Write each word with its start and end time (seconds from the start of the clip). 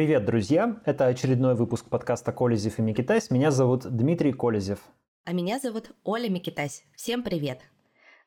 Привет, 0.00 0.24
друзья! 0.24 0.80
Это 0.86 1.08
очередной 1.08 1.54
выпуск 1.54 1.84
подкаста 1.90 2.32
«Колезев 2.32 2.78
и 2.78 2.82
Микитась». 2.82 3.30
Меня 3.30 3.50
зовут 3.50 3.82
Дмитрий 3.84 4.32
Колезев. 4.32 4.78
А 5.26 5.32
меня 5.34 5.58
зовут 5.58 5.90
Оля 6.04 6.30
Микитась. 6.30 6.84
Всем 6.96 7.22
привет! 7.22 7.60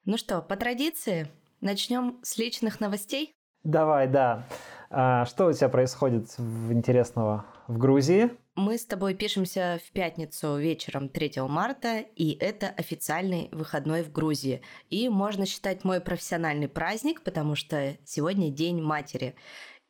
Ну 0.05 0.17
что, 0.17 0.43
по 0.43 0.55
традиции, 0.55 1.29
начнем 1.61 2.19
с 2.21 2.37
личных 2.37 2.79
новостей? 2.79 3.33
Давай, 3.63 4.07
да. 4.07 4.45
А 4.91 5.25
что 5.25 5.47
у 5.47 5.53
тебя 5.53 5.67
происходит 5.67 6.29
интересного 6.69 7.45
в 7.67 7.79
Грузии? 7.79 8.29
Мы 8.53 8.77
с 8.77 8.85
тобой 8.85 9.15
пишемся 9.15 9.79
в 9.83 9.91
пятницу 9.93 10.57
вечером 10.57 11.09
3 11.09 11.41
марта, 11.47 12.01
и 12.15 12.37
это 12.39 12.67
официальный 12.67 13.49
выходной 13.51 14.03
в 14.03 14.11
Грузии. 14.11 14.61
И 14.91 15.09
можно 15.09 15.47
считать 15.47 15.83
мой 15.83 16.01
профессиональный 16.01 16.67
праздник, 16.67 17.23
потому 17.23 17.55
что 17.55 17.97
сегодня 18.05 18.51
День 18.51 18.79
матери. 18.79 19.33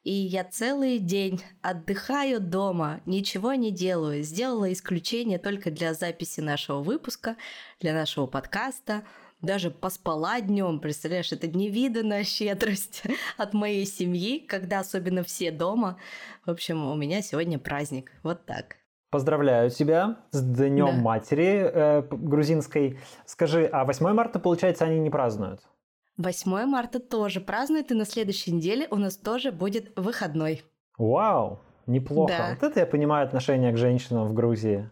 И 0.04 0.12
я 0.12 0.44
целый 0.44 1.00
день 1.00 1.42
отдыхаю 1.62 2.42
дома, 2.42 3.02
ничего 3.06 3.54
не 3.54 3.72
делаю. 3.72 4.24
Сделала 4.24 4.72
исключение 4.72 5.40
только 5.40 5.72
для 5.72 5.94
записи 5.94 6.42
нашего 6.42 6.82
выпуска, 6.82 7.38
для 7.80 7.94
нашего 7.94 8.28
подкаста– 8.28 9.04
даже 9.44 9.72
поспала 9.72 10.40
днем, 10.40 10.80
представляешь, 10.80 11.34
это 11.34 11.48
невиданная 11.48 12.24
щедрость 12.24 13.04
от 13.38 13.54
моей 13.54 13.86
семьи, 13.86 14.40
когда 14.40 14.80
особенно 14.80 15.24
все 15.24 15.52
дома. 15.52 15.98
В 16.46 16.52
общем, 16.52 16.88
у 16.90 16.96
меня 16.96 17.22
сегодня 17.22 17.60
праздник, 17.60 18.14
вот 18.24 18.46
так. 18.46 18.78
Поздравляю 19.12 19.70
тебя 19.70 20.18
с 20.32 20.42
Днем 20.42 20.88
да. 20.88 20.94
Матери 20.94 21.70
э, 21.72 22.02
грузинской. 22.10 22.98
Скажи, 23.26 23.66
а 23.66 23.84
8 23.84 24.14
марта, 24.14 24.40
получается, 24.40 24.86
они 24.86 24.98
не 25.00 25.10
празднуют? 25.10 25.62
8 26.18 26.66
марта 26.66 27.00
тоже 27.00 27.42
празднуют, 27.42 27.92
и 27.92 27.96
на 27.96 28.06
следующей 28.06 28.52
неделе 28.52 28.88
у 28.92 28.96
нас 28.96 29.18
тоже 29.18 29.52
будет 29.52 29.98
выходной. 29.98 30.64
Вау, 30.98 31.60
неплохо. 31.88 32.34
Да. 32.38 32.50
Вот 32.52 32.64
это 32.64 32.82
я 32.82 32.86
понимаю 32.86 33.26
отношение 33.26 33.72
к 33.72 33.78
женщинам 33.78 34.28
в 34.28 34.34
Грузии. 34.34 34.90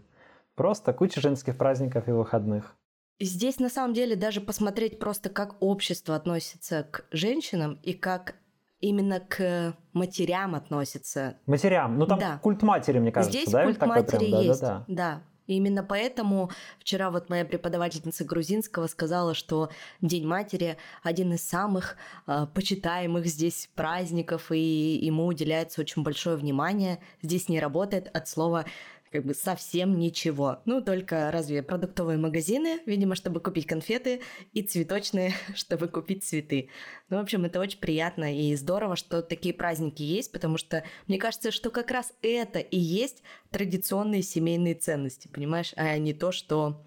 Просто 0.56 0.94
куча 0.94 1.22
женских 1.22 1.58
праздников 1.58 2.08
и 2.08 2.12
выходных. 2.12 2.76
Здесь 3.20 3.60
на 3.60 3.70
самом 3.70 3.94
деле 3.94 4.16
даже 4.16 4.42
посмотреть 4.42 4.98
просто, 4.98 5.30
как 5.30 5.56
общество 5.62 6.16
относится 6.16 6.88
к 6.90 7.06
женщинам 7.12 7.80
и 7.84 7.94
как 7.94 8.36
именно 8.80 9.20
к 9.20 9.76
матерям 9.94 10.56
относится. 10.56 11.38
Матерям, 11.46 12.00
ну 12.00 12.08
там 12.08 12.20
да. 12.20 12.40
культ 12.42 12.64
матери, 12.64 12.98
мне 12.98 13.12
кажется, 13.12 13.38
Здесь 13.38 13.52
да? 13.52 13.64
культ 13.64 13.80
матери 13.86 14.30
прям? 14.30 14.42
есть, 14.42 14.62
да, 14.62 14.68
да, 14.68 14.86
да. 14.88 14.96
да. 14.96 15.22
И 15.52 15.56
именно 15.56 15.84
поэтому 15.84 16.50
вчера 16.80 17.12
вот 17.12 17.30
моя 17.30 17.44
преподавательница 17.44 18.24
грузинского 18.24 18.88
сказала, 18.88 19.34
что 19.34 19.70
День 20.00 20.26
матери 20.26 20.78
один 21.04 21.34
из 21.34 21.44
самых 21.48 21.98
э, 22.26 22.48
почитаемых 22.54 23.28
здесь 23.28 23.70
праздников, 23.76 24.52
и 24.54 24.98
ему 25.02 25.26
уделяется 25.26 25.82
очень 25.82 26.04
большое 26.04 26.38
внимание. 26.38 27.00
Здесь 27.22 27.50
не 27.50 27.60
работает 27.60 28.08
от 28.16 28.30
слова 28.30 28.66
как 29.12 29.26
бы 29.26 29.34
совсем 29.34 30.00
ничего. 30.00 30.62
Ну, 30.66 30.82
только 30.82 31.32
разве 31.32 31.62
продуктовые 31.62 32.18
магазины, 32.18 32.80
видимо, 32.86 33.16
чтобы 33.16 33.42
купить 33.42 33.66
конфеты, 33.66 34.22
и 34.54 34.62
цветочные, 34.62 35.34
чтобы 35.56 35.88
купить 35.88 36.24
цветы. 36.24 36.70
Ну, 37.10 37.18
в 37.18 37.20
общем, 37.20 37.44
это 37.44 37.60
очень 37.60 37.80
приятно 37.80 38.36
и 38.36 38.56
здорово, 38.56 38.96
что 38.96 39.22
такие 39.22 39.54
праздники 39.54 40.02
есть, 40.02 40.32
потому 40.32 40.58
что 40.58 40.84
мне 41.08 41.18
кажется, 41.18 41.52
что 41.52 41.70
как 41.70 41.92
раз 41.92 42.14
это 42.22 42.60
и 42.60 42.80
есть 42.80 43.22
традиционные 43.50 44.22
семейные 44.22 44.76
ценности, 44.76 45.28
понимаешь, 45.28 45.74
а 45.76 45.98
не 45.98 46.14
то, 46.14 46.32
что 46.32 46.82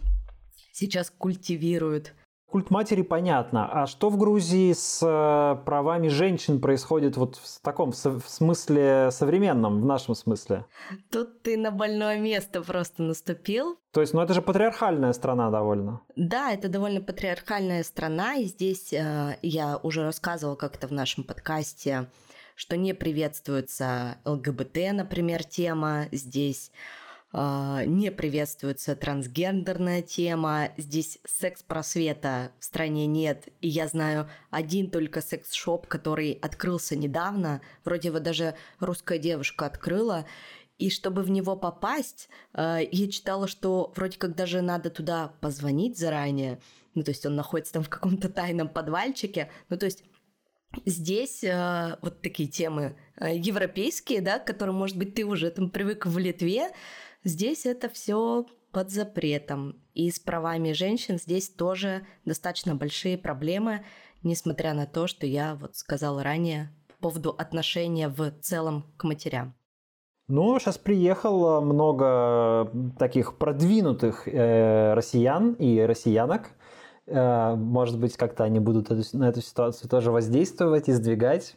сейчас 0.72 1.10
культивируют 1.10 2.14
Культ 2.54 2.70
матери 2.70 3.02
понятно. 3.02 3.68
А 3.68 3.88
что 3.88 4.10
в 4.10 4.16
Грузии 4.16 4.72
с 4.72 5.00
э, 5.02 5.64
правами 5.64 6.06
женщин 6.06 6.60
происходит 6.60 7.16
вот 7.16 7.34
в 7.34 7.60
таком 7.62 7.90
в 7.90 8.22
смысле 8.28 9.08
современном, 9.10 9.80
в 9.80 9.84
нашем 9.84 10.14
смысле? 10.14 10.64
Тут 11.10 11.42
ты 11.42 11.56
на 11.56 11.72
больное 11.72 12.20
место 12.20 12.62
просто 12.62 13.02
наступил. 13.02 13.76
То 13.90 14.02
есть, 14.02 14.14
ну 14.14 14.20
это 14.20 14.34
же 14.34 14.40
патриархальная 14.40 15.12
страна 15.14 15.50
довольно. 15.50 16.00
Да, 16.14 16.52
это 16.52 16.68
довольно 16.68 17.00
патриархальная 17.00 17.82
страна, 17.82 18.36
и 18.36 18.44
здесь 18.44 18.92
э, 18.92 19.36
я 19.42 19.80
уже 19.82 20.04
рассказывала 20.04 20.54
как-то 20.54 20.86
в 20.86 20.92
нашем 20.92 21.24
подкасте, 21.24 22.06
что 22.54 22.76
не 22.76 22.94
приветствуется 22.94 24.18
ЛГБТ, 24.24 24.92
например, 24.92 25.42
тема 25.42 26.04
здесь 26.12 26.70
не 27.34 28.12
приветствуется 28.12 28.94
трансгендерная 28.94 30.02
тема, 30.02 30.68
здесь 30.76 31.18
секс-просвета 31.26 32.52
в 32.60 32.64
стране 32.64 33.06
нет, 33.06 33.48
и 33.60 33.68
я 33.68 33.88
знаю 33.88 34.28
один 34.50 34.88
только 34.88 35.20
секс-шоп, 35.20 35.88
который 35.88 36.38
открылся 36.42 36.94
недавно, 36.94 37.60
вроде 37.84 38.08
его 38.08 38.20
даже 38.20 38.54
русская 38.78 39.18
девушка 39.18 39.66
открыла, 39.66 40.26
и 40.78 40.90
чтобы 40.90 41.22
в 41.22 41.30
него 41.30 41.56
попасть, 41.56 42.28
а, 42.52 42.78
я 42.78 43.10
читала, 43.10 43.48
что 43.48 43.92
вроде 43.96 44.18
как 44.18 44.36
даже 44.36 44.60
надо 44.60 44.90
туда 44.90 45.32
позвонить 45.40 45.98
заранее, 45.98 46.60
ну 46.94 47.02
то 47.02 47.10
есть 47.10 47.26
он 47.26 47.34
находится 47.34 47.74
там 47.74 47.82
в 47.82 47.88
каком-то 47.88 48.28
тайном 48.28 48.68
подвальчике, 48.68 49.50
ну 49.68 49.76
то 49.76 49.86
есть 49.86 50.04
Здесь 50.86 51.44
э, 51.44 51.98
вот 52.02 52.20
такие 52.20 52.48
темы 52.48 52.96
э, 53.16 53.36
европейские, 53.36 54.20
да, 54.20 54.40
к 54.40 54.46
которым, 54.46 54.74
может 54.74 54.96
быть, 54.96 55.14
ты 55.14 55.24
уже 55.24 55.50
там 55.50 55.70
привык 55.70 56.06
в 56.06 56.18
Литве, 56.18 56.70
Здесь 57.24 57.64
это 57.64 57.88
все 57.88 58.46
под 58.70 58.90
запретом. 58.90 59.76
И 59.94 60.10
с 60.10 60.18
правами 60.18 60.72
женщин 60.72 61.18
здесь 61.18 61.48
тоже 61.48 62.06
достаточно 62.26 62.74
большие 62.74 63.16
проблемы, 63.16 63.84
несмотря 64.22 64.74
на 64.74 64.86
то, 64.86 65.06
что 65.06 65.26
я 65.26 65.54
вот 65.54 65.76
сказала 65.76 66.22
ранее 66.22 66.70
по 66.88 67.08
поводу 67.08 67.30
отношения 67.30 68.08
в 68.08 68.30
целом 68.42 68.92
к 68.98 69.04
матерям. 69.04 69.54
Ну, 70.26 70.58
сейчас 70.58 70.78
приехало 70.78 71.60
много 71.60 72.70
таких 72.98 73.36
продвинутых 73.36 74.26
э, 74.26 74.94
россиян 74.94 75.52
и 75.52 75.80
россиянок. 75.80 76.50
Э, 77.06 77.54
может 77.54 77.98
быть, 77.98 78.16
как-то 78.16 78.44
они 78.44 78.58
будут 78.58 78.90
эту, 78.90 79.02
на 79.16 79.28
эту 79.28 79.42
ситуацию 79.42 79.88
тоже 79.88 80.10
воздействовать 80.10 80.88
и 80.88 80.92
сдвигать. 80.92 81.56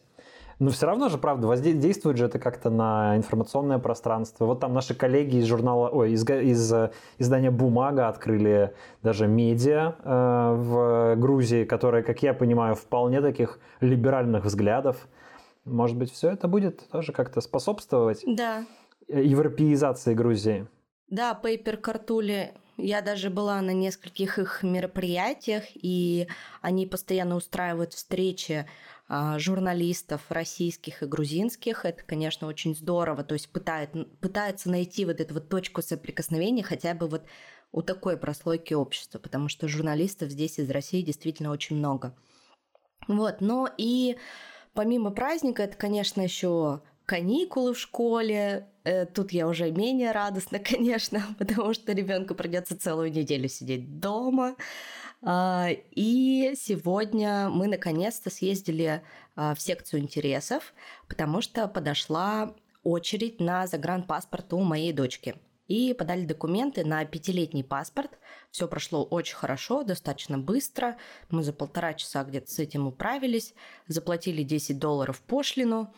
Но 0.59 0.71
все 0.71 0.87
равно 0.87 1.09
же, 1.09 1.17
правда, 1.17 1.47
воздействует 1.47 2.17
же 2.17 2.25
это 2.25 2.39
как-то 2.39 2.69
на 2.69 3.15
информационное 3.15 3.77
пространство. 3.77 4.45
Вот 4.45 4.59
там 4.59 4.73
наши 4.73 4.95
коллеги 4.95 5.37
из 5.37 5.45
журнала, 5.45 5.89
ой, 5.89 6.13
из, 6.13 6.27
из 6.27 6.73
издания 7.19 7.51
«Бумага» 7.51 8.07
открыли 8.07 8.73
даже 9.03 9.27
медиа 9.27 9.95
э, 10.03 10.55
в 10.55 11.15
Грузии, 11.15 11.63
которые, 11.63 12.03
как 12.03 12.23
я 12.23 12.33
понимаю, 12.33 12.75
вполне 12.75 13.21
таких 13.21 13.59
либеральных 13.81 14.45
взглядов. 14.45 15.07
Может 15.63 15.97
быть, 15.97 16.11
все 16.11 16.31
это 16.31 16.47
будет 16.47 16.89
тоже 16.89 17.11
как-то 17.11 17.41
способствовать 17.41 18.23
да. 18.25 18.65
европеизации 19.07 20.15
Грузии. 20.15 20.65
Да, 21.09 21.39
Paper 21.41 21.77
Картули 21.77 22.53
я 22.77 23.01
даже 23.01 23.29
была 23.29 23.59
на 23.61 23.71
нескольких 23.71 24.37
их 24.39 24.63
мероприятиях, 24.63 25.63
и 25.73 26.27
они 26.61 26.85
постоянно 26.85 27.35
устраивают 27.35 27.93
встречи 27.93 28.67
журналистов 29.09 30.21
российских 30.29 31.01
и 31.01 31.05
грузинских. 31.05 31.85
Это, 31.85 32.03
конечно, 32.03 32.47
очень 32.47 32.75
здорово. 32.75 33.23
То 33.23 33.33
есть 33.33 33.49
пытает, 33.51 33.91
пытаются 34.19 34.69
найти 34.69 35.05
вот 35.05 35.21
эту 35.21 35.33
вот 35.33 35.49
точку 35.49 35.81
соприкосновения 35.81 36.63
хотя 36.63 36.93
бы 36.93 37.07
вот 37.07 37.23
у 37.71 37.81
такой 37.81 38.17
прослойки 38.17 38.73
общества, 38.73 39.19
потому 39.19 39.49
что 39.49 39.67
журналистов 39.67 40.29
здесь 40.29 40.59
из 40.59 40.69
России 40.69 41.01
действительно 41.01 41.51
очень 41.51 41.77
много. 41.77 42.15
Вот, 43.07 43.41
но 43.41 43.69
и 43.77 44.17
помимо 44.73 45.11
праздника, 45.11 45.63
это, 45.63 45.77
конечно, 45.77 46.21
еще 46.21 46.81
каникулы 47.05 47.73
в 47.73 47.79
школе. 47.79 48.69
Э, 48.87 49.05
тут 49.05 49.33
я 49.33 49.47
уже 49.47 49.69
менее 49.71 50.13
радостна, 50.13 50.59
конечно, 50.71 51.21
потому 51.37 51.73
что 51.73 51.91
ребенку 51.91 52.35
придется 52.35 52.79
целую 52.79 53.11
неделю 53.11 53.49
сидеть 53.49 53.99
дома. 53.99 54.55
А, 55.21 55.67
и 55.91 56.53
сегодня 56.55 57.49
мы 57.49 57.67
наконец-то 57.67 58.29
съездили 58.29 59.01
а, 59.35 59.55
в 59.55 59.61
секцию 59.61 60.01
интересов, 60.03 60.73
потому 61.09 61.41
что 61.41 61.67
подошла 61.67 62.55
очередь 62.83 63.41
на 63.41 63.67
загранпаспорт 63.67 64.53
у 64.53 64.61
моей 64.61 64.93
дочки. 64.93 65.35
И 65.67 65.93
подали 65.93 66.23
документы 66.23 66.85
на 66.85 67.03
пятилетний 67.03 67.65
паспорт. 67.65 68.11
Все 68.51 68.69
прошло 68.69 69.03
очень 69.03 69.35
хорошо, 69.35 69.83
достаточно 69.83 70.37
быстро. 70.37 70.95
Мы 71.29 71.43
за 71.43 71.51
полтора 71.51 71.93
часа 71.93 72.23
где-то 72.23 72.49
с 72.49 72.59
этим 72.59 72.87
управились. 72.87 73.53
Заплатили 73.87 74.43
10 74.43 74.79
долларов 74.79 75.19
пошлину. 75.19 75.93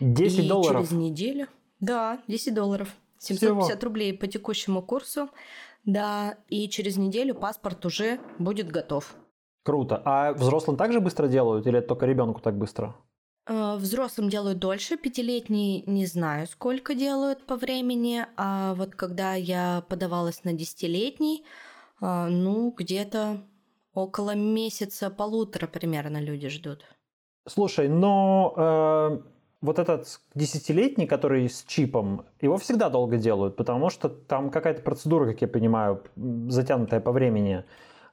10 0.00 0.38
и 0.40 0.48
долларов? 0.48 0.88
через 0.88 0.90
неделю... 0.90 1.46
Да, 1.82 2.20
10 2.28 2.54
долларов. 2.54 2.88
750 3.18 3.68
Всего. 3.68 3.84
рублей 3.84 4.16
по 4.16 4.26
текущему 4.26 4.82
курсу. 4.82 5.28
Да, 5.84 6.36
и 6.48 6.68
через 6.68 6.96
неделю 6.96 7.34
паспорт 7.34 7.84
уже 7.84 8.20
будет 8.38 8.70
готов. 8.70 9.14
Круто. 9.64 10.00
А 10.04 10.32
взрослым 10.32 10.76
также 10.76 11.00
быстро 11.00 11.26
делают 11.28 11.66
или 11.66 11.78
это 11.78 11.88
только 11.88 12.06
ребенку 12.06 12.40
так 12.40 12.56
быстро? 12.56 12.96
Э, 13.46 13.76
взрослым 13.76 14.28
делают 14.28 14.60
дольше, 14.60 14.96
пятилетний 14.96 15.82
не 15.86 16.06
знаю, 16.06 16.46
сколько 16.46 16.94
делают 16.94 17.44
по 17.46 17.56
времени, 17.56 18.26
а 18.36 18.74
вот 18.74 18.94
когда 18.94 19.34
я 19.34 19.84
подавалась 19.88 20.44
на 20.44 20.52
десятилетний, 20.52 21.44
э, 22.00 22.26
ну, 22.28 22.72
где-то 22.76 23.42
около 23.92 24.36
месяца, 24.36 25.10
полутора 25.10 25.66
примерно 25.66 26.20
люди 26.20 26.48
ждут. 26.48 26.84
Слушай, 27.48 27.88
но 27.88 28.54
э, 28.56 29.18
вот 29.62 29.78
этот 29.78 30.20
десятилетний, 30.34 31.06
который 31.06 31.48
с 31.48 31.64
чипом, 31.64 32.26
его 32.40 32.58
всегда 32.58 32.90
долго 32.90 33.16
делают, 33.16 33.56
потому 33.56 33.88
что 33.88 34.08
там 34.08 34.50
какая-то 34.50 34.82
процедура, 34.82 35.26
как 35.26 35.40
я 35.40 35.48
понимаю, 35.48 36.02
затянутая 36.16 37.00
по 37.00 37.12
времени. 37.12 37.64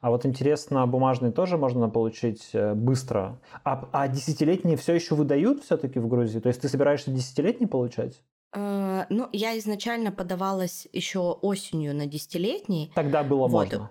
А 0.02 0.12
вот 0.12 0.26
интересно, 0.26 0.88
бумажный 0.88 1.32
тоже 1.34 1.58
можно 1.58 1.90
получить 1.90 2.52
э, 2.54 2.74
быстро. 2.74 3.38
А, 3.66 3.90
а 3.92 4.08
десятилетние 4.08 4.78
все 4.78 4.94
еще 4.94 5.16
выдают 5.16 5.62
все-таки 5.64 6.00
в 6.00 6.08
Грузии? 6.08 6.40
То 6.40 6.48
есть 6.48 6.62
ты 6.62 6.70
собираешься 6.70 7.12
десятилетний 7.12 7.68
получать? 7.68 8.22
Э, 8.54 9.06
ну, 9.10 9.28
я 9.34 9.58
изначально 9.60 10.14
подавалась 10.14 10.88
еще 10.94 11.20
осенью 11.20 11.94
на 11.94 12.06
десятилетний. 12.06 12.94
Тогда 12.96 13.24
было 13.24 13.48
вот. 13.48 13.52
можно. 13.52 13.90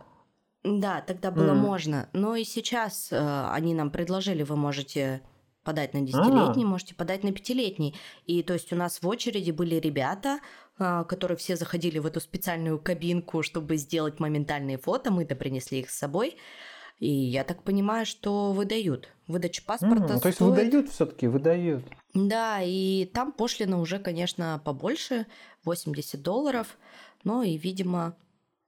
Да, 0.64 1.02
тогда 1.06 1.30
было 1.30 1.52
mm. 1.52 1.56
можно. 1.56 2.08
Но 2.14 2.36
и 2.36 2.44
сейчас 2.44 3.08
э, 3.10 3.48
они 3.50 3.74
нам 3.74 3.90
предложили, 3.90 4.44
вы 4.44 4.56
можете 4.56 5.20
подать 5.68 5.92
на 5.92 6.00
десятилетний, 6.00 6.64
а. 6.64 6.66
можете 6.66 6.94
подать 6.94 7.24
на 7.24 7.30
пятилетний. 7.30 7.94
И 8.24 8.42
то 8.42 8.54
есть 8.54 8.72
у 8.72 8.76
нас 8.76 9.02
в 9.02 9.06
очереди 9.06 9.50
были 9.50 9.74
ребята, 9.74 10.40
а, 10.78 11.04
которые 11.04 11.36
все 11.36 11.56
заходили 11.56 11.98
в 11.98 12.06
эту 12.06 12.22
специальную 12.22 12.78
кабинку, 12.78 13.42
чтобы 13.42 13.76
сделать 13.76 14.18
моментальные 14.18 14.78
фото. 14.78 15.10
Мы-то 15.10 15.36
принесли 15.36 15.80
их 15.80 15.90
с 15.90 15.98
собой. 15.98 16.38
И 17.00 17.10
я 17.10 17.44
так 17.44 17.64
понимаю, 17.64 18.06
что 18.06 18.52
выдают. 18.52 19.10
Выдача 19.26 19.62
паспорта 19.62 20.14
mm, 20.14 20.20
То 20.20 20.28
есть 20.28 20.40
выдают 20.40 20.88
все 20.88 21.04
таки 21.04 21.26
выдают. 21.26 21.84
Да, 22.14 22.62
и 22.62 23.04
там 23.04 23.32
пошлина 23.32 23.78
уже, 23.78 23.98
конечно, 23.98 24.62
побольше, 24.64 25.26
80 25.66 26.22
долларов, 26.22 26.78
но 27.24 27.42
и, 27.42 27.58
видимо, 27.58 28.16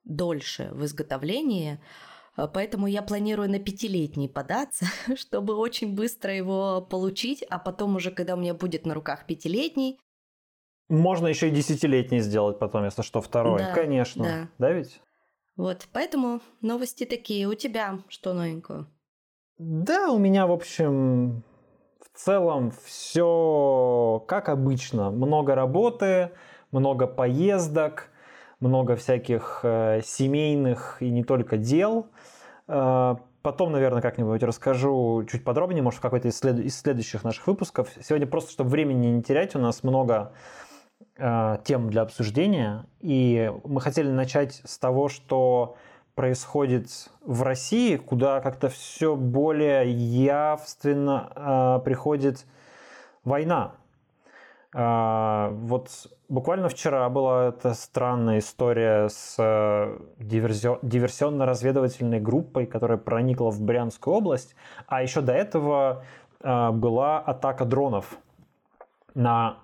дольше 0.05 0.69
в 0.73 0.85
изготовлении. 0.85 1.81
А, 2.41 2.49
поэтому 2.49 2.87
я 2.87 3.03
планирую 3.03 3.51
на 3.51 3.59
пятилетний 3.59 4.29
податься, 4.29 4.87
чтобы 5.17 5.55
очень 5.55 5.95
быстро 5.95 6.35
его 6.35 6.81
получить, 6.81 7.43
а 7.51 7.59
потом 7.59 7.97
уже, 7.97 8.11
когда 8.11 8.35
у 8.35 8.39
меня 8.39 8.55
будет 8.55 8.87
на 8.87 8.95
руках 8.95 9.27
пятилетний... 9.27 9.99
Можно 10.89 11.29
еще 11.29 11.49
и 11.49 11.53
десятилетний 11.53 12.19
сделать 12.19 12.59
потом, 12.59 12.85
если 12.85 13.03
что, 13.03 13.21
второй. 13.21 13.61
Да, 13.61 13.75
Конечно. 13.75 14.25
Да. 14.25 14.49
да 14.59 14.73
ведь? 14.73 15.01
Вот, 15.57 15.87
поэтому 15.93 16.41
новости 16.63 17.05
такие. 17.05 17.47
У 17.47 17.55
тебя 17.55 18.01
что 18.09 18.33
новенького? 18.33 18.89
Да, 19.59 20.11
у 20.11 20.19
меня, 20.19 20.49
в 20.49 20.53
общем, 20.53 21.45
в 22.01 22.19
целом 22.19 22.73
все 22.85 24.25
как 24.27 24.49
обычно. 24.49 25.13
Много 25.13 25.55
работы, 25.55 26.33
много 26.73 27.07
поездок, 27.07 28.11
много 28.59 28.97
всяких 28.97 29.61
э, 29.63 30.01
семейных 30.05 30.99
и 31.01 31.11
не 31.11 31.23
только 31.23 31.57
дел. 31.57 32.09
Э, 32.71 33.17
потом, 33.43 33.73
наверное, 33.73 34.01
как-нибудь 34.01 34.43
расскажу 34.43 35.25
чуть 35.31 35.43
подробнее, 35.45 35.83
может, 35.83 35.99
в 35.99 36.03
какой-то 36.03 36.29
из, 36.29 36.39
след... 36.39 36.59
из 36.61 36.79
следующих 36.79 37.25
наших 37.25 37.47
выпусков. 37.49 37.89
Сегодня 38.01 38.27
просто, 38.27 38.53
чтобы 38.53 38.71
времени 38.71 39.09
не 39.09 39.23
терять, 39.23 39.57
у 39.57 39.59
нас 39.59 39.83
много 39.83 40.33
э, 41.17 41.59
тем 41.65 41.91
для 41.91 42.03
обсуждения. 42.03 42.87
И 43.01 43.53
мы 43.65 43.81
хотели 43.81 44.09
начать 44.09 44.63
с 44.65 44.79
того, 44.79 45.09
что 45.09 45.77
происходит 46.15 46.89
в 47.25 47.43
России, 47.43 47.97
куда 47.97 48.41
как-то 48.41 48.69
все 48.69 49.17
более 49.17 49.91
явственно 49.91 51.33
э, 51.35 51.85
приходит 51.85 52.47
война. 53.25 53.73
Э, 54.73 55.49
вот 55.51 55.91
Буквально 56.31 56.69
вчера 56.69 57.09
была 57.09 57.49
эта 57.49 57.75
странная 57.75 58.39
история 58.39 59.09
с 59.09 59.35
э, 59.37 59.99
диверсионно-разведывательной 60.21 62.21
группой, 62.21 62.67
которая 62.67 62.99
проникла 62.99 63.51
в 63.51 63.61
Брянскую 63.61 64.15
область. 64.15 64.55
А 64.87 65.03
еще 65.03 65.23
до 65.23 65.33
этого 65.33 66.05
э, 66.41 66.71
была 66.71 67.19
атака 67.19 67.65
дронов 67.65 68.17
на 69.13 69.59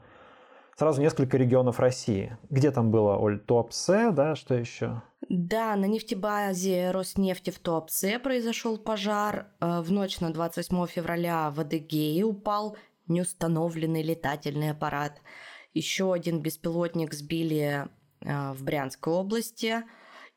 сразу 0.76 1.00
несколько 1.00 1.36
регионов 1.36 1.78
России. 1.78 2.36
Где 2.50 2.72
там 2.72 2.90
было, 2.90 3.16
Оль? 3.16 3.38
Туапсе, 3.38 4.10
да? 4.10 4.34
Что 4.34 4.56
еще? 4.56 5.02
Да, 5.28 5.76
на 5.76 5.84
нефтебазе 5.84 6.90
Роснефти 6.90 7.50
в 7.50 7.60
Туапсе 7.60 8.18
произошел 8.18 8.76
пожар. 8.76 9.46
Э, 9.60 9.82
в 9.82 9.92
ночь 9.92 10.18
на 10.18 10.32
28 10.32 10.86
февраля 10.88 11.52
в 11.52 11.60
Адыгее 11.60 12.24
упал 12.24 12.76
неустановленный 13.06 14.02
летательный 14.02 14.72
аппарат– 14.72 15.20
еще 15.76 16.12
один 16.12 16.40
беспилотник 16.40 17.12
сбили 17.12 17.86
а, 18.24 18.54
в 18.54 18.62
Брянской 18.62 19.12
области 19.12 19.84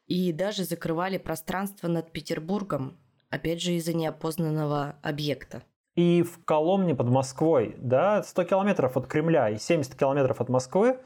и 0.06 0.33
даже 0.33 0.63
закрывали 0.63 1.18
пространство 1.18 1.88
над 1.88 2.12
Петербургом, 2.12 2.97
опять 3.30 3.62
же 3.62 3.74
из-за 3.74 3.95
неопознанного 3.95 4.95
объекта. 5.01 5.63
И 5.95 6.24
в 6.24 6.44
Коломне 6.45 6.95
под 6.95 7.07
Москвой, 7.07 7.75
да, 7.77 8.24
100 8.24 8.44
километров 8.45 8.97
от 8.97 9.07
Кремля 9.07 9.50
и 9.50 9.57
70 9.57 9.95
километров 9.95 10.41
от 10.41 10.50
Москвы, 10.50 11.00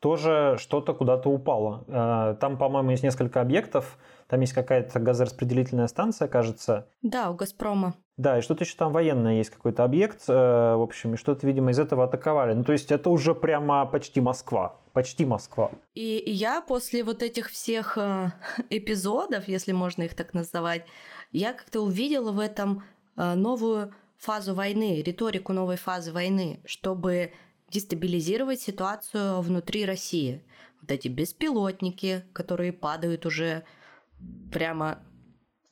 тоже 0.00 0.56
что-то 0.58 0.92
куда-то 0.92 1.30
упало. 1.30 1.84
А, 1.88 2.34
там, 2.34 2.58
по-моему, 2.58 2.90
есть 2.90 3.02
несколько 3.02 3.40
объектов. 3.40 3.98
Там 4.28 4.40
есть 4.40 4.52
какая-то 4.52 5.00
газораспределительная 5.00 5.86
станция, 5.86 6.28
кажется. 6.28 6.88
Да, 7.02 7.30
у 7.30 7.34
«Газпрома». 7.34 7.94
Да, 8.16 8.38
и 8.38 8.42
что-то 8.42 8.62
еще 8.62 8.76
там 8.76 8.92
военное 8.92 9.38
есть 9.38 9.50
какой-то 9.50 9.82
объект, 9.82 10.22
э, 10.28 10.32
в 10.32 10.82
общем, 10.82 11.14
и 11.14 11.16
что-то, 11.16 11.46
видимо, 11.46 11.72
из 11.72 11.80
этого 11.80 12.04
атаковали. 12.04 12.54
Ну, 12.54 12.62
то 12.62 12.72
есть 12.72 12.92
это 12.92 13.10
уже 13.10 13.34
прямо 13.34 13.86
почти 13.86 14.20
Москва, 14.20 14.76
почти 14.92 15.24
Москва. 15.24 15.72
И 15.94 16.22
я 16.26 16.60
после 16.60 17.02
вот 17.02 17.24
этих 17.24 17.50
всех 17.50 17.98
э, 17.98 18.30
эпизодов, 18.70 19.48
если 19.48 19.72
можно 19.72 20.04
их 20.04 20.14
так 20.14 20.32
называть, 20.32 20.86
я 21.32 21.52
как-то 21.52 21.80
увидела 21.80 22.30
в 22.30 22.38
этом 22.38 22.84
э, 23.16 23.34
новую 23.34 23.92
фазу 24.16 24.54
войны, 24.54 25.02
риторику 25.02 25.52
новой 25.52 25.76
фазы 25.76 26.12
войны, 26.12 26.60
чтобы 26.64 27.32
дестабилизировать 27.68 28.60
ситуацию 28.60 29.40
внутри 29.40 29.84
России. 29.84 30.44
Вот 30.80 30.92
эти 30.92 31.08
беспилотники, 31.08 32.24
которые 32.32 32.72
падают 32.72 33.26
уже 33.26 33.64
прямо 34.52 35.00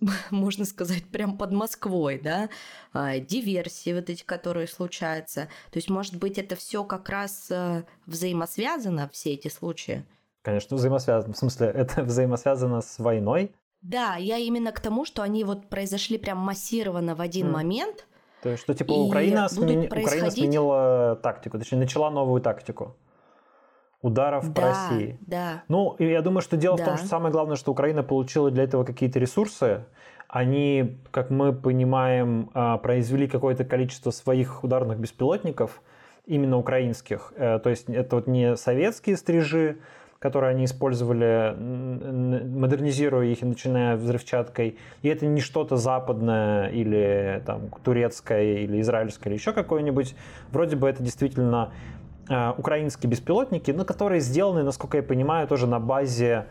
можно 0.30 0.64
сказать, 0.64 1.04
прям 1.04 1.36
под 1.36 1.52
Москвой, 1.52 2.20
да, 2.22 2.48
а, 2.92 3.18
диверсии 3.18 3.92
вот 3.92 4.10
эти, 4.10 4.24
которые 4.24 4.66
случаются. 4.66 5.48
То 5.70 5.78
есть, 5.78 5.90
может 5.90 6.16
быть, 6.16 6.38
это 6.38 6.56
все 6.56 6.84
как 6.84 7.08
раз 7.08 7.48
э, 7.50 7.84
взаимосвязано, 8.06 9.08
все 9.12 9.34
эти 9.34 9.48
случаи? 9.48 10.04
Конечно, 10.42 10.76
взаимосвязано. 10.76 11.34
В 11.34 11.38
смысле, 11.38 11.68
это 11.68 12.02
взаимосвязано 12.04 12.80
с 12.80 12.98
войной? 12.98 13.52
Да, 13.80 14.16
я 14.16 14.38
именно 14.38 14.72
к 14.72 14.80
тому, 14.80 15.04
что 15.04 15.22
они 15.22 15.44
вот 15.44 15.68
произошли 15.68 16.18
прям 16.18 16.38
массированно 16.38 17.14
в 17.14 17.20
один 17.20 17.48
mm. 17.48 17.50
момент. 17.50 18.06
То 18.42 18.50
есть, 18.50 18.62
что 18.62 18.74
типа 18.74 18.92
Украина, 18.92 19.48
смени... 19.48 19.86
происходить... 19.86 20.06
Украина 20.06 20.30
сменила 20.30 21.20
тактику, 21.22 21.58
точнее, 21.58 21.78
начала 21.78 22.10
новую 22.10 22.40
тактику 22.40 22.96
ударов 24.02 24.52
да, 24.52 24.60
по 24.60 24.68
России. 24.68 25.18
Да. 25.22 25.62
Ну, 25.68 25.96
я 25.98 26.20
думаю, 26.20 26.42
что 26.42 26.56
дело 26.56 26.76
да. 26.76 26.82
в 26.82 26.86
том, 26.86 26.96
что 26.98 27.06
самое 27.06 27.32
главное, 27.32 27.56
что 27.56 27.72
Украина 27.72 28.02
получила 28.02 28.50
для 28.50 28.64
этого 28.64 28.84
какие-то 28.84 29.18
ресурсы. 29.18 29.84
Они, 30.28 30.98
как 31.10 31.30
мы 31.30 31.52
понимаем, 31.52 32.50
а, 32.54 32.78
произвели 32.78 33.28
какое-то 33.28 33.64
количество 33.64 34.10
своих 34.10 34.64
ударных 34.64 34.98
беспилотников, 34.98 35.80
именно 36.26 36.56
украинских. 36.58 37.32
Э, 37.36 37.58
то 37.58 37.70
есть 37.70 37.88
это 37.88 38.16
вот 38.16 38.26
не 38.26 38.56
советские 38.56 39.16
стрижи, 39.16 39.78
которые 40.18 40.50
они 40.50 40.66
использовали, 40.66 41.52
модернизируя 41.58 43.26
их 43.26 43.42
и 43.42 43.44
начиная 43.44 43.96
взрывчаткой. 43.96 44.78
И 45.02 45.08
это 45.08 45.26
не 45.26 45.40
что-то 45.40 45.76
западное 45.76 46.68
или 46.68 47.42
там, 47.44 47.70
турецкое 47.82 48.58
или 48.58 48.80
израильское 48.82 49.30
или 49.30 49.36
еще 49.36 49.52
какое-нибудь. 49.52 50.14
Вроде 50.52 50.76
бы 50.76 50.88
это 50.88 51.02
действительно 51.02 51.72
украинские 52.56 53.10
беспилотники, 53.10 53.70
но 53.70 53.84
которые 53.84 54.20
сделаны, 54.20 54.62
насколько 54.62 54.96
я 54.96 55.02
понимаю, 55.02 55.48
тоже 55.48 55.66
на 55.66 55.80
базе 55.80 56.46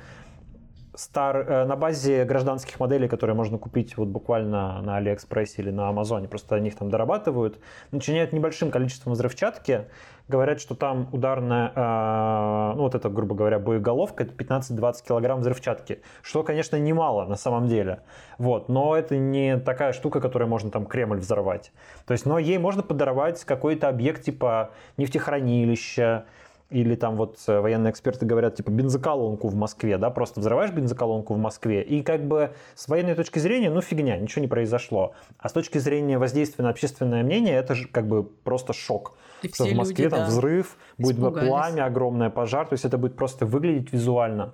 стар, 0.96 1.38
э, 1.38 1.66
на 1.66 1.76
базе 1.76 2.26
гражданских 2.26 2.80
моделей, 2.80 3.08
которые 3.08 3.36
можно 3.36 3.58
купить 3.58 3.98
вот 3.98 4.08
буквально 4.08 4.82
на 4.82 4.98
Алиэкспрессе 4.98 5.62
или 5.62 5.72
на 5.72 5.90
Амазоне. 5.90 6.28
Просто 6.28 6.56
они 6.56 6.70
их 6.70 6.76
там 6.76 6.90
дорабатывают. 6.90 7.60
Начиняют 7.92 8.34
небольшим 8.34 8.72
количеством 8.72 9.14
взрывчатки, 9.14 9.88
Говорят, 10.32 10.62
что 10.62 10.76
там 10.76 11.10
ударная, 11.12 11.74
э, 11.76 12.76
ну 12.78 12.84
вот 12.84 12.96
это, 12.96 13.10
грубо 13.10 13.36
говоря, 13.36 13.60
боеголовка, 13.60 14.24
это 14.24 14.34
15-20 14.34 15.06
килограмм 15.06 15.42
взрывчатки, 15.42 16.02
что, 16.22 16.42
конечно, 16.44 16.78
немало 16.78 17.26
на 17.26 17.36
самом 17.36 17.68
деле. 17.68 18.04
Вот, 18.38 18.70
но 18.70 18.96
это 18.96 19.18
не 19.18 19.58
такая 19.58 19.92
штука, 19.92 20.22
которой 20.22 20.48
можно 20.48 20.72
там 20.72 20.86
Кремль 20.86 21.18
взорвать. 21.18 21.74
То 22.06 22.14
есть, 22.14 22.26
но 22.26 22.40
ей 22.40 22.58
можно 22.60 22.82
подорвать 22.82 23.44
какой-то 23.44 23.90
объект 23.90 24.24
типа 24.24 24.72
нефтехранилища, 24.96 26.24
или 26.72 26.96
там 26.96 27.18
вот 27.18 27.38
э, 27.48 27.60
военные 27.60 27.92
эксперты 27.92 28.26
говорят, 28.26 28.56
типа, 28.56 28.72
бензоколонку 28.72 29.50
в 29.50 29.56
Москве, 29.56 29.98
да, 29.98 30.10
просто 30.10 30.40
взрываешь 30.40 30.72
бензоколонку 30.72 31.34
в 31.34 31.38
Москве, 31.38 31.84
и 31.84 32.02
как 32.02 32.26
бы 32.26 32.54
с 32.76 32.88
военной 32.88 33.14
точки 33.14 33.40
зрения, 33.40 33.70
ну, 33.70 33.82
фигня, 33.82 34.18
ничего 34.18 34.42
не 34.42 34.48
произошло. 34.48 35.14
А 35.38 35.50
с 35.50 35.52
точки 35.52 35.78
зрения 35.80 36.18
воздействия 36.18 36.64
на 36.64 36.70
общественное 36.70 37.24
мнение, 37.24 37.56
это 37.56 37.76
же 37.76 37.90
как 37.90 38.08
бы 38.08 38.24
просто 38.24 38.72
шок. 38.72 39.18
И 39.42 39.54
что 39.54 39.66
в 39.66 39.74
Москве 39.74 40.06
люди, 40.06 40.16
там 40.16 40.26
да, 40.26 40.28
взрыв, 40.28 40.78
будет 40.98 41.18
испугались. 41.18 41.48
пламя, 41.48 41.86
огромное 41.86 42.30
пожар, 42.30 42.68
то 42.68 42.74
есть 42.74 42.86
это 42.86 42.98
будет 42.98 43.16
просто 43.16 43.46
выглядеть 43.46 43.92
визуально 43.92 44.54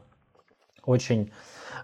очень 0.88 1.32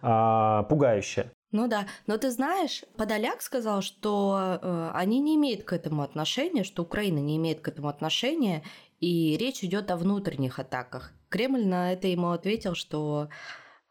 а, 0.01 0.63
пугающе. 0.63 1.31
Ну 1.51 1.67
да, 1.67 1.85
но 2.07 2.17
ты 2.17 2.31
знаешь, 2.31 2.83
Подоляк 2.97 3.43
сказал, 3.43 3.83
что 3.83 4.57
э, 4.59 4.91
они 4.95 5.19
не 5.19 5.35
имеют 5.35 5.63
к 5.65 5.73
этому 5.73 6.01
отношения, 6.01 6.63
что 6.63 6.81
Украина 6.81 7.19
не 7.19 7.37
имеет 7.37 7.59
к 7.61 7.67
этому 7.67 7.89
отношения, 7.89 8.63
и 8.99 9.37
речь 9.37 9.63
идет 9.63 9.91
о 9.91 9.97
внутренних 9.97 10.57
атаках. 10.57 11.11
Кремль 11.29 11.67
на 11.67 11.93
это 11.93 12.07
ему 12.07 12.31
ответил, 12.31 12.73
что 12.73 13.29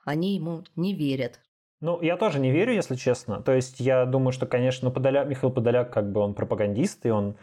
они 0.05 0.35
ему 0.35 0.65
не 0.75 0.93
верят. 0.93 1.39
Ну, 1.81 2.03
я 2.03 2.17
тоже 2.17 2.41
не 2.41 2.51
верю, 2.51 2.73
если 2.73 2.97
честно. 2.97 3.41
То 3.41 3.53
есть 3.53 3.79
я 3.79 4.07
думаю, 4.07 4.33
что, 4.33 4.47
конечно, 4.47 4.91
Подоляк, 4.91 5.29
Михаил 5.29 5.53
Подоляк, 5.53 5.93
как 5.93 6.11
бы 6.11 6.21
он 6.21 6.35
пропагандист, 6.35 7.07
и 7.07 7.11
он 7.11 7.31
э, 7.31 7.35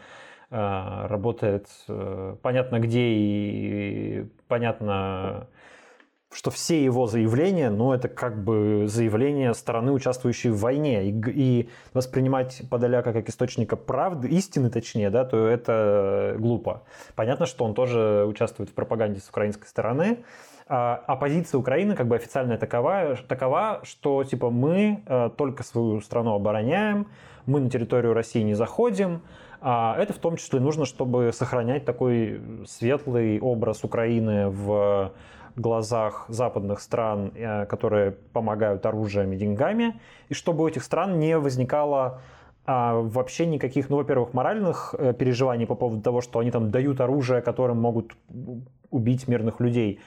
работает 0.50 1.68
э, 1.88 2.36
понятно 2.42 2.80
где 2.80 3.00
и 3.00 4.26
понятно 4.48 5.48
что 6.32 6.50
все 6.50 6.84
его 6.84 7.06
заявления, 7.06 7.70
ну, 7.70 7.92
это 7.92 8.08
как 8.08 8.42
бы 8.42 8.84
заявления 8.86 9.52
стороны, 9.52 9.90
участвующей 9.90 10.50
в 10.50 10.60
войне, 10.60 11.08
и, 11.08 11.22
и 11.26 11.68
воспринимать 11.92 12.62
Подоляка 12.70 13.12
как 13.12 13.28
источника 13.28 13.76
правды, 13.76 14.28
истины 14.28 14.70
точнее, 14.70 15.10
да, 15.10 15.24
то 15.24 15.48
это 15.48 16.36
глупо. 16.38 16.84
Понятно, 17.16 17.46
что 17.46 17.64
он 17.64 17.74
тоже 17.74 18.24
участвует 18.28 18.70
в 18.70 18.74
пропаганде 18.74 19.20
с 19.20 19.28
украинской 19.28 19.66
стороны, 19.66 20.18
а, 20.68 21.02
а 21.08 21.16
позиция 21.16 21.58
Украины 21.58 21.96
как 21.96 22.06
бы 22.06 22.14
официальная 22.14 22.58
такова, 22.58 23.16
такова 23.26 23.80
что 23.82 24.22
типа 24.22 24.50
мы 24.50 25.02
э, 25.04 25.30
только 25.36 25.64
свою 25.64 26.00
страну 26.00 26.34
обороняем, 26.34 27.08
мы 27.44 27.58
на 27.58 27.68
территорию 27.68 28.14
России 28.14 28.42
не 28.42 28.54
заходим, 28.54 29.22
а 29.60 29.96
это 29.98 30.12
в 30.12 30.18
том 30.18 30.36
числе 30.36 30.60
нужно, 30.60 30.84
чтобы 30.86 31.30
сохранять 31.32 31.84
такой 31.84 32.40
светлый 32.66 33.40
образ 33.40 33.84
Украины 33.84 34.48
в 34.48 35.12
глазах 35.56 36.24
западных 36.28 36.80
стран, 36.80 37.32
э, 37.34 37.66
которые 37.66 38.12
помогают 38.12 38.86
оружием 38.86 39.32
и 39.32 39.36
деньгами, 39.36 40.00
и 40.28 40.34
чтобы 40.34 40.64
у 40.64 40.68
этих 40.68 40.82
стран 40.82 41.18
не 41.18 41.38
возникало 41.38 42.22
а, 42.66 43.00
вообще 43.00 43.46
никаких, 43.46 43.88
ну, 43.88 43.96
во-первых, 43.96 44.32
моральных 44.32 44.94
э, 44.96 45.12
переживаний 45.12 45.66
по 45.66 45.74
поводу 45.74 46.02
того, 46.02 46.20
что 46.20 46.38
они 46.38 46.50
там 46.50 46.70
дают 46.70 47.00
оружие, 47.00 47.40
которым 47.42 47.80
могут 47.80 48.16
убить 48.90 49.28
мирных 49.28 49.60
людей 49.60 50.00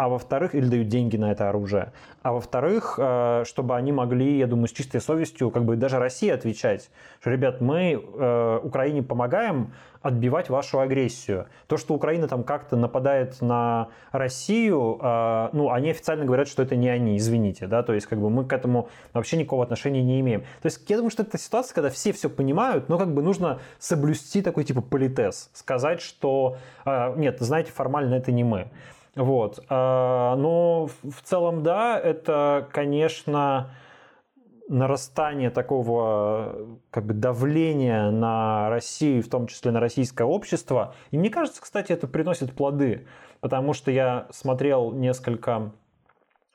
а 0.00 0.08
во-вторых, 0.08 0.54
или 0.54 0.64
дают 0.64 0.88
деньги 0.88 1.18
на 1.18 1.30
это 1.30 1.50
оружие, 1.50 1.92
а 2.22 2.32
во-вторых, 2.32 2.94
э, 2.96 3.44
чтобы 3.44 3.76
они 3.76 3.92
могли, 3.92 4.38
я 4.38 4.46
думаю, 4.46 4.68
с 4.68 4.72
чистой 4.72 4.98
совестью, 4.98 5.50
как 5.50 5.66
бы 5.66 5.76
даже 5.76 5.98
России 5.98 6.30
отвечать, 6.30 6.88
что, 7.20 7.28
ребят, 7.28 7.60
мы 7.60 8.02
э, 8.02 8.60
Украине 8.62 9.02
помогаем 9.02 9.74
отбивать 10.00 10.48
вашу 10.48 10.80
агрессию. 10.80 11.48
То, 11.66 11.76
что 11.76 11.92
Украина 11.92 12.28
там 12.28 12.44
как-то 12.44 12.76
нападает 12.76 13.42
на 13.42 13.88
Россию, 14.10 14.98
э, 15.02 15.48
ну, 15.52 15.70
они 15.70 15.90
официально 15.90 16.24
говорят, 16.24 16.48
что 16.48 16.62
это 16.62 16.76
не 16.76 16.88
они, 16.88 17.18
извините, 17.18 17.66
да, 17.66 17.82
то 17.82 17.92
есть 17.92 18.06
как 18.06 18.20
бы 18.20 18.30
мы 18.30 18.46
к 18.46 18.54
этому 18.54 18.88
вообще 19.12 19.36
никакого 19.36 19.64
отношения 19.64 20.02
не 20.02 20.18
имеем. 20.20 20.40
То 20.62 20.66
есть 20.66 20.80
я 20.88 20.96
думаю, 20.96 21.10
что 21.10 21.24
это 21.24 21.36
ситуация, 21.36 21.74
когда 21.74 21.90
все 21.90 22.14
все 22.14 22.30
понимают, 22.30 22.88
но 22.88 22.96
как 22.96 23.12
бы 23.12 23.20
нужно 23.20 23.60
соблюсти 23.78 24.40
такой 24.40 24.64
типа 24.64 24.80
политез, 24.80 25.50
сказать, 25.52 26.00
что 26.00 26.56
нет, 26.86 27.36
знаете, 27.40 27.70
формально 27.70 28.14
это 28.14 28.32
не 28.32 28.44
мы. 28.44 28.70
Вот. 29.14 29.64
А, 29.68 30.36
но 30.36 30.86
в 30.86 31.22
целом, 31.22 31.62
да, 31.62 31.98
это, 31.98 32.68
конечно, 32.72 33.70
нарастание 34.68 35.50
такого 35.50 36.78
как 36.90 37.04
бы 37.04 37.14
давления 37.14 38.10
на 38.10 38.70
Россию, 38.70 39.22
в 39.22 39.28
том 39.28 39.48
числе 39.48 39.72
на 39.72 39.80
российское 39.80 40.24
общество. 40.24 40.94
И 41.10 41.18
мне 41.18 41.28
кажется, 41.28 41.60
кстати, 41.60 41.92
это 41.92 42.06
приносит 42.06 42.52
плоды, 42.54 43.06
потому 43.40 43.72
что 43.72 43.90
я 43.90 44.28
смотрел 44.30 44.92
несколько 44.92 45.72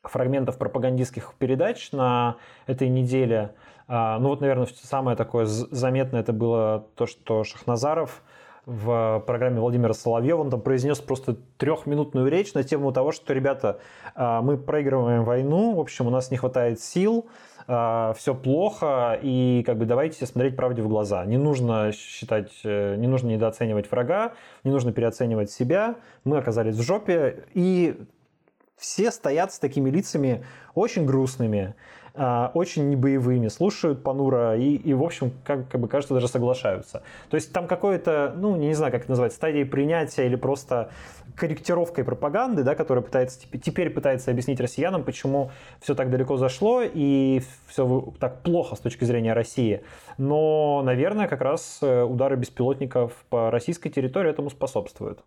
фрагментов 0.04 0.58
пропагандистских 0.58 1.34
передач 1.38 1.92
на 1.92 2.38
этой 2.68 2.88
неделе. 2.88 3.54
А, 3.88 4.18
ну 4.20 4.30
вот, 4.30 4.40
наверное, 4.40 4.68
самое 4.82 5.18
такое 5.18 5.46
заметное 5.46 6.22
это 6.22 6.32
было 6.32 6.88
то, 6.96 7.06
что 7.06 7.44
Шахназаров– 7.44 8.24
в 8.66 9.24
программе 9.28 9.60
Владимира 9.60 9.94
Соловьева. 9.94 10.42
Он 10.42 10.50
там 10.50 10.62
произнес 10.62 11.00
просто 11.00 11.36
трехминутную 11.58 12.28
речь 12.28 12.54
на 12.54 12.64
тему 12.64 12.92
того, 12.92 13.12
что, 13.12 13.34
ребята, 13.34 13.80
а, 14.16 14.42
мы 14.42 14.58
проигрываем 14.58 15.24
войну, 15.24 15.76
в 15.76 15.80
общем, 15.80 16.08
у 16.08 16.10
нас 16.10 16.32
не 16.32 16.38
хватает 16.38 16.80
сил, 16.80 17.28
а, 17.68 18.14
все 18.18 18.34
плохо, 18.34 19.20
и 19.22 19.64
как 19.66 19.78
бы 19.78 19.86
давайте 19.86 20.26
смотреть 20.26 20.56
правде 20.56 20.82
в 20.82 20.88
глаза. 20.88 21.26
Не 21.26 21.38
нужно 21.38 21.92
считать, 21.92 22.52
э, 22.64 22.96
не 22.96 23.08
нужно 23.08 23.30
недооценивать 23.30 23.90
врага, 23.90 24.34
не 24.64 24.72
нужно 24.72 24.92
переоценивать 24.92 25.52
себя. 25.52 25.96
Мы 26.24 26.38
оказались 26.38 26.76
в 26.76 26.82
жопе, 26.82 27.46
и 27.54 28.00
все 28.78 29.12
стоят 29.12 29.54
с 29.54 29.60
такими 29.60 29.90
лицами 29.90 30.44
очень 30.74 31.06
грустными. 31.06 31.76
А, 32.18 32.50
очень 32.54 32.90
небоевыми, 32.90 33.50
слушают 33.50 34.02
понуро 34.02 34.58
и, 34.58 34.76
и 34.76 34.94
в 34.94 35.04
общем, 35.04 35.34
как, 35.44 35.68
как 35.68 35.82
бы 35.82 35.90
кажется, 35.90 36.14
даже 36.14 36.30
соглашаются. 36.30 37.04
То 37.30 37.36
есть 37.36 37.52
там 37.52 37.68
какое-то, 37.68 38.34
ну, 38.38 38.56
не 38.56 38.74
знаю, 38.74 38.94
как 38.94 39.02
это 39.02 39.12
назвать, 39.12 39.34
стадия 39.34 39.66
принятия 39.66 40.26
или 40.26 40.38
просто 40.38 40.92
корректировкой 41.36 42.06
пропаганды, 42.06 42.64
да, 42.64 42.74
которая 42.74 43.04
пытается, 43.04 43.40
теперь 43.62 43.90
пытается 43.90 44.32
объяснить 44.32 44.62
россиянам, 44.62 45.04
почему 45.04 45.52
все 45.82 45.94
так 45.94 46.10
далеко 46.10 46.38
зашло 46.38 46.82
и 46.84 47.42
все 47.68 48.14
так 48.18 48.44
плохо 48.44 48.78
с 48.78 48.80
точки 48.80 49.04
зрения 49.04 49.34
России. 49.34 49.82
Но, 50.18 50.82
наверное, 50.86 51.28
как 51.28 51.42
раз 51.42 51.80
э, 51.82 52.04
удары 52.04 52.38
беспилотников 52.38 53.12
по 53.30 53.52
российской 53.52 53.90
территории 53.90 54.30
этому 54.30 54.50
способствуют. 54.50 55.20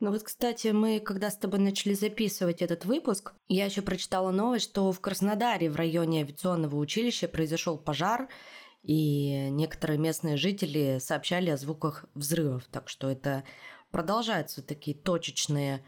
Ну 0.00 0.10
вот, 0.10 0.22
кстати, 0.22 0.68
мы, 0.68 0.98
когда 0.98 1.30
с 1.30 1.36
тобой 1.36 1.60
начали 1.60 1.92
записывать 1.92 2.62
этот 2.62 2.86
выпуск, 2.86 3.34
я 3.48 3.66
еще 3.66 3.82
прочитала 3.82 4.30
новость, 4.30 4.64
что 4.64 4.90
в 4.92 5.00
Краснодаре 5.00 5.70
в 5.70 5.76
районе 5.76 6.22
авиационного 6.22 6.76
училища 6.76 7.28
произошел 7.28 7.76
пожар, 7.76 8.30
и 8.82 9.50
некоторые 9.50 9.98
местные 9.98 10.38
жители 10.38 10.98
сообщали 11.00 11.50
о 11.50 11.58
звуках 11.58 12.06
взрывов. 12.14 12.64
Так 12.70 12.88
что 12.88 13.10
это 13.10 13.44
продолжаются 13.90 14.62
такие 14.62 14.96
точечные, 14.96 15.84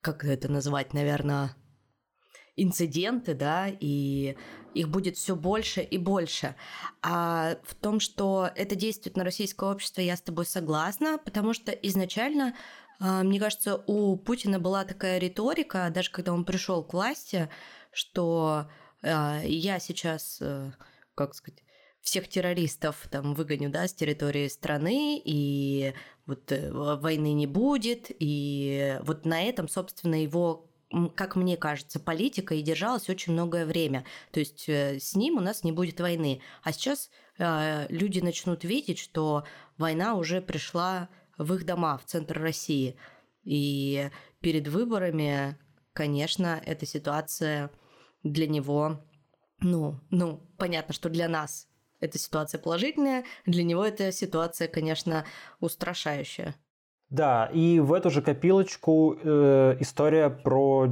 как 0.00 0.24
это 0.24 0.48
назвать, 0.48 0.94
наверное, 0.94 1.56
инциденты, 2.56 3.34
да, 3.34 3.68
и 3.68 4.36
их 4.74 4.88
будет 4.88 5.16
все 5.16 5.36
больше 5.36 5.82
и 5.82 5.98
больше. 5.98 6.54
А 7.02 7.56
в 7.64 7.74
том, 7.74 8.00
что 8.00 8.50
это 8.54 8.74
действует 8.74 9.16
на 9.16 9.24
российское 9.24 9.70
общество, 9.70 10.00
я 10.00 10.16
с 10.16 10.20
тобой 10.22 10.46
согласна, 10.46 11.18
потому 11.18 11.54
что 11.54 11.72
изначально 11.72 12.54
а, 12.98 13.22
мне 13.22 13.38
кажется, 13.38 13.82
у 13.86 14.16
Путина 14.16 14.58
была 14.58 14.84
такая 14.84 15.18
риторика, 15.18 15.90
даже 15.92 16.10
когда 16.10 16.32
он 16.32 16.44
пришел 16.44 16.82
к 16.82 16.94
власти, 16.94 17.48
что 17.92 18.68
а, 19.02 19.40
я 19.44 19.78
сейчас, 19.78 20.38
э, 20.40 20.72
как 21.14 21.34
сказать, 21.34 21.62
всех 22.00 22.28
террористов 22.28 23.08
там 23.10 23.34
выгоню, 23.34 23.68
да, 23.68 23.86
с 23.88 23.92
территории 23.92 24.48
страны, 24.48 25.20
и 25.22 25.92
вот 26.26 26.50
э, 26.52 26.70
войны 26.72 27.32
не 27.32 27.46
будет, 27.46 28.06
и 28.18 28.98
вот 29.02 29.26
на 29.26 29.42
этом, 29.42 29.68
собственно, 29.68 30.14
его 30.22 30.65
как 31.16 31.36
мне 31.36 31.56
кажется, 31.56 31.98
политика 31.98 32.54
и 32.54 32.62
держалась 32.62 33.08
очень 33.08 33.32
многое 33.32 33.66
время. 33.66 34.04
То 34.30 34.40
есть 34.40 34.68
э, 34.68 34.98
с 35.00 35.14
ним 35.16 35.36
у 35.36 35.40
нас 35.40 35.64
не 35.64 35.72
будет 35.72 36.00
войны. 36.00 36.40
А 36.62 36.72
сейчас 36.72 37.10
э, 37.38 37.86
люди 37.88 38.20
начнут 38.20 38.64
видеть, 38.64 38.98
что 38.98 39.44
война 39.78 40.14
уже 40.14 40.40
пришла 40.40 41.08
в 41.38 41.54
их 41.54 41.66
дома, 41.66 41.98
в 41.98 42.04
центр 42.04 42.40
России. 42.40 42.96
И 43.42 44.10
перед 44.40 44.68
выборами, 44.68 45.58
конечно, 45.92 46.62
эта 46.64 46.86
ситуация 46.86 47.70
для 48.22 48.46
него, 48.46 49.04
ну, 49.60 50.00
ну, 50.10 50.48
понятно, 50.56 50.94
что 50.94 51.08
для 51.08 51.28
нас 51.28 51.68
эта 52.00 52.18
ситуация 52.18 52.60
положительная, 52.60 53.24
для 53.44 53.64
него 53.64 53.84
эта 53.84 54.12
ситуация, 54.12 54.68
конечно, 54.68 55.24
устрашающая. 55.60 56.54
Да, 57.10 57.46
и 57.52 57.78
в 57.78 57.92
эту 57.92 58.10
же 58.10 58.20
копилочку 58.20 59.16
э, 59.22 59.76
история 59.78 60.28
про 60.28 60.88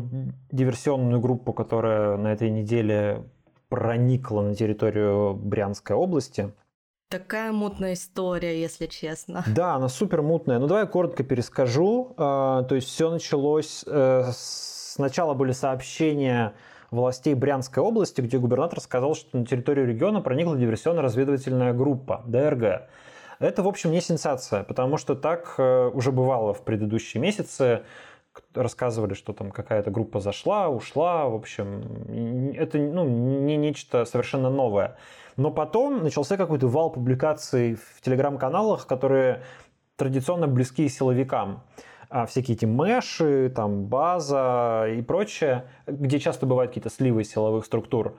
диверсионную 0.53 1.21
группу, 1.21 1.53
которая 1.53 2.17
на 2.17 2.33
этой 2.33 2.51
неделе 2.51 3.25
проникла 3.69 4.43
на 4.43 4.55
территорию 4.55 5.35
Брянской 5.35 5.97
области. 5.97 6.53
Такая 7.11 7.53
мутная 7.53 7.95
история, 7.95 8.61
если 8.61 8.87
честно. 8.87 9.45
Да, 9.55 9.75
она 9.75 9.89
супер 9.89 10.23
мутная. 10.23 10.59
Ну 10.61 10.69
давай 10.69 10.85
я 10.85 10.89
коротко 10.89 11.25
перескажу. 11.25 12.15
Э, 12.17 12.65
то 12.69 12.75
есть 12.75 12.89
все 12.89 13.11
началось. 13.11 13.85
Э, 13.87 14.31
сначала 14.33 15.35
были 15.35 15.51
сообщения 15.51 16.55
властей 16.93 17.35
Брянской 17.35 17.83
области, 17.83 18.21
где 18.21 18.39
губернатор 18.39 18.81
сказал, 18.81 19.17
что 19.17 19.37
на 19.37 19.47
территорию 19.47 19.87
региона 19.89 20.21
проникла 20.21 20.57
диверсионно-разведывательная 20.57 21.73
группа 21.73 22.23
ДРГ. 22.27 22.89
Это, 23.39 23.63
в 23.63 23.69
общем, 23.69 23.91
не 23.91 24.01
сенсация, 24.01 24.63
потому 24.65 24.97
что 24.97 25.15
так 25.15 25.55
э, 25.59 25.91
уже 25.93 26.13
бывало 26.13 26.55
в 26.55 26.63
предыдущие 26.63 27.21
месяцы. 27.21 27.83
Рассказывали, 28.55 29.15
что 29.15 29.33
там 29.33 29.51
какая-то 29.51 29.91
группа 29.91 30.21
зашла, 30.21 30.69
ушла. 30.69 31.27
В 31.27 31.35
общем, 31.35 32.53
это 32.57 32.79
ну, 32.79 33.05
не 33.05 33.57
нечто 33.57 34.05
совершенно 34.05 34.51
новое. 34.51 34.97
Но 35.37 35.51
потом 35.51 36.03
начался 36.03 36.37
какой-то 36.37 36.67
вал 36.69 36.91
публикаций 36.91 37.75
в 37.77 38.01
телеграм-каналах, 38.01 38.87
которые 38.87 39.43
традиционно 39.97 40.49
близки 40.49 40.89
силовикам 40.89 41.63
а 42.15 42.27
всякие 42.27 42.57
эти 42.57 42.65
мэши, 42.65 43.53
там 43.55 43.87
база 43.87 44.87
и 44.89 45.03
прочее, 45.03 45.65
где 45.89 46.21
часто 46.21 46.47
бывают 46.47 46.71
какие-то 46.71 46.89
сливы 46.89 47.25
силовых 47.25 47.65
структур. 47.65 48.17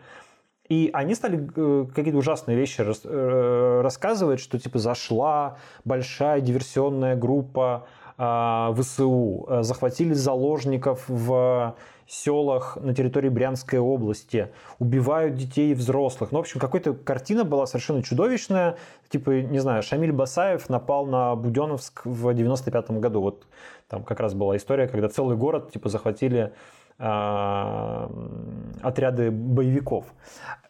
И 0.69 0.89
они 0.93 1.13
стали 1.13 1.47
э, 1.55 1.85
какие-то 1.93 2.17
ужасные 2.17 2.57
вещи 2.57 2.83
э, 2.83 3.81
рассказывать, 3.83 4.39
что 4.39 4.59
типа 4.59 4.79
зашла 4.79 5.57
большая 5.83 6.41
диверсионная 6.41 7.15
группа 7.15 7.85
э, 8.17 8.73
ВСУ, 8.77 9.45
э, 9.47 9.63
захватили 9.63 10.13
заложников 10.13 11.03
в 11.07 11.75
селах 12.07 12.77
на 12.81 12.93
территории 12.93 13.29
Брянской 13.29 13.79
области, 13.79 14.49
убивают 14.79 15.35
детей 15.35 15.71
и 15.71 15.73
взрослых. 15.73 16.31
Ну, 16.31 16.37
в 16.37 16.41
общем, 16.41 16.59
какая-то 16.59 16.93
картина 16.93 17.43
была 17.43 17.65
совершенно 17.65 18.03
чудовищная. 18.03 18.77
Типа, 19.09 19.31
не 19.41 19.59
знаю, 19.59 19.81
Шамиль 19.81 20.11
Басаев 20.11 20.69
напал 20.69 21.05
на 21.05 21.35
Буденовск 21.35 22.05
в 22.05 22.33
95 22.33 22.91
году. 22.91 23.21
Вот 23.21 23.47
там 23.87 24.03
как 24.03 24.19
раз 24.19 24.33
была 24.33 24.57
история, 24.57 24.87
когда 24.87 25.09
целый 25.09 25.35
город 25.35 25.71
типа 25.71 25.89
захватили 25.89 26.53
отряды 26.97 29.31
боевиков. 29.31 30.05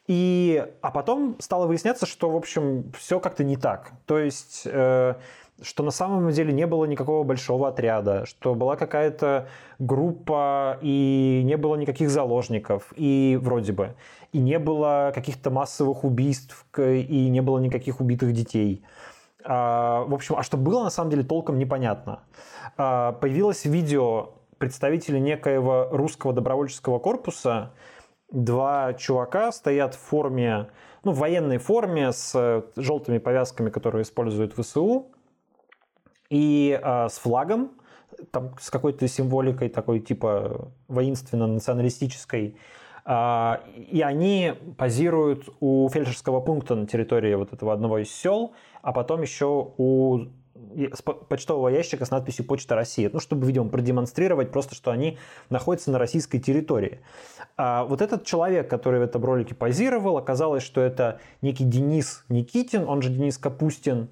И, 0.07 0.65
а 0.81 0.91
потом 0.91 1.35
стало 1.39 1.67
выясняться, 1.67 2.05
что, 2.05 2.29
в 2.29 2.35
общем, 2.35 2.91
все 2.97 3.19
как-то 3.19 3.43
не 3.43 3.57
так. 3.57 3.91
То 4.05 4.19
есть 4.19 4.63
э, 4.65 5.15
что 5.61 5.83
на 5.83 5.91
самом 5.91 6.29
деле 6.31 6.53
не 6.53 6.67
было 6.67 6.85
никакого 6.85 7.23
большого 7.23 7.69
отряда, 7.69 8.25
что 8.25 8.55
была 8.55 8.75
какая-то 8.75 9.47
группа 9.79 10.77
и 10.81 11.41
не 11.45 11.55
было 11.55 11.75
никаких 11.75 12.09
заложников, 12.09 12.91
и 12.95 13.39
вроде 13.41 13.71
бы, 13.71 13.95
и 14.33 14.39
не 14.39 14.59
было 14.59 15.11
каких-то 15.15 15.51
массовых 15.51 16.03
убийств, 16.03 16.65
и 16.77 17.29
не 17.29 17.41
было 17.41 17.59
никаких 17.59 18.01
убитых 18.01 18.33
детей. 18.33 18.83
А, 19.45 20.03
в 20.03 20.13
общем, 20.13 20.35
а 20.37 20.43
что 20.43 20.57
было 20.57 20.83
на 20.83 20.89
самом 20.89 21.11
деле 21.11 21.23
толком 21.23 21.57
непонятно. 21.57 22.23
А, 22.77 23.13
появилось 23.13 23.63
видео 23.65 24.34
представителей 24.57 25.19
некоего 25.19 25.87
русского 25.91 26.33
добровольческого 26.33 26.99
корпуса, 26.99 27.73
два 28.31 28.93
чувака 28.93 29.51
стоят 29.51 29.95
в 29.95 29.99
форме, 29.99 30.69
ну, 31.03 31.11
в 31.11 31.17
военной 31.19 31.57
форме 31.57 32.11
с 32.11 32.63
желтыми 32.75 33.17
повязками, 33.17 33.69
которые 33.69 34.03
используют 34.03 34.53
ВСУ, 34.53 35.07
и 36.29 36.79
э, 36.81 37.09
с 37.09 37.17
флагом, 37.17 37.71
там, 38.31 38.55
с 38.59 38.69
какой-то 38.69 39.07
символикой 39.07 39.69
такой 39.69 39.99
типа 39.99 40.71
воинственно-националистической. 40.87 42.57
Э, 43.05 43.57
и 43.75 44.01
они 44.01 44.53
позируют 44.77 45.49
у 45.59 45.87
фельдшерского 45.89 46.41
пункта 46.41 46.75
на 46.75 46.87
территории 46.87 47.35
вот 47.35 47.53
этого 47.53 47.73
одного 47.73 47.99
из 47.99 48.11
сел, 48.11 48.53
а 48.81 48.91
потом 48.91 49.21
еще 49.21 49.73
у 49.77 50.25
почтового 51.27 51.69
ящика 51.69 52.05
с 52.05 52.11
надписью 52.11 52.45
«Почта 52.45 52.75
России», 52.75 53.09
ну, 53.11 53.19
чтобы, 53.19 53.45
видимо, 53.45 53.69
продемонстрировать 53.69 54.51
просто, 54.51 54.73
что 54.73 54.91
они 54.91 55.17
находятся 55.49 55.91
на 55.91 55.99
российской 55.99 56.39
территории. 56.39 57.01
А 57.57 57.83
вот 57.83 58.01
этот 58.01 58.25
человек, 58.25 58.69
который 58.69 58.99
в 58.99 59.03
этом 59.03 59.23
ролике 59.23 59.53
позировал, 59.53 60.17
оказалось, 60.17 60.63
что 60.63 60.81
это 60.81 61.19
некий 61.41 61.65
Денис 61.65 62.23
Никитин, 62.29 62.87
он 62.87 63.01
же 63.01 63.09
Денис 63.09 63.37
Капустин, 63.37 64.09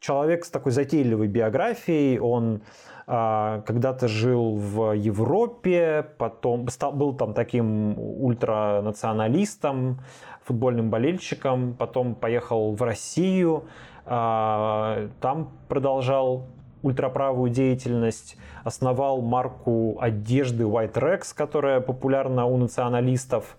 человек 0.00 0.44
с 0.44 0.50
такой 0.50 0.72
затейливой 0.72 1.28
биографией, 1.28 2.18
он 2.18 2.62
а, 3.06 3.62
когда-то 3.62 4.08
жил 4.08 4.56
в 4.56 4.92
Европе, 4.92 6.04
потом 6.18 6.68
стал, 6.68 6.92
был 6.92 7.14
там 7.14 7.34
таким 7.34 7.96
ультранационалистом, 7.98 10.00
футбольным 10.42 10.90
болельщиком, 10.90 11.74
потом 11.74 12.16
поехал 12.16 12.74
в 12.74 12.82
Россию, 12.82 13.68
там 14.06 15.50
продолжал 15.68 16.46
ультраправую 16.82 17.50
деятельность, 17.50 18.36
основал 18.62 19.20
марку 19.20 19.96
одежды 20.00 20.64
White 20.64 20.94
Rex, 20.94 21.34
которая 21.34 21.80
популярна 21.80 22.46
у 22.46 22.56
националистов, 22.56 23.56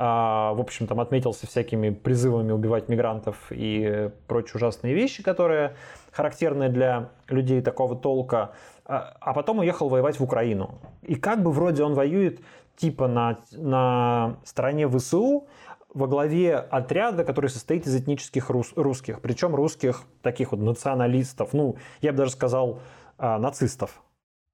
а, 0.00 0.52
в 0.54 0.60
общем, 0.60 0.86
там 0.86 1.00
отметился 1.00 1.48
всякими 1.48 1.90
призывами 1.90 2.52
убивать 2.52 2.88
мигрантов 2.88 3.36
и 3.50 4.10
прочие 4.28 4.54
ужасные 4.54 4.94
вещи, 4.94 5.24
которые 5.24 5.74
характерны 6.12 6.68
для 6.68 7.08
людей 7.28 7.60
такого 7.62 7.96
толка, 7.96 8.52
а, 8.84 9.16
а 9.20 9.34
потом 9.34 9.58
уехал 9.58 9.88
воевать 9.88 10.20
в 10.20 10.22
Украину. 10.22 10.78
И 11.02 11.16
как 11.16 11.42
бы 11.42 11.50
вроде 11.50 11.82
он 11.82 11.94
воюет 11.94 12.40
типа 12.76 13.08
на, 13.08 13.38
на 13.50 14.36
стороне 14.44 14.88
ВСУ, 14.88 15.48
во 15.94 16.06
главе 16.06 16.56
отряда, 16.56 17.24
который 17.24 17.50
состоит 17.50 17.86
из 17.86 17.96
этнических 17.96 18.50
рус, 18.50 18.72
русских, 18.76 19.20
причем 19.20 19.54
русских 19.54 20.02
таких 20.22 20.52
вот 20.52 20.60
националистов, 20.60 21.52
ну, 21.52 21.76
я 22.00 22.12
бы 22.12 22.18
даже 22.18 22.32
сказал, 22.32 22.80
а, 23.16 23.38
нацистов. 23.38 24.02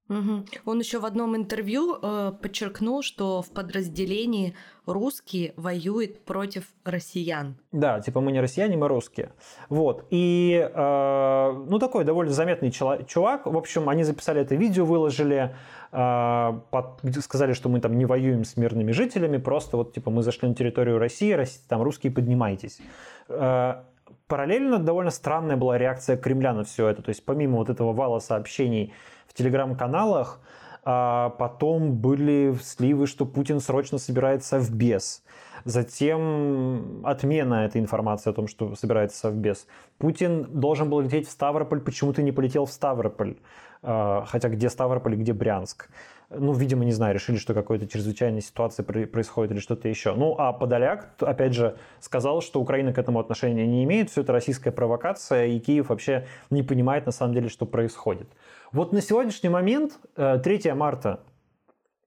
Угу. 0.07 0.45
Он 0.65 0.79
еще 0.79 0.99
в 0.99 1.05
одном 1.05 1.35
интервью 1.35 1.97
э, 1.99 2.31
подчеркнул, 2.39 3.01
что 3.01 3.41
в 3.41 3.49
подразделении 3.49 4.55
русские 4.85 5.53
воюют 5.57 6.23
против 6.25 6.65
россиян. 6.83 7.55
Да, 7.71 7.99
типа 7.99 8.21
мы 8.21 8.31
не 8.31 8.39
россияне, 8.39 8.77
мы 8.77 8.87
русские. 8.87 9.31
Вот. 9.67 10.05
И, 10.11 10.69
э, 10.71 11.65
ну, 11.67 11.79
такой 11.79 12.03
довольно 12.03 12.33
заметный 12.33 12.69
чувак. 12.69 13.47
В 13.47 13.57
общем, 13.57 13.89
они 13.89 14.03
записали 14.03 14.41
это 14.41 14.53
видео, 14.53 14.85
выложили, 14.85 15.55
э, 15.91 16.59
под, 16.69 17.01
сказали, 17.21 17.53
что 17.53 17.69
мы 17.69 17.81
там 17.81 17.97
не 17.97 18.05
воюем 18.05 18.43
с 18.43 18.57
мирными 18.57 18.91
жителями, 18.91 19.37
просто 19.37 19.77
вот, 19.77 19.93
типа, 19.93 20.11
мы 20.11 20.21
зашли 20.21 20.47
на 20.47 20.53
территорию 20.53 20.99
России, 20.99 21.31
Россия, 21.31 21.63
там 21.67 21.81
русские 21.81 22.13
поднимайтесь. 22.13 22.79
Э, 23.27 23.81
параллельно 24.27 24.77
довольно 24.77 25.11
странная 25.11 25.57
была 25.57 25.77
реакция 25.77 26.17
Кремля 26.17 26.53
на 26.53 26.63
все 26.63 26.87
это. 26.87 27.01
То 27.01 27.09
есть 27.09 27.25
помимо 27.25 27.57
вот 27.57 27.69
этого 27.69 27.93
вала 27.93 28.19
сообщений 28.19 28.93
в 29.27 29.33
телеграм-каналах, 29.33 30.39
а 30.83 31.29
потом 31.29 31.93
были 31.95 32.55
сливы, 32.61 33.07
что 33.07 33.25
Путин 33.25 33.59
срочно 33.59 33.97
собирается 33.97 34.59
в 34.59 34.71
бес. 34.71 35.23
Затем 35.63 37.01
отмена 37.03 37.65
этой 37.65 37.81
информации 37.81 38.29
о 38.29 38.33
том, 38.33 38.47
что 38.47 38.75
собирается 38.75 39.31
в 39.31 39.35
бес. 39.35 39.65
Путин 39.97 40.43
должен 40.43 40.89
был 40.89 41.01
лететь 41.01 41.27
в 41.27 41.31
Ставрополь, 41.31 41.81
почему-то 41.81 42.21
не 42.21 42.31
полетел 42.31 42.65
в 42.65 42.71
Ставрополь. 42.71 43.37
А, 43.81 44.25
хотя 44.27 44.49
где 44.49 44.69
Ставрополь, 44.69 45.15
где 45.15 45.33
Брянск 45.33 45.89
ну, 46.29 46.53
видимо, 46.53 46.85
не 46.85 46.91
знаю, 46.91 47.13
решили, 47.13 47.37
что 47.37 47.53
какая-то 47.53 47.87
чрезвычайная 47.87 48.41
ситуация 48.41 48.83
происходит 48.83 49.51
или 49.51 49.59
что-то 49.59 49.87
еще. 49.87 50.13
Ну, 50.15 50.35
а 50.37 50.53
Подоляк, 50.53 51.09
опять 51.19 51.53
же, 51.53 51.77
сказал, 51.99 52.41
что 52.41 52.59
Украина 52.59 52.93
к 52.93 52.97
этому 52.97 53.19
отношения 53.19 53.67
не 53.67 53.83
имеет, 53.83 54.09
все 54.09 54.21
это 54.21 54.33
российская 54.33 54.71
провокация, 54.71 55.45
и 55.45 55.59
Киев 55.59 55.89
вообще 55.89 56.25
не 56.49 56.63
понимает 56.63 57.05
на 57.05 57.11
самом 57.11 57.33
деле, 57.33 57.49
что 57.49 57.65
происходит. 57.65 58.27
Вот 58.75 58.91
на 58.91 58.99
сегодняшний 58.99 59.47
момент, 59.47 59.99
3 60.15 60.61
э, 60.65 60.73
марта, 60.73 61.21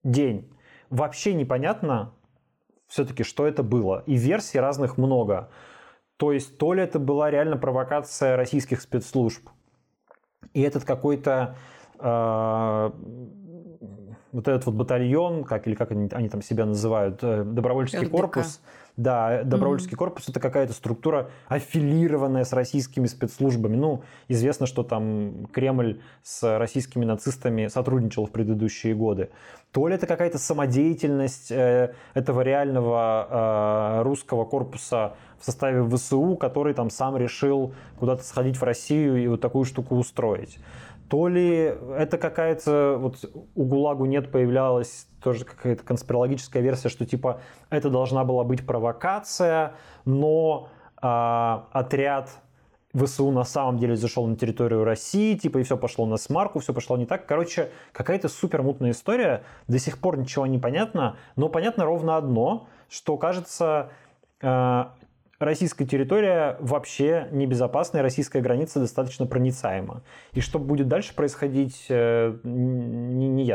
день, 0.05 0.53
вообще 0.91 1.33
непонятно 1.33 2.13
все-таки, 2.89 3.23
что 3.23 3.47
это 3.47 3.63
было. 3.63 4.03
И 4.05 4.17
версий 4.17 4.61
разных 4.61 4.99
много. 4.99 5.49
То 6.19 6.31
есть, 6.31 6.59
то 6.59 6.75
ли 6.75 6.83
это 6.83 6.99
была 6.99 7.31
реально 7.31 7.57
провокация 7.57 8.37
российских 8.37 8.83
спецслужб, 8.83 9.49
и 10.53 10.61
этот 10.61 10.85
какой-то 10.85 11.57
э, 12.01 12.91
вот 14.33 14.49
этот 14.49 14.67
вот 14.67 14.75
батальон, 14.75 15.45
как 15.45 15.67
или 15.67 15.75
как 15.75 15.91
они, 15.91 16.11
они 16.13 16.29
там 16.29 16.43
себя 16.43 16.67
называют, 16.67 17.21
э, 17.23 17.45
добровольческий 17.45 18.09
РДК. 18.09 18.13
корпус. 18.13 18.61
Да, 18.99 19.45
добровольческий 19.45 19.95
mm-hmm. 19.95 19.99
корпус 19.99 20.29
это 20.29 20.41
какая-то 20.41 20.73
структура 20.73 21.31
аффилированная 21.47 22.43
с 22.43 22.53
российскими 22.53 23.07
спецслужбами. 23.07 23.77
Ну, 23.77 24.03
известно, 24.27 24.67
что 24.67 24.83
там 24.83 25.47
Кремль 25.53 26.01
с 26.25 26.59
российскими 26.59 27.05
нацистами 27.05 27.69
сотрудничал 27.69 28.27
в 28.27 28.33
предыдущие 28.33 28.97
годы. 28.97 29.31
То 29.71 29.87
ли 29.87 29.95
это 29.95 30.09
какая-то 30.09 30.39
самодеятельность 30.39 31.53
э, 31.53 31.95
этого 32.15 32.41
реального 32.41 34.01
э, 34.01 34.03
русского 34.03 34.45
корпуса 34.45 35.15
в 35.39 35.45
составе 35.45 35.89
ВСУ, 35.89 36.35
который 36.35 36.75
там 36.75 36.91
сам 36.91 37.17
решил 37.17 37.73
куда-то 38.01 38.25
сходить 38.25 38.57
в 38.57 38.65
Россию 38.65 39.23
и 39.23 39.29
вот 39.29 39.41
такую 39.41 39.65
штуку 39.65 39.95
устроить 39.95 40.59
то 41.09 41.29
ли 41.29 41.75
это 41.97 42.19
какая-то, 42.19 42.97
вот 42.99 43.17
у 43.55 43.65
ГУЛАГу 43.65 44.05
нет, 44.05 44.31
появлялась 44.31 45.07
тоже 45.23 45.45
какая-то 45.45 45.83
конспирологическая 45.83 46.63
версия, 46.63 46.89
что 46.89 47.07
типа 47.07 47.41
это 47.71 47.91
должна 47.91 48.25
была 48.25 48.45
быть 48.45 48.67
провокация, 48.67 49.75
но 50.05 50.69
э, 51.01 51.07
отряд 51.73 52.31
ВСУ 52.95 53.31
на 53.31 53.45
самом 53.45 53.79
деле 53.79 53.97
зашел 53.97 54.27
на 54.27 54.37
территорию 54.37 54.85
России, 54.85 55.35
типа 55.35 55.59
и 55.59 55.63
все 55.63 55.77
пошло 55.77 56.07
на 56.07 56.17
смарку, 56.17 56.59
все 56.59 56.73
пошло 56.73 56.97
не 56.97 57.07
так. 57.07 57.27
Короче, 57.27 57.71
какая-то 57.93 58.29
супер 58.29 58.63
мутная 58.63 58.93
история, 58.93 59.45
до 59.67 59.79
сих 59.79 59.99
пор 59.99 60.19
ничего 60.19 60.47
не 60.47 60.59
понятно, 60.59 61.17
но 61.37 61.49
понятно 61.49 61.85
ровно 61.85 62.17
одно, 62.17 62.67
что 62.89 63.17
кажется, 63.17 63.91
э, 64.41 64.85
российская 65.39 65.87
территория 65.87 66.57
вообще 66.61 67.29
небезопасная, 67.31 68.03
российская 68.03 68.41
граница 68.41 68.81
достаточно 68.81 69.27
проницаема. 69.27 70.03
И 70.33 70.41
что 70.41 70.59
будет 70.59 70.89
дальше 70.89 71.15
происходить, 71.15 71.87
э, 71.89 72.37
не, 72.43 73.29
не. 73.29 73.49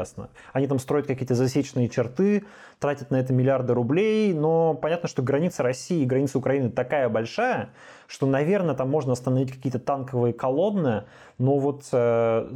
Они 0.54 0.68
там 0.68 0.80
строят 0.80 1.08
какие-то 1.08 1.36
засечные 1.36 1.88
черты, 1.88 2.46
тратят 2.80 3.12
на 3.12 3.18
это 3.18 3.32
миллиарды 3.32 3.74
рублей, 3.74 4.34
но 4.34 4.74
понятно, 4.74 5.08
что 5.08 5.22
граница 5.22 5.62
России 5.64 6.02
и 6.02 6.06
граница 6.06 6.40
Украины 6.40 6.70
такая 6.70 7.10
большая, 7.10 7.70
что, 8.08 8.26
наверное, 8.26 8.76
там 8.76 8.90
можно 8.90 9.14
остановить 9.14 9.52
какие-то 9.52 9.80
танковые 9.80 10.34
колонны, 10.34 11.04
но 11.38 11.60
вот 11.60 11.84
э, 11.92 12.50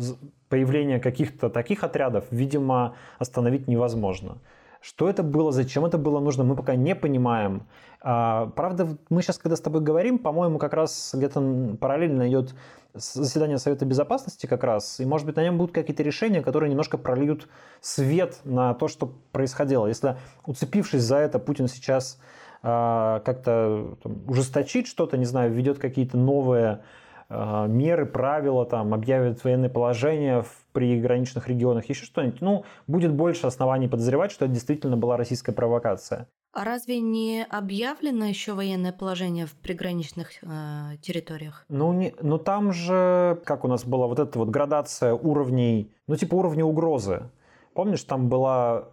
появление 0.50 1.00
каких-то 1.00 1.50
таких 1.50 1.84
отрядов, 1.84 2.26
видимо, 2.32 2.96
остановить 3.20 3.68
невозможно. 3.68 4.40
Что 4.82 5.10
это 5.10 5.24
было, 5.24 5.52
зачем 5.52 5.86
это 5.86 5.98
было 5.98 6.20
нужно, 6.20 6.44
мы 6.44 6.56
пока 6.56 6.76
не 6.76 6.96
понимаем. 6.96 7.64
А, 8.02 8.48
правда, 8.56 8.98
мы 9.10 9.22
сейчас, 9.22 9.38
когда 9.38 9.56
с 9.56 9.62
тобой 9.62 9.82
говорим, 9.82 10.20
по-моему, 10.20 10.60
как 10.60 10.74
раз 10.74 11.12
где-то 11.14 11.78
параллельно 11.80 12.30
идет 12.30 12.54
заседание 12.94 13.58
Совета 13.58 13.86
Безопасности 13.86 14.46
как 14.46 14.64
раз, 14.64 15.00
и, 15.00 15.06
может 15.06 15.26
быть, 15.26 15.36
на 15.36 15.44
нем 15.44 15.58
будут 15.58 15.74
какие-то 15.74 16.04
решения, 16.04 16.42
которые 16.42 16.70
немножко 16.70 16.98
прольют 16.98 17.48
свет 17.82 18.40
на 18.44 18.74
то, 18.74 18.88
что 18.88 19.14
происходило. 19.32 19.88
Если, 19.88 20.18
уцепившись 20.46 21.04
за 21.04 21.18
это, 21.18 21.40
Путин 21.40 21.68
сейчас 21.68 22.20
а, 22.64 23.20
как-то 23.22 23.98
там, 24.04 24.18
ужесточит 24.28 24.88
что-то, 24.88 25.18
не 25.18 25.26
знаю, 25.26 25.52
введет 25.52 25.80
какие-то 25.80 26.18
новые 26.18 26.82
меры, 27.30 28.06
правила, 28.06 28.66
там, 28.66 28.94
объявит 28.94 29.44
военное 29.44 29.70
положение 29.70 30.44
в 30.44 30.66
приграничных 30.72 31.50
регионах, 31.50 31.90
еще 31.90 32.06
что-нибудь, 32.06 32.42
ну, 32.42 32.64
будет 32.88 33.14
больше 33.14 33.48
оснований 33.48 33.88
подозревать, 33.88 34.32
что 34.32 34.46
это 34.46 34.54
действительно 34.54 34.96
была 34.96 35.18
российская 35.18 35.52
провокация. 35.52 36.28
А 36.54 36.64
разве 36.64 37.00
не 37.00 37.46
объявлено 37.48 38.26
еще 38.26 38.54
военное 38.54 38.92
положение 38.92 39.46
в 39.46 39.54
приграничных 39.54 40.30
э, 40.42 40.98
территориях? 41.02 41.66
Ну, 41.70 41.94
не, 41.94 42.16
ну 42.22 42.38
там 42.38 42.72
же, 42.72 43.40
как 43.46 43.64
у 43.64 43.68
нас 43.68 43.86
была 43.86 44.08
вот 44.08 44.20
эта 44.20 44.40
вот 44.40 44.50
градация 44.50 45.14
уровней, 45.14 45.92
ну 46.08 46.16
типа 46.16 46.36
уровня 46.36 46.66
угрозы. 46.66 47.30
Помнишь, 47.74 48.04
там 48.04 48.28
была 48.28 48.86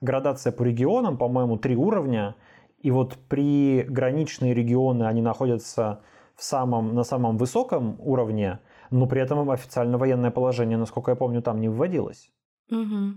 градация 0.00 0.52
по 0.52 0.64
регионам, 0.64 1.16
по-моему, 1.16 1.58
три 1.58 1.76
уровня, 1.76 2.34
и 2.80 2.90
вот 2.90 3.16
приграничные 3.28 4.52
регионы, 4.52 5.04
они 5.04 5.22
находятся 5.22 6.00
в 6.36 6.42
самом, 6.42 6.94
на 6.94 7.04
самом 7.04 7.36
высоком 7.38 7.96
уровне, 8.00 8.58
но 8.90 9.06
при 9.06 9.20
этом 9.20 9.50
официально 9.50 9.98
военное 9.98 10.30
положение, 10.30 10.78
насколько 10.78 11.10
я 11.10 11.16
помню, 11.16 11.42
там 11.42 11.60
не 11.60 11.68
вводилось. 11.68 12.30
Угу. 12.70 13.14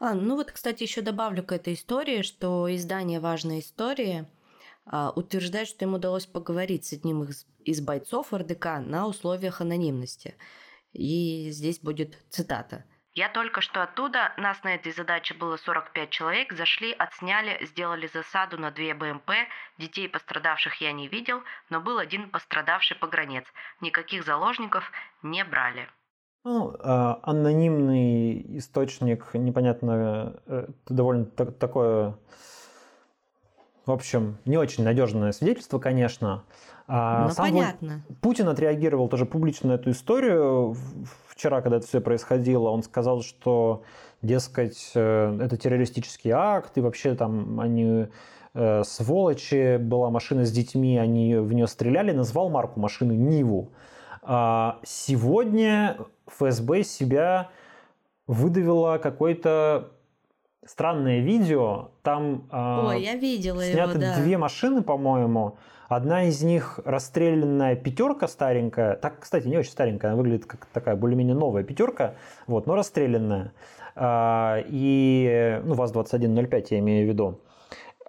А, 0.00 0.14
ну 0.14 0.36
вот, 0.36 0.50
кстати, 0.50 0.82
еще 0.82 1.00
добавлю 1.00 1.42
к 1.42 1.52
этой 1.52 1.74
истории, 1.74 2.22
что 2.22 2.74
издание 2.74 3.20
«Важная 3.20 3.60
история» 3.60 4.26
а, 4.84 5.12
утверждает, 5.14 5.68
что 5.68 5.84
им 5.84 5.94
удалось 5.94 6.26
поговорить 6.26 6.86
с 6.86 6.92
одним 6.92 7.22
из, 7.24 7.46
из 7.64 7.80
бойцов 7.80 8.32
РДК 8.32 8.80
на 8.84 9.06
условиях 9.06 9.60
анонимности. 9.60 10.34
И 10.92 11.50
здесь 11.50 11.78
будет 11.80 12.18
цитата. 12.30 12.84
«Я 13.16 13.30
только 13.30 13.62
что 13.62 13.82
оттуда, 13.82 14.34
нас 14.36 14.62
на 14.62 14.74
этой 14.74 14.92
задаче 14.92 15.32
было 15.32 15.56
45 15.56 16.10
человек, 16.10 16.52
зашли, 16.52 16.92
отсняли, 16.92 17.64
сделали 17.64 18.06
засаду 18.12 18.58
на 18.58 18.70
две 18.70 18.92
БМП, 18.92 19.30
детей 19.78 20.06
пострадавших 20.06 20.82
я 20.82 20.92
не 20.92 21.08
видел, 21.08 21.40
но 21.70 21.80
был 21.80 21.96
один 21.96 22.28
пострадавший 22.28 22.94
погранец. 22.94 23.44
Никаких 23.80 24.22
заложников 24.22 24.92
не 25.22 25.42
брали». 25.44 25.88
Ну, 26.44 26.76
а, 26.78 27.18
анонимный 27.22 28.58
источник, 28.58 29.32
непонятно, 29.32 30.38
это 30.46 30.74
довольно 30.86 31.24
такое, 31.24 32.18
в 33.86 33.90
общем, 33.90 34.36
не 34.44 34.58
очень 34.58 34.84
надежное 34.84 35.32
свидетельство, 35.32 35.78
конечно. 35.78 36.44
А 36.86 37.24
ну, 37.24 37.30
Сам 37.30 37.46
понятно. 37.46 38.04
Путин 38.20 38.48
отреагировал 38.48 39.08
тоже 39.08 39.24
публично 39.24 39.70
на 39.70 39.72
эту 39.72 39.90
историю. 39.90 40.76
Вчера, 41.36 41.60
когда 41.60 41.76
это 41.76 41.86
все 41.86 42.00
происходило, 42.00 42.70
он 42.70 42.82
сказал, 42.82 43.20
что, 43.20 43.82
дескать, 44.22 44.92
э, 44.94 45.38
это 45.38 45.58
террористический 45.58 46.30
акт, 46.30 46.78
и 46.78 46.80
вообще 46.80 47.14
там 47.14 47.60
они 47.60 48.06
э, 48.54 48.82
сволочи, 48.84 49.76
была 49.76 50.08
машина 50.08 50.46
с 50.46 50.50
детьми, 50.50 50.96
они 50.96 51.36
в 51.36 51.52
нее 51.52 51.66
стреляли, 51.66 52.12
назвал 52.12 52.48
марку 52.48 52.80
машины 52.80 53.12
Ниву. 53.12 53.68
А 54.22 54.78
сегодня 54.82 55.98
ФСБ 56.26 56.84
себя 56.84 57.50
выдавила 58.26 58.96
какое-то 58.96 59.90
странное 60.64 61.20
видео. 61.20 61.90
Там 62.02 62.48
а, 62.50 62.86
Ой, 62.88 63.02
я 63.02 63.14
видела 63.14 63.62
сняты 63.62 63.98
его, 63.98 64.00
да. 64.00 64.16
две 64.16 64.38
машины, 64.38 64.82
по-моему. 64.82 65.58
Одна 65.88 66.24
из 66.24 66.42
них 66.42 66.80
расстрелянная 66.84 67.76
пятерка 67.76 68.26
старенькая. 68.26 68.96
Так, 68.96 69.20
кстати, 69.20 69.46
не 69.46 69.56
очень 69.56 69.70
старенькая, 69.70 70.12
она 70.12 70.16
выглядит 70.16 70.46
как 70.46 70.66
такая 70.66 70.96
более-менее 70.96 71.34
новая 71.34 71.62
пятерка, 71.62 72.14
вот, 72.46 72.66
но 72.66 72.74
расстрелянная. 72.74 73.52
А, 73.94 74.58
и, 74.66 75.60
ну, 75.64 75.74
ВАЗ-2105 75.74 76.66
я 76.70 76.78
имею 76.80 77.06
в 77.06 77.08
виду. 77.08 77.40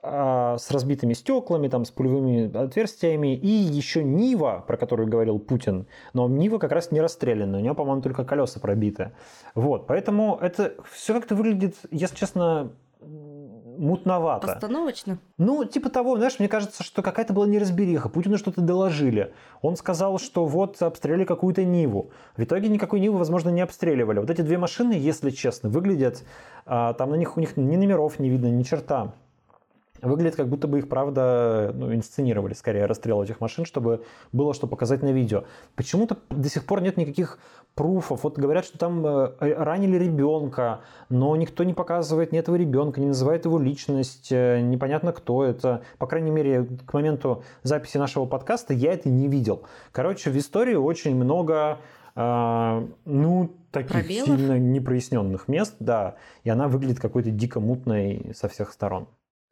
А, 0.01 0.57
с 0.57 0.71
разбитыми 0.71 1.13
стеклами, 1.13 1.67
там, 1.67 1.85
с 1.85 1.91
пулевыми 1.91 2.55
отверстиями, 2.55 3.35
и 3.35 3.47
еще 3.47 4.03
Нива, 4.03 4.63
про 4.65 4.77
которую 4.77 5.07
говорил 5.07 5.37
Путин, 5.37 5.85
но 6.13 6.27
Нива 6.27 6.59
как 6.59 6.71
раз 6.71 6.91
не 6.91 7.01
расстрелянная, 7.01 7.59
у 7.59 7.63
нее, 7.63 7.75
по-моему, 7.75 8.01
только 8.01 8.23
колеса 8.23 8.59
пробиты. 8.59 9.11
Вот, 9.53 9.85
поэтому 9.87 10.37
это 10.41 10.75
все 10.91 11.13
как-то 11.13 11.35
выглядит, 11.35 11.75
если 11.91 12.15
честно, 12.15 12.71
мутновато. 13.77 14.47
Постановочно? 14.47 15.19
Ну, 15.37 15.65
типа 15.65 15.89
того, 15.89 16.17
знаешь, 16.17 16.39
мне 16.39 16.47
кажется, 16.47 16.83
что 16.83 17.01
какая-то 17.01 17.33
была 17.33 17.47
неразбериха. 17.47 18.09
Путину 18.09 18.37
что-то 18.37 18.61
доложили. 18.61 19.33
Он 19.61 19.75
сказал, 19.75 20.19
что 20.19 20.45
вот 20.45 20.81
обстреляли 20.81 21.25
какую-то 21.25 21.63
Ниву. 21.63 22.11
В 22.35 22.43
итоге 22.43 22.69
никакой 22.69 22.99
Нивы, 22.99 23.17
возможно, 23.17 23.49
не 23.49 23.61
обстреливали. 23.61 24.19
Вот 24.19 24.29
эти 24.29 24.41
две 24.41 24.57
машины, 24.57 24.93
если 24.93 25.29
честно, 25.29 25.69
выглядят, 25.69 26.23
а, 26.65 26.93
там 26.93 27.11
на 27.11 27.15
них 27.15 27.37
у 27.37 27.39
них 27.39 27.57
ни 27.57 27.75
номеров 27.75 28.19
не 28.19 28.29
видно, 28.29 28.47
ни 28.47 28.63
черта. 28.63 29.13
Выглядит, 30.01 30.35
как 30.35 30.47
будто 30.47 30.67
бы 30.67 30.79
их, 30.79 30.89
правда, 30.89 31.71
ну, 31.73 31.93
инсценировали, 31.93 32.53
скорее, 32.53 32.85
расстрел 32.85 33.23
этих 33.23 33.39
машин, 33.41 33.65
чтобы 33.65 34.03
было 34.31 34.53
что 34.53 34.67
показать 34.67 35.01
на 35.01 35.11
видео. 35.11 35.43
Почему-то 35.75 36.17
до 36.29 36.49
сих 36.49 36.65
пор 36.65 36.81
нет 36.81 36.97
никаких 36.97 37.39
пруфов. 37.77 38.23
Вот 38.23 38.37
говорят, 38.37 38.65
что 38.65 38.77
там 38.77 39.05
э, 39.05 39.29
ранили 39.39 39.97
ребенка, 39.97 40.81
но 41.09 41.35
никто 41.35 41.63
не 41.63 41.73
показывает 41.73 42.31
ни 42.31 42.39
этого 42.39 42.55
ребенка, 42.55 42.99
не 42.99 43.07
называет 43.07 43.45
его 43.45 43.59
личность, 43.59 44.31
э, 44.31 44.59
непонятно, 44.61 45.13
кто 45.13 45.45
это. 45.45 45.83
По 45.97 46.07
крайней 46.07 46.31
мере, 46.31 46.67
к 46.85 46.93
моменту 46.93 47.43
записи 47.63 47.97
нашего 47.97 48.25
подкаста 48.25 48.73
я 48.73 48.93
это 48.93 49.09
не 49.09 49.27
видел. 49.27 49.63
Короче, 49.91 50.31
в 50.31 50.37
истории 50.37 50.75
очень 50.75 51.15
много 51.15 51.77
э, 52.15 52.87
ну, 53.05 53.55
таких 53.71 53.91
Пробелов? 53.91 54.25
сильно 54.25 54.59
непроясненных 54.59 55.47
мест, 55.47 55.75
да, 55.79 56.15
и 56.43 56.49
она 56.49 56.67
выглядит 56.67 56.99
какой-то 56.99 57.29
дико 57.29 57.59
мутной 57.59 58.31
со 58.35 58.47
всех 58.47 58.73
сторон. 58.73 59.07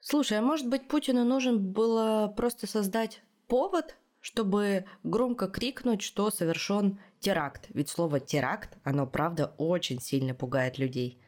Слушай, 0.07 0.37
а 0.37 0.41
может 0.43 0.69
быть 0.69 0.87
Путину 0.87 1.25
нужен 1.25 1.57
было 1.57 2.31
просто 2.37 2.67
создать 2.67 3.23
повод, 3.47 3.95
чтобы 4.21 4.85
громко 5.03 5.47
крикнуть, 5.47 6.03
что 6.03 6.29
совершен 6.29 6.99
теракт? 7.19 7.65
Ведь 7.73 7.89
слово 7.89 8.19
теракт, 8.19 8.77
оно 8.83 9.07
правда 9.07 9.55
очень 9.57 9.99
сильно 9.99 10.35
пугает 10.35 10.77
людей. 10.77 11.19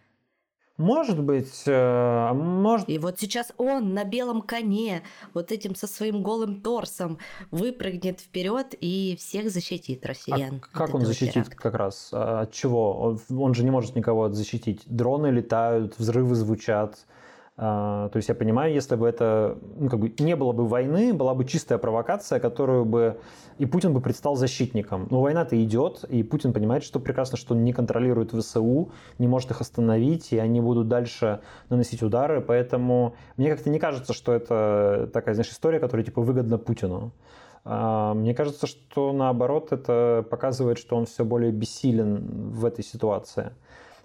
Может 0.77 1.19
быть, 1.19 1.63
э, 1.65 2.33
может... 2.33 2.87
И 2.87 2.99
вот 2.99 3.19
сейчас 3.19 3.51
он 3.57 3.95
на 3.95 4.03
белом 4.03 4.43
коне, 4.43 5.01
вот 5.33 5.51
этим 5.51 5.73
со 5.73 5.87
своим 5.87 6.21
голым 6.21 6.61
торсом, 6.61 7.17
выпрыгнет 7.49 8.19
вперед 8.19 8.75
и 8.79 9.15
всех 9.17 9.49
защитит 9.49 10.05
россиян. 10.05 10.61
А 10.63 10.77
как 10.77 10.93
он 10.93 11.03
защитит 11.03 11.33
теракта. 11.33 11.55
как 11.55 11.73
раз? 11.73 12.09
А 12.11 12.41
от 12.41 12.51
чего? 12.51 13.17
Он 13.27 13.55
же 13.55 13.63
не 13.63 13.71
может 13.71 13.95
никого 13.95 14.29
защитить. 14.29 14.83
Дроны 14.85 15.31
летают, 15.31 15.97
взрывы 15.97 16.35
звучат. 16.35 17.07
А, 17.59 18.09
то 18.09 18.17
есть 18.17 18.29
я 18.29 18.35
понимаю, 18.35 18.71
если 18.71 18.95
бы 18.95 19.07
это 19.07 19.57
ну, 19.77 19.89
как 19.89 19.99
бы 19.99 20.13
не 20.19 20.35
было 20.35 20.51
бы 20.51 20.67
войны, 20.67 21.11
была 21.11 21.33
бы 21.33 21.43
чистая 21.43 21.79
провокация, 21.79 22.39
которую 22.39 22.85
бы 22.85 23.19
и 23.57 23.65
Путин 23.65 23.93
бы 23.93 23.99
предстал 23.99 24.35
защитником. 24.35 25.07
Но 25.09 25.21
война-то 25.21 25.61
идет, 25.63 26.03
и 26.03 26.21
Путин 26.21 26.53
понимает, 26.53 26.83
что 26.83 26.99
прекрасно, 26.99 27.35
что 27.35 27.55
он 27.55 27.63
не 27.63 27.73
контролирует 27.73 28.31
ВСУ, 28.31 28.91
не 29.17 29.27
может 29.27 29.49
их 29.49 29.61
остановить, 29.61 30.31
и 30.33 30.37
они 30.37 30.61
будут 30.61 30.87
дальше 30.87 31.39
наносить 31.69 32.03
удары. 32.03 32.41
Поэтому 32.41 33.15
мне 33.37 33.49
как-то 33.49 33.71
не 33.71 33.79
кажется, 33.79 34.13
что 34.13 34.33
это 34.33 35.09
такая, 35.11 35.33
знаешь, 35.33 35.51
история, 35.51 35.79
которая 35.79 36.05
типа 36.05 36.21
выгодна 36.21 36.59
Путину. 36.59 37.11
А, 37.65 38.13
мне 38.13 38.35
кажется, 38.35 38.67
что 38.67 39.11
наоборот 39.11 39.71
это 39.71 40.23
показывает, 40.29 40.77
что 40.77 40.95
он 40.95 41.07
все 41.07 41.25
более 41.25 41.51
бессилен 41.51 42.51
в 42.51 42.65
этой 42.65 42.83
ситуации. 42.83 43.51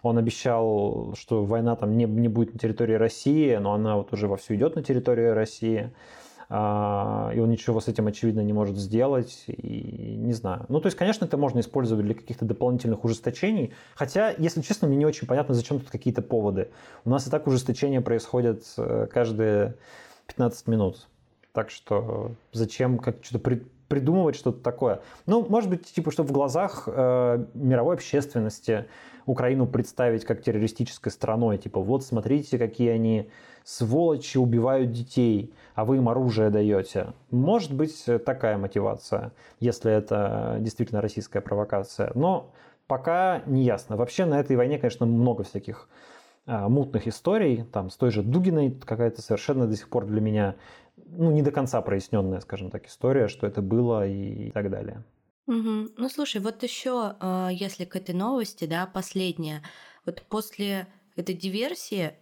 Он 0.03 0.19
обещал, 0.19 1.15
что 1.17 1.45
война 1.45 1.77
там 1.77 1.97
не, 1.97 2.05
не 2.05 2.29
будет 2.29 2.55
на 2.55 2.59
территории 2.59 2.95
России, 2.95 3.55
но 3.57 3.75
она 3.75 3.97
вот 3.97 4.13
уже 4.13 4.27
вовсю 4.27 4.55
идет 4.55 4.75
на 4.75 4.83
территории 4.83 5.29
России. 5.29 5.93
А, 6.55 7.31
и 7.35 7.39
он 7.39 7.49
ничего 7.49 7.81
с 7.81 7.89
этим, 7.89 8.09
очевидно, 8.09 8.41
не 8.41 8.53
может 8.53 8.77
сделать. 8.77 9.45
И 9.47 10.17
не 10.19 10.35
знаю. 10.35 10.67
Ну, 10.69 10.81
то 10.81 10.89
есть, 10.89 10.99
конечно, 10.99 11.25
это 11.25 11.39
можно 11.39 11.61
использовать 11.61 12.05
для 12.05 12.15
каких-то 12.15 12.45
дополнительных 12.45 13.05
ужесточений. 13.05 13.73
Хотя, 13.95 14.35
если 14.37 14.61
честно, 14.61 14.87
мне 14.87 14.99
не 14.99 15.07
очень 15.07 15.27
понятно, 15.27 15.55
зачем 15.55 15.81
тут 15.81 15.89
какие-то 15.89 16.21
поводы. 16.21 16.69
У 17.07 17.11
нас 17.11 17.27
и 17.27 17.31
так 17.31 17.47
ужесточения 17.47 18.01
происходят 18.03 18.65
э, 18.77 19.07
каждые 19.11 19.77
15 20.27 20.67
минут. 20.67 21.09
Так 21.53 21.71
что 21.71 22.33
зачем 22.53 22.99
как 22.99 23.17
что-то 23.23 23.39
при, 23.39 23.67
придумывать 23.93 24.37
что-то 24.37 24.63
такое? 24.63 25.03
Ну, 25.27 25.45
может 25.51 25.69
быть, 25.69 25.85
типа, 25.85 26.11
чтобы 26.11 26.31
в 26.31 26.33
глазах 26.33 26.85
э, 26.87 27.45
мировой 27.53 27.97
общественности 27.97 28.87
Украину 29.27 29.67
представить 29.67 30.25
как 30.25 30.41
террористической 30.41 31.13
страной. 31.13 31.59
Типа, 31.59 31.79
вот 31.79 32.03
смотрите, 32.03 32.57
какие 32.57 32.89
они 32.89 33.29
сволочи 33.65 34.39
убивают 34.39 34.93
детей, 34.93 35.53
а 35.75 35.85
вы 35.85 35.99
им 35.99 36.09
оружие 36.09 36.49
даете. 36.49 37.13
Может 37.31 37.75
быть 37.75 38.03
такая 38.25 38.57
мотивация, 38.57 39.33
если 39.61 39.93
это 39.93 40.57
действительно 40.61 41.03
российская 41.03 41.43
провокация. 41.43 42.13
Но 42.15 42.51
пока 42.87 43.43
не 43.45 43.63
ясно. 43.63 43.99
Вообще 43.99 44.25
на 44.25 44.41
этой 44.41 44.57
войне, 44.57 44.79
конечно, 44.79 45.05
много 45.05 45.45
всяких 45.45 45.87
а, 46.47 46.71
мутных 46.71 47.07
историй, 47.07 47.65
там 47.71 47.91
с 47.91 47.97
той 47.97 48.11
же 48.11 48.23
Дугиной 48.23 48.71
какая-то 48.71 49.21
совершенно 49.21 49.67
до 49.67 49.77
сих 49.77 49.91
пор 49.91 50.07
для 50.07 50.23
меня 50.23 50.55
ну, 50.97 51.31
не 51.31 51.43
до 51.43 51.51
конца 51.51 51.81
проясненная, 51.83 52.41
скажем 52.41 52.71
так, 52.71 52.87
история, 52.87 53.29
что 53.29 53.47
это 53.47 53.63
было 53.63 54.07
и 54.07 54.51
так 54.51 54.71
далее. 54.71 55.05
Угу. 55.47 55.89
Ну, 55.97 56.09
слушай, 56.09 56.41
вот 56.41 56.63
еще, 56.63 57.17
а, 57.19 57.51
если 57.51 57.85
к 57.85 57.97
этой 57.97 58.15
новости, 58.15 58.65
да, 58.65 58.87
последняя, 58.87 59.63
вот 60.07 60.23
после 60.29 60.87
этой 61.17 61.35
диверсии, 61.35 62.15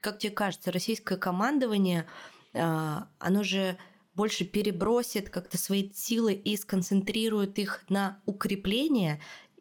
как 0.00 0.18
тебе 0.18 0.32
кажется, 0.32 0.72
российское 0.72 1.18
командование, 1.18 2.06
а, 2.54 3.08
оно 3.18 3.42
же 3.42 3.76
больше 4.14 4.44
перебросит 4.44 5.30
как-то 5.30 5.58
свои 5.58 5.90
силы 5.92 6.34
и 6.34 6.56
сконцентрирует 6.56 7.58
их 7.58 7.84
на 7.88 8.20
укрепление 8.26 9.20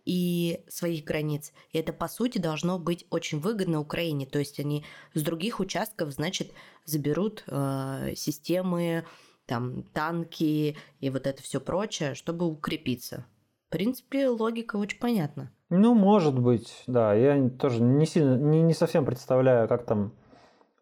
и 0.10 0.66
своих 0.68 1.04
границ. 1.04 1.54
И 1.72 1.78
это, 1.78 1.94
по 1.94 2.08
сути, 2.08 2.40
должно 2.40 2.80
быть 2.80 3.06
очень 3.12 3.40
выгодно 3.40 3.80
Украине. 3.80 4.26
То 4.26 4.40
есть 4.40 4.60
они 4.60 4.84
с 5.14 5.22
других 5.22 5.60
участков, 5.60 6.10
значит, 6.10 6.52
заберут 6.84 7.44
э, 7.46 8.14
системы, 8.16 9.06
там, 9.46 9.84
танки 9.94 10.76
и 11.00 11.10
вот 11.12 11.28
это 11.28 11.44
все 11.44 11.62
прочее, 11.62 12.16
чтобы 12.16 12.48
укрепиться. 12.48 13.28
В 13.68 13.72
принципе, 13.72 14.30
логика 14.30 14.78
очень 14.78 14.98
понятна. 14.98 15.52
Ну, 15.70 15.94
может 15.94 16.40
быть, 16.40 16.84
да. 16.88 17.14
Я 17.14 17.48
тоже 17.48 17.80
не 17.84 18.08
сильно, 18.08 18.36
не, 18.36 18.64
не 18.64 18.74
совсем 18.74 19.06
представляю, 19.06 19.68
как 19.68 19.86
там 19.86 20.14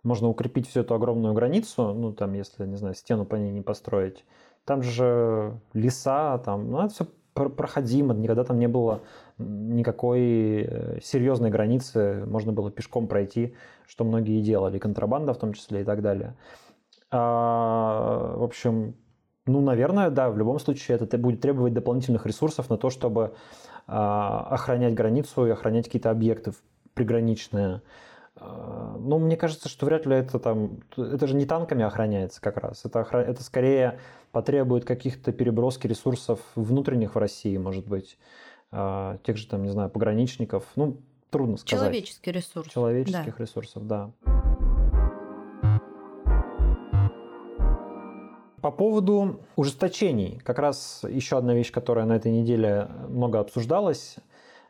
можно 0.03 0.29
укрепить 0.29 0.69
всю 0.69 0.79
эту 0.79 0.95
огромную 0.95 1.33
границу, 1.33 1.93
ну, 1.93 2.13
там, 2.13 2.31
если, 2.31 2.65
не 2.65 2.77
знаю, 2.77 2.95
стену 2.95 3.25
по 3.25 3.35
ней 3.35 3.51
не 3.51 3.61
построить. 3.61 4.23
Там 4.63 4.83
же 4.83 5.59
леса, 5.73 6.37
там, 6.37 6.71
ну, 6.71 6.79
это 6.79 6.93
все 6.93 7.07
проходимо, 7.37 8.13
никогда 8.13 8.43
там 8.43 8.59
не 8.59 8.67
было 8.67 9.01
никакой 9.37 10.61
э, 10.61 10.99
серьезной 11.01 11.49
границы, 11.49 12.23
можно 12.25 12.51
было 12.51 12.71
пешком 12.71 13.07
пройти, 13.07 13.55
что 13.87 14.03
многие 14.03 14.41
делали, 14.41 14.79
контрабанда 14.79 15.33
в 15.33 15.37
том 15.37 15.53
числе 15.53 15.81
и 15.81 15.83
так 15.83 16.01
далее. 16.01 16.35
А, 17.09 18.35
в 18.37 18.43
общем, 18.43 18.95
ну, 19.45 19.61
наверное, 19.61 20.09
да, 20.09 20.29
в 20.29 20.37
любом 20.37 20.59
случае 20.59 20.97
это 20.97 21.17
будет 21.17 21.41
требовать 21.41 21.73
дополнительных 21.73 22.25
ресурсов 22.25 22.69
на 22.69 22.77
то, 22.77 22.89
чтобы 22.89 23.33
а, 23.87 24.47
охранять 24.49 24.93
границу 24.93 25.47
и 25.47 25.51
охранять 25.51 25.85
какие-то 25.85 26.11
объекты 26.11 26.51
приграничные. 26.93 27.81
А, 28.39 28.95
ну, 28.99 29.17
мне 29.17 29.35
кажется, 29.35 29.69
что 29.69 29.85
вряд 29.85 30.05
ли 30.05 30.15
это 30.15 30.39
там... 30.39 30.79
Это 30.95 31.27
же 31.27 31.35
не 31.35 31.45
танками 31.45 31.83
охраняется 31.83 32.41
как 32.41 32.57
раз. 32.57 32.85
Это, 32.85 33.01
охра... 33.01 33.19
это 33.19 33.43
скорее 33.43 33.99
потребует 34.31 34.85
каких-то 34.85 35.31
переброски 35.31 35.87
ресурсов 35.87 36.39
внутренних 36.55 37.15
в 37.15 37.17
России, 37.17 37.57
может 37.57 37.87
быть. 37.87 38.17
А, 38.71 39.17
тех 39.23 39.37
же 39.37 39.47
там, 39.47 39.63
не 39.63 39.69
знаю, 39.69 39.89
пограничников. 39.89 40.65
Ну, 40.75 40.97
трудно 41.29 41.57
сказать. 41.57 41.85
Человеческий 41.85 42.31
ресурс. 42.31 42.69
Человеческих 42.69 43.37
да. 43.37 43.43
ресурсов, 43.43 43.87
да. 43.87 44.11
По 48.61 48.71
поводу 48.71 49.39
ужесточений, 49.55 50.41
как 50.43 50.59
раз 50.59 51.05
еще 51.07 51.37
одна 51.37 51.53
вещь, 51.53 51.71
которая 51.71 52.05
на 52.05 52.13
этой 52.13 52.31
неделе 52.31 52.89
много 53.07 53.39
обсуждалась, 53.39 54.17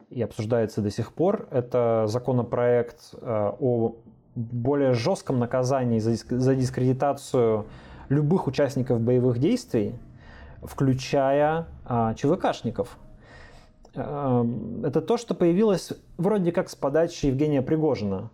и 0.09 0.21
обсуждается 0.21 0.81
до 0.81 0.89
сих 0.89 1.13
пор. 1.13 1.47
Это 1.51 2.05
законопроект 2.07 3.13
э, 3.13 3.51
о 3.59 3.95
более 4.35 4.93
жестком 4.93 5.39
наказании 5.39 5.99
за 5.99 6.55
дискредитацию 6.55 7.65
любых 8.09 8.47
участников 8.47 9.01
боевых 9.01 9.39
действий, 9.39 9.95
включая 10.61 11.65
а, 11.85 12.13
ЧВКшников. 12.13 12.97
Э, 13.95 14.45
это 14.83 15.01
то, 15.01 15.17
что 15.17 15.33
появилось 15.33 15.91
вроде 16.17 16.51
как 16.51 16.69
с 16.69 16.75
подачи 16.75 17.25
Евгения 17.25 17.61
Пригожина, 17.61 18.29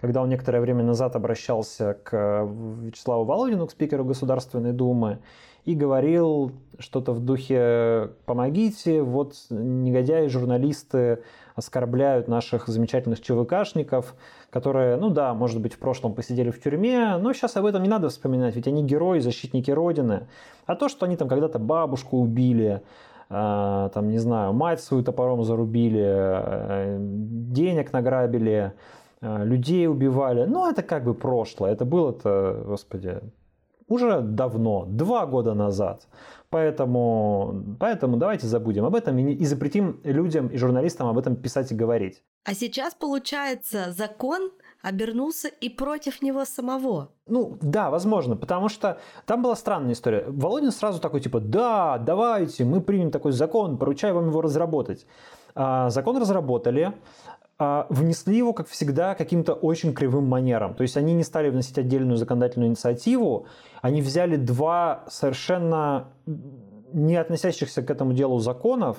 когда 0.00 0.22
он 0.22 0.28
некоторое 0.28 0.60
время 0.60 0.84
назад 0.84 1.16
обращался 1.16 1.98
к 2.02 2.48
Вячеславу 2.80 3.24
Володину, 3.24 3.66
к 3.66 3.72
спикеру 3.72 4.04
Государственной 4.04 4.72
Думы, 4.72 5.18
и 5.64 5.74
говорил 5.74 6.52
что-то 6.78 7.12
в 7.12 7.20
духе 7.20 8.10
«помогите, 8.24 9.02
вот 9.02 9.34
негодяи, 9.50 10.26
журналисты 10.28 11.22
оскорбляют 11.54 12.26
наших 12.28 12.68
замечательных 12.68 13.20
ЧВКшников, 13.20 14.14
которые, 14.50 14.96
ну 14.96 15.10
да, 15.10 15.34
может 15.34 15.60
быть, 15.60 15.74
в 15.74 15.78
прошлом 15.78 16.14
посидели 16.14 16.50
в 16.50 16.60
тюрьме, 16.60 17.16
но 17.18 17.32
сейчас 17.32 17.56
об 17.56 17.66
этом 17.66 17.82
не 17.82 17.88
надо 17.88 18.08
вспоминать, 18.08 18.56
ведь 18.56 18.66
они 18.66 18.82
герои, 18.82 19.20
защитники 19.20 19.70
Родины. 19.70 20.26
А 20.66 20.74
то, 20.74 20.88
что 20.88 21.06
они 21.06 21.16
там 21.16 21.28
когда-то 21.28 21.58
бабушку 21.58 22.18
убили, 22.18 22.82
а, 23.28 23.90
там, 23.90 24.10
не 24.10 24.18
знаю, 24.18 24.52
мать 24.52 24.80
свою 24.80 25.04
топором 25.04 25.44
зарубили, 25.44 26.02
э, 26.04 26.96
денег 26.98 27.92
награбили, 27.92 28.72
э, 29.20 29.44
людей 29.44 29.86
убивали, 29.86 30.46
ну, 30.46 30.68
это 30.68 30.82
как 30.82 31.04
бы 31.04 31.14
прошлое. 31.14 31.72
Это 31.72 31.84
было-то, 31.84 32.64
господи, 32.66 33.20
уже 33.90 34.20
давно, 34.22 34.86
два 34.86 35.26
года 35.26 35.52
назад. 35.52 36.08
Поэтому, 36.48 37.76
поэтому 37.78 38.16
давайте 38.16 38.46
забудем 38.46 38.84
об 38.84 38.94
этом 38.94 39.18
и, 39.18 39.34
и 39.34 39.44
запретим 39.44 40.00
людям 40.04 40.48
и 40.48 40.56
журналистам 40.56 41.08
об 41.08 41.18
этом 41.18 41.36
писать 41.36 41.70
и 41.70 41.74
говорить. 41.74 42.22
А 42.44 42.54
сейчас, 42.54 42.94
получается, 42.94 43.92
закон 43.92 44.50
обернулся 44.82 45.48
и 45.48 45.68
против 45.68 46.22
него 46.22 46.44
самого. 46.44 47.12
Ну, 47.26 47.58
да, 47.60 47.90
возможно, 47.90 48.36
потому 48.36 48.68
что 48.68 48.98
там 49.26 49.42
была 49.42 49.54
странная 49.54 49.92
история. 49.92 50.24
Володин 50.26 50.72
сразу 50.72 51.00
такой, 51.00 51.20
типа, 51.20 51.40
да, 51.40 51.98
давайте, 51.98 52.64
мы 52.64 52.80
примем 52.80 53.10
такой 53.10 53.32
закон, 53.32 53.78
поручаю 53.78 54.14
вам 54.14 54.28
его 54.28 54.40
разработать. 54.40 55.06
А, 55.54 55.90
закон 55.90 56.16
разработали, 56.16 56.92
внесли 57.90 58.38
его, 58.38 58.54
как 58.54 58.68
всегда, 58.68 59.14
каким-то 59.14 59.52
очень 59.52 59.92
кривым 59.92 60.24
манером. 60.26 60.74
То 60.74 60.82
есть 60.82 60.96
они 60.96 61.12
не 61.12 61.22
стали 61.22 61.50
вносить 61.50 61.76
отдельную 61.76 62.16
законодательную 62.16 62.70
инициативу, 62.70 63.46
они 63.82 64.00
взяли 64.00 64.36
два 64.36 65.04
совершенно 65.08 66.08
не 66.92 67.16
относящихся 67.16 67.82
к 67.82 67.90
этому 67.90 68.14
делу 68.14 68.38
законов, 68.38 68.96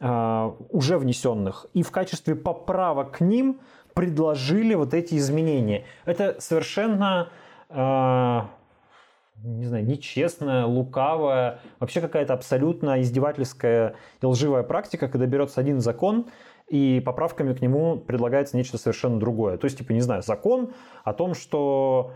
а, 0.00 0.56
уже 0.70 0.96
внесенных, 0.96 1.66
и 1.74 1.82
в 1.82 1.90
качестве 1.90 2.34
поправок 2.34 3.18
к 3.18 3.20
ним 3.20 3.60
предложили 3.94 4.74
вот 4.74 4.94
эти 4.94 5.16
изменения. 5.16 5.84
Это 6.06 6.36
совершенно 6.38 7.28
а, 7.68 8.48
не 9.42 9.66
знаю, 9.66 9.84
нечестная, 9.84 10.64
лукавая, 10.64 11.60
вообще 11.78 12.00
какая-то 12.00 12.32
абсолютно 12.32 13.00
издевательская 13.02 13.94
и 14.20 14.26
лживая 14.26 14.62
практика, 14.62 15.08
когда 15.08 15.26
берется 15.26 15.60
один 15.60 15.80
закон, 15.80 16.26
и 16.68 17.00
поправками 17.04 17.54
к 17.54 17.60
нему 17.60 17.98
предлагается 17.98 18.56
нечто 18.56 18.78
совершенно 18.78 19.20
другое. 19.20 19.56
То 19.56 19.66
есть, 19.66 19.78
типа, 19.78 19.92
не 19.92 20.00
знаю, 20.00 20.22
закон 20.22 20.72
о 21.04 21.12
том, 21.12 21.34
что 21.34 22.12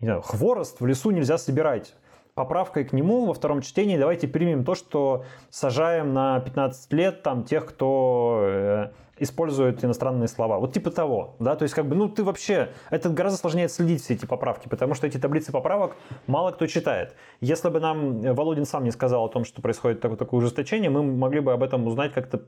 не 0.00 0.06
знаю, 0.06 0.22
хворост 0.22 0.80
в 0.80 0.86
лесу 0.86 1.10
нельзя 1.10 1.38
собирать. 1.38 1.94
Поправкой 2.34 2.84
к 2.84 2.92
нему 2.92 3.26
во 3.26 3.34
втором 3.34 3.62
чтении 3.62 3.98
давайте 3.98 4.28
примем 4.28 4.64
то, 4.64 4.76
что 4.76 5.24
сажаем 5.50 6.14
на 6.14 6.38
15 6.38 6.92
лет 6.92 7.22
там 7.24 7.42
тех, 7.42 7.66
кто 7.66 8.42
э, 8.44 8.90
использует 9.18 9.84
иностранные 9.84 10.28
слова. 10.28 10.60
Вот 10.60 10.72
типа 10.72 10.92
того, 10.92 11.34
да, 11.40 11.56
то 11.56 11.64
есть 11.64 11.74
как 11.74 11.86
бы, 11.86 11.96
ну 11.96 12.08
ты 12.08 12.22
вообще, 12.22 12.68
это 12.90 13.08
гораздо 13.08 13.40
сложнее 13.40 13.68
следить 13.68 14.04
все 14.04 14.14
эти 14.14 14.24
поправки, 14.24 14.68
потому 14.68 14.94
что 14.94 15.08
эти 15.08 15.18
таблицы 15.18 15.50
поправок 15.50 15.96
мало 16.28 16.52
кто 16.52 16.68
читает. 16.68 17.16
Если 17.40 17.70
бы 17.70 17.80
нам 17.80 18.20
Володин 18.20 18.66
сам 18.66 18.84
не 18.84 18.92
сказал 18.92 19.24
о 19.24 19.28
том, 19.28 19.44
что 19.44 19.60
происходит 19.60 20.00
такое, 20.00 20.16
такое 20.16 20.38
ужесточение, 20.38 20.90
мы 20.90 21.02
могли 21.02 21.40
бы 21.40 21.52
об 21.52 21.64
этом 21.64 21.88
узнать 21.88 22.12
как-то 22.12 22.42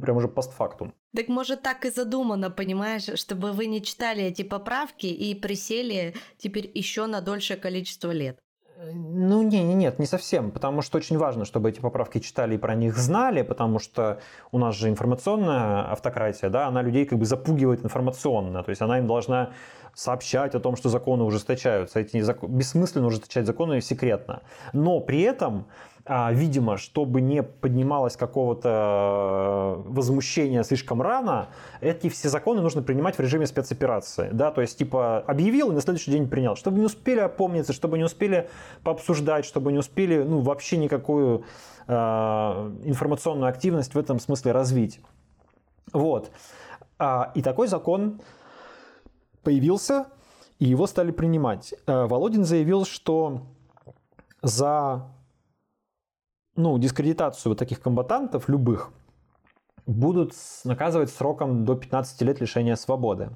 прям 0.00 0.16
уже 0.16 0.28
постфактум. 0.28 0.92
Так 1.14 1.28
может 1.28 1.62
так 1.62 1.84
и 1.84 1.90
задумано, 1.90 2.50
понимаешь, 2.50 3.18
чтобы 3.18 3.52
вы 3.52 3.66
не 3.66 3.82
читали 3.82 4.22
эти 4.24 4.42
поправки 4.42 5.06
и 5.06 5.34
присели 5.34 6.14
теперь 6.38 6.70
еще 6.74 7.06
на 7.06 7.20
дольшее 7.20 7.56
количество 7.56 8.10
лет. 8.10 8.38
Ну, 8.92 9.42
не, 9.42 9.62
не, 9.62 9.74
нет, 9.74 9.98
не 9.98 10.04
совсем, 10.04 10.50
потому 10.50 10.82
что 10.82 10.98
очень 10.98 11.16
важно, 11.16 11.46
чтобы 11.46 11.70
эти 11.70 11.80
поправки 11.80 12.18
читали 12.18 12.56
и 12.56 12.58
про 12.58 12.74
них 12.74 12.94
знали, 12.98 13.40
потому 13.40 13.78
что 13.78 14.20
у 14.52 14.58
нас 14.58 14.76
же 14.76 14.90
информационная 14.90 15.90
автократия, 15.90 16.50
да, 16.50 16.66
она 16.66 16.82
людей 16.82 17.06
как 17.06 17.18
бы 17.18 17.24
запугивает 17.24 17.82
информационно, 17.82 18.62
то 18.62 18.70
есть 18.70 18.82
она 18.82 18.98
им 18.98 19.06
должна 19.06 19.52
сообщать 19.94 20.54
о 20.54 20.60
том, 20.60 20.76
что 20.76 20.90
законы 20.90 21.24
ужесточаются. 21.24 22.00
Эти 22.00 22.20
закон... 22.20 22.50
бессмысленно 22.50 23.06
ужесточать 23.06 23.46
законы 23.46 23.80
секретно. 23.80 24.42
Но 24.74 25.00
при 25.00 25.22
этом 25.22 25.68
а, 26.08 26.32
видимо, 26.32 26.76
чтобы 26.76 27.20
не 27.20 27.42
поднималось 27.42 28.16
какого-то 28.16 29.82
э, 29.84 29.90
возмущения 29.90 30.62
слишком 30.62 31.02
рано, 31.02 31.48
эти 31.80 32.08
все 32.08 32.28
законы 32.28 32.60
нужно 32.60 32.82
принимать 32.82 33.16
в 33.16 33.20
режиме 33.20 33.44
спецоперации. 33.44 34.30
Да? 34.32 34.52
То 34.52 34.60
есть, 34.60 34.78
типа, 34.78 35.18
объявил 35.26 35.72
и 35.72 35.74
на 35.74 35.80
следующий 35.80 36.12
день 36.12 36.28
принял. 36.28 36.54
Чтобы 36.54 36.78
не 36.78 36.84
успели 36.84 37.18
опомниться, 37.18 37.72
чтобы 37.72 37.98
не 37.98 38.04
успели 38.04 38.48
пообсуждать, 38.84 39.44
чтобы 39.44 39.72
не 39.72 39.78
успели 39.78 40.22
ну, 40.22 40.42
вообще 40.42 40.76
никакую 40.76 41.44
э, 41.88 41.92
информационную 41.92 43.48
активность 43.48 43.94
в 43.94 43.98
этом 43.98 44.20
смысле 44.20 44.52
развить. 44.52 45.00
Вот. 45.92 46.30
А, 47.00 47.32
и 47.34 47.42
такой 47.42 47.66
закон 47.66 48.20
появился, 49.42 50.06
и 50.60 50.66
его 50.66 50.86
стали 50.86 51.10
принимать. 51.10 51.74
Э, 51.88 52.06
Володин 52.06 52.44
заявил, 52.44 52.84
что 52.84 53.42
за 54.40 55.08
ну, 56.56 56.78
дискредитацию 56.78 57.50
вот 57.50 57.58
таких 57.58 57.80
комбатантов, 57.80 58.48
любых, 58.48 58.90
будут 59.86 60.32
наказывать 60.64 61.10
сроком 61.10 61.64
до 61.64 61.74
15 61.74 62.22
лет 62.22 62.40
лишения 62.40 62.76
свободы. 62.76 63.30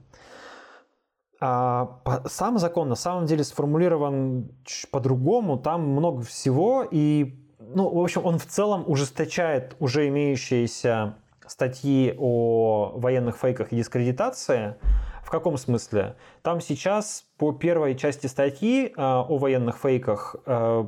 А 1.41 2.01
сам 2.27 2.59
закон 2.59 2.89
на 2.89 2.97
самом 2.97 3.25
деле 3.25 3.45
сформулирован 3.45 4.51
по-другому, 4.91 5.59
там 5.59 5.89
много 5.89 6.23
всего, 6.23 6.85
и, 6.91 7.39
ну, 7.59 7.89
в 7.89 8.03
общем, 8.03 8.27
он 8.27 8.39
в 8.39 8.47
целом 8.47 8.85
ужесточает 8.87 9.75
уже 9.79 10.09
имеющиеся 10.09 11.15
статьи 11.47 12.15
о 12.19 12.93
военных 12.97 13.39
фейках 13.39 13.73
и 13.73 13.77
дискредитации. 13.77 14.77
В 15.25 15.31
каком 15.31 15.57
смысле? 15.57 16.17
Там 16.43 16.61
сейчас 16.61 17.25
по 17.39 17.53
первой 17.53 17.95
части 17.95 18.27
статьи 18.27 18.87
э, 18.87 18.93
о 18.97 19.39
военных 19.39 19.79
фейках 19.79 20.37
э, 20.45 20.85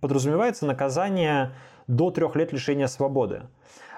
подразумевается 0.00 0.66
наказание 0.66 1.52
до 1.86 2.10
трех 2.10 2.36
лет 2.36 2.52
лишения 2.52 2.86
свободы. 2.86 3.42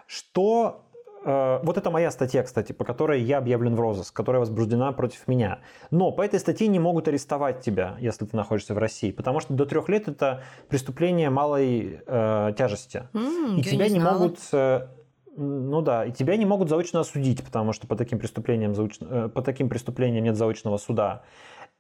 Что 0.07 0.83
Э, 1.25 1.61
вот 1.63 1.77
это 1.77 1.91
моя 1.91 2.11
статья, 2.11 2.43
кстати, 2.43 2.73
по 2.73 2.85
которой 2.85 3.23
я 3.23 3.39
объявлен 3.39 3.75
в 3.75 3.81
розыск, 3.81 4.15
которая 4.15 4.41
возбуждена 4.41 4.93
против 4.93 5.29
меня. 5.29 5.61
Но 5.91 6.11
по 6.13 6.23
этой 6.23 6.41
статье 6.41 6.69
не 6.69 6.79
могут 6.79 7.09
арестовать 7.09 7.61
тебя, 7.61 7.97
если 8.01 8.25
ты 8.25 8.37
находишься 8.37 8.75
в 8.75 8.79
России, 8.79 9.11
потому 9.11 9.41
что 9.41 9.55
до 9.55 9.67
трех 9.67 9.89
лет 9.89 10.09
это 10.09 10.43
преступление 10.69 11.31
малой 11.31 12.01
э, 12.07 12.53
тяжести. 12.57 13.05
Mm, 13.13 13.59
и 13.59 13.63
тебя 13.63 13.89
не, 13.89 13.95
не 13.95 14.01
могут... 14.01 14.39
Э, 14.53 14.89
ну 15.35 15.81
да, 15.81 16.05
и 16.05 16.13
тебя 16.13 16.37
не 16.37 16.45
могут 16.45 16.69
заочно 16.69 17.01
осудить, 17.01 17.43
потому 17.43 17.73
что 17.73 17.87
по 17.87 17.97
таким 17.97 18.19
преступлениям, 18.19 18.75
заочно, 18.75 19.07
э, 19.11 19.29
по 19.29 19.43
таким 19.43 19.69
преступлениям 19.69 20.25
нет 20.25 20.37
заочного 20.37 20.77
суда 20.77 21.23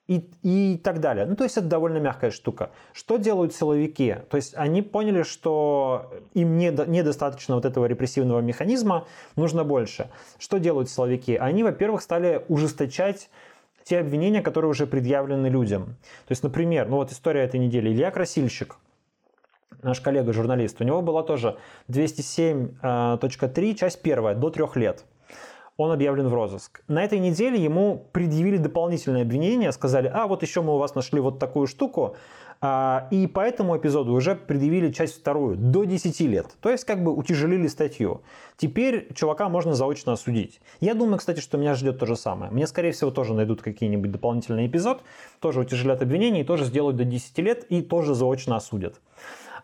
и, 0.08 0.28
и 0.42 0.78
так 0.78 1.00
далее. 1.00 1.26
Ну, 1.26 1.36
то 1.36 1.44
есть 1.44 1.56
это 1.56 1.66
довольно 1.66 1.98
мягкая 1.98 2.30
штука. 2.30 2.70
Что 2.92 3.16
делают 3.16 3.54
силовики? 3.54 4.16
То 4.30 4.36
есть 4.36 4.54
они 4.56 4.82
поняли, 4.82 5.22
что 5.22 6.12
им 6.34 6.56
не, 6.56 6.70
недостаточно 6.70 7.54
вот 7.54 7.64
этого 7.64 7.86
репрессивного 7.86 8.40
механизма, 8.40 9.06
нужно 9.36 9.64
больше. 9.64 10.10
Что 10.38 10.58
делают 10.58 10.90
силовики? 10.90 11.36
Они, 11.36 11.62
во-первых, 11.62 12.02
стали 12.02 12.44
ужесточать 12.48 13.30
те 13.84 14.00
обвинения, 14.00 14.42
которые 14.42 14.70
уже 14.70 14.86
предъявлены 14.86 15.46
людям. 15.46 15.96
То 16.26 16.32
есть, 16.32 16.42
например, 16.42 16.88
ну 16.88 16.96
вот 16.96 17.12
история 17.12 17.42
этой 17.42 17.60
недели. 17.60 17.90
Илья 17.90 18.10
Красильщик, 18.10 18.76
наш 19.82 20.00
коллега-журналист, 20.00 20.80
у 20.80 20.84
него 20.84 21.02
была 21.02 21.22
тоже 21.22 21.58
207.3, 21.88 23.74
часть 23.74 24.02
первая, 24.02 24.34
до 24.34 24.50
трех 24.50 24.76
лет 24.76 25.04
он 25.76 25.90
объявлен 25.90 26.28
в 26.28 26.34
розыск. 26.34 26.82
На 26.88 27.04
этой 27.04 27.18
неделе 27.18 27.62
ему 27.62 28.06
предъявили 28.12 28.58
дополнительное 28.58 29.22
обвинение, 29.22 29.72
сказали, 29.72 30.10
а 30.12 30.26
вот 30.26 30.42
еще 30.42 30.62
мы 30.62 30.74
у 30.74 30.78
вас 30.78 30.94
нашли 30.94 31.20
вот 31.20 31.38
такую 31.38 31.66
штуку, 31.66 32.16
а, 32.64 33.08
и 33.10 33.26
по 33.26 33.40
этому 33.40 33.76
эпизоду 33.76 34.12
уже 34.12 34.36
предъявили 34.36 34.92
часть 34.92 35.18
вторую, 35.18 35.56
до 35.56 35.82
10 35.82 36.20
лет. 36.20 36.46
То 36.60 36.70
есть 36.70 36.84
как 36.84 37.02
бы 37.02 37.12
утяжелили 37.12 37.66
статью. 37.66 38.22
Теперь 38.56 39.12
чувака 39.14 39.48
можно 39.48 39.74
заочно 39.74 40.12
осудить. 40.12 40.60
Я 40.80 40.94
думаю, 40.94 41.18
кстати, 41.18 41.40
что 41.40 41.58
меня 41.58 41.74
ждет 41.74 41.98
то 41.98 42.06
же 42.06 42.14
самое. 42.14 42.52
Мне, 42.52 42.68
скорее 42.68 42.92
всего, 42.92 43.10
тоже 43.10 43.34
найдут 43.34 43.62
какие-нибудь 43.62 44.12
дополнительный 44.12 44.68
эпизод, 44.68 45.02
тоже 45.40 45.58
утяжелят 45.58 46.02
обвинение, 46.02 46.44
тоже 46.44 46.64
сделают 46.64 46.96
до 46.96 47.04
10 47.04 47.36
лет 47.38 47.64
и 47.64 47.82
тоже 47.82 48.14
заочно 48.14 48.54
осудят. 48.54 49.00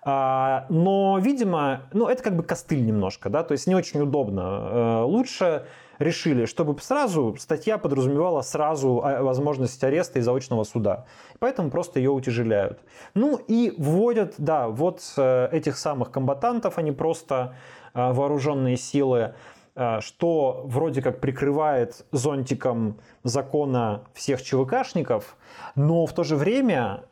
А, 0.02 0.66
но, 0.68 1.20
видимо, 1.20 1.82
ну, 1.92 2.08
это 2.08 2.22
как 2.22 2.36
бы 2.36 2.42
костыль 2.42 2.84
немножко, 2.84 3.30
да, 3.30 3.44
то 3.44 3.52
есть 3.52 3.66
не 3.68 3.76
очень 3.76 4.00
удобно. 4.00 4.40
Э, 4.42 5.02
лучше 5.02 5.66
решили, 5.98 6.46
чтобы 6.46 6.80
сразу 6.80 7.36
статья 7.38 7.78
подразумевала 7.78 8.42
сразу 8.42 9.02
а, 9.04 9.22
возможность 9.22 9.82
ареста 9.82 10.18
и 10.18 10.22
заочного 10.22 10.64
суда. 10.64 11.06
Поэтому 11.38 11.70
просто 11.70 11.98
ее 11.98 12.10
утяжеляют. 12.10 12.80
Ну 13.14 13.36
и 13.36 13.74
вводят, 13.76 14.34
да, 14.38 14.68
вот 14.68 15.00
э, 15.16 15.48
этих 15.52 15.76
самых 15.76 16.10
комбатантов, 16.10 16.78
они 16.78 16.92
просто 16.92 17.54
э, 17.94 18.12
вооруженные 18.12 18.76
силы, 18.76 19.34
э, 19.74 20.00
что 20.00 20.62
вроде 20.64 21.02
как 21.02 21.20
прикрывает 21.20 22.06
зонтиком 22.12 22.98
закона 23.24 24.04
всех 24.14 24.42
ЧВКшников, 24.42 25.36
но 25.74 26.06
в 26.06 26.12
то 26.12 26.24
же 26.24 26.36
время 26.36 27.04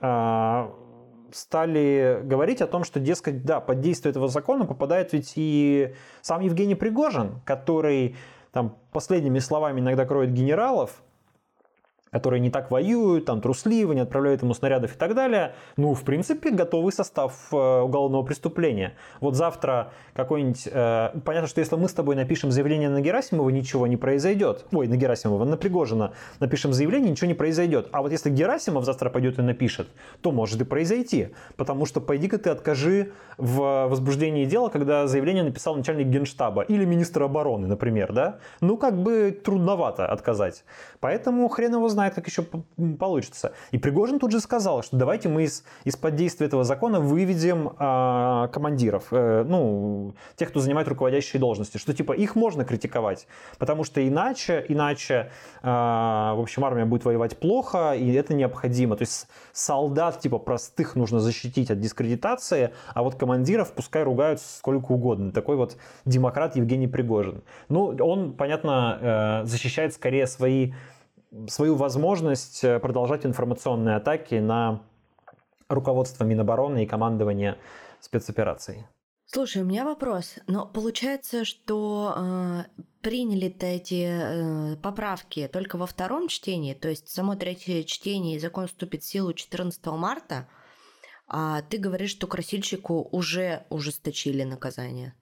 стали 1.33 2.21
говорить 2.23 2.63
о 2.63 2.67
том, 2.67 2.85
что, 2.85 3.01
дескать, 3.01 3.45
да, 3.45 3.61
под 3.61 3.81
действие 3.81 4.11
этого 4.11 4.29
закона 4.29 4.65
попадает 4.65 5.13
ведь 5.13 5.33
и 5.37 5.95
сам 6.23 6.41
Евгений 6.41 6.75
Пригожин, 6.75 7.41
который 7.45 8.17
там 8.57 8.79
последними 8.91 9.39
словами 9.39 9.81
иногда 9.81 10.07
кроет 10.07 10.33
генералов, 10.33 11.03
которые 12.11 12.41
не 12.41 12.51
так 12.51 12.71
воюют, 12.71 13.25
там 13.25 13.41
трусливы, 13.41 13.95
не 13.95 14.01
отправляют 14.01 14.43
ему 14.43 14.55
снарядов 14.55 14.95
и 14.95 14.99
так 14.99 15.15
далее, 15.15 15.55
ну, 15.77 15.95
в 15.95 16.03
принципе, 16.03 16.51
готовый 16.51 16.93
состав 16.93 17.35
э, 17.53 17.57
уголовного 17.57 18.23
преступления. 18.23 18.95
Вот 19.21 19.35
завтра 19.35 19.93
какой-нибудь... 20.15 20.69
Э, 20.71 21.11
понятно, 21.25 21.49
что 21.49 21.61
если 21.61 21.77
мы 21.77 21.89
с 21.89 21.93
тобой 21.93 22.17
напишем 22.17 22.51
заявление 22.51 22.89
на 22.89 23.01
Герасимова, 23.01 23.51
ничего 23.51 23.87
не 23.87 23.97
произойдет. 23.97 24.67
Ой, 24.73 24.87
на 24.89 24.97
Герасимова, 24.97 25.45
на 25.45 25.57
Пригожина 25.57 26.13
напишем 26.41 26.73
заявление, 26.73 27.11
ничего 27.11 27.29
не 27.29 27.35
произойдет. 27.35 27.89
А 27.93 28.03
вот 28.03 28.13
если 28.13 28.31
Герасимов 28.31 28.85
завтра 28.85 29.11
пойдет 29.11 29.39
и 29.39 29.43
напишет, 29.43 29.89
то 30.21 30.33
может 30.33 30.61
и 30.61 30.65
произойти. 30.65 31.31
Потому 31.57 31.87
что 31.87 32.01
пойди-ка 32.01 32.39
ты 32.39 32.51
откажи 32.51 33.13
в 33.37 33.89
возбуждении 33.89 34.45
дела, 34.45 34.69
когда 34.69 35.07
заявление 35.07 35.43
написал 35.43 35.75
начальник 35.75 36.07
генштаба 36.07 36.63
или 36.63 36.85
министр 36.85 37.25
обороны, 37.25 37.67
например, 37.67 38.13
да? 38.13 38.39
Ну, 38.61 38.77
как 38.77 38.97
бы 38.97 39.39
трудновато 39.45 40.07
отказать. 40.07 40.65
Поэтому 41.01 41.49
хрен 41.49 41.75
его 41.75 41.89
как 42.15 42.27
еще 42.27 42.43
получится. 42.99 43.53
И 43.71 43.79
Пригожин 43.79 44.19
тут 44.19 44.33
же 44.33 44.41
сказал, 44.41 44.83
что 44.83 44.97
давайте 44.97 45.29
мы 45.29 45.45
из, 45.45 45.65
из-под 45.85 46.15
действия 46.15 46.47
этого 46.47 46.65
закона 46.65 47.01
выведем 47.01 47.69
э, 47.69 48.49
командиров, 48.53 49.07
э, 49.11 49.45
ну, 49.47 50.15
тех, 50.37 50.51
кто 50.51 50.61
занимает 50.61 50.89
руководящие 50.89 51.41
должности, 51.41 51.79
что 51.79 51.93
типа 51.95 52.13
их 52.13 52.37
можно 52.37 52.65
критиковать, 52.65 53.27
потому 53.59 53.85
что 53.85 54.07
иначе, 54.07 54.65
иначе, 54.69 55.31
э, 55.63 55.67
в 55.67 56.41
общем, 56.41 56.65
армия 56.65 56.85
будет 56.85 57.05
воевать 57.05 57.39
плохо, 57.39 57.93
и 57.93 58.13
это 58.13 58.35
необходимо. 58.35 58.97
То 58.97 59.03
есть 59.03 59.29
солдат 59.53 60.21
типа 60.21 60.39
простых 60.39 60.97
нужно 60.97 61.21
защитить 61.21 61.71
от 61.71 61.81
дискредитации, 61.81 62.71
а 62.95 63.03
вот 63.03 63.15
командиров 63.17 63.73
пускай 63.73 64.03
ругают 64.03 64.41
сколько 64.41 64.93
угодно. 64.93 65.33
Такой 65.33 65.57
вот 65.57 65.77
демократ 66.05 66.57
Евгений 66.57 66.87
Пригожин. 66.87 67.43
Ну, 67.69 67.97
он, 68.01 68.33
понятно, 68.35 69.43
э, 69.43 69.47
защищает 69.47 69.95
скорее 69.95 70.27
свои 70.27 70.73
свою 71.49 71.77
возможность 71.77 72.65
э, 72.65 72.79
продолжать 72.79 73.27
информационные 73.27 73.97
атаки 73.97 74.37
на 74.37 74.83
руководство 75.69 76.25
Минобороны 76.25 76.85
и 76.85 76.87
командование 76.87 77.59
спецопераций. 78.01 78.87
Слушай, 79.27 79.63
у 79.63 79.65
меня 79.65 79.85
вопрос. 79.85 80.37
Но 80.47 80.67
получается, 80.67 81.45
что 81.45 82.15
э, 82.17 82.65
приняли-то 83.01 83.67
эти 83.67 84.07
э, 84.09 84.77
поправки 84.77 85.49
только 85.53 85.77
во 85.77 85.87
втором 85.87 86.29
чтении, 86.29 86.75
то 86.75 86.89
есть 86.89 87.09
само 87.09 87.35
третье 87.35 87.83
чтение 87.83 88.37
и 88.37 88.41
закон 88.41 88.69
вступит 88.69 89.03
в 89.03 89.07
силу 89.07 89.33
14 89.33 89.85
марта, 89.87 90.49
а 91.27 91.63
ты 91.63 91.79
говоришь, 91.79 92.11
что 92.11 92.29
красильщику 92.29 93.09
уже 93.11 93.67
ужесточили 93.69 94.45
наказание. 94.45 95.15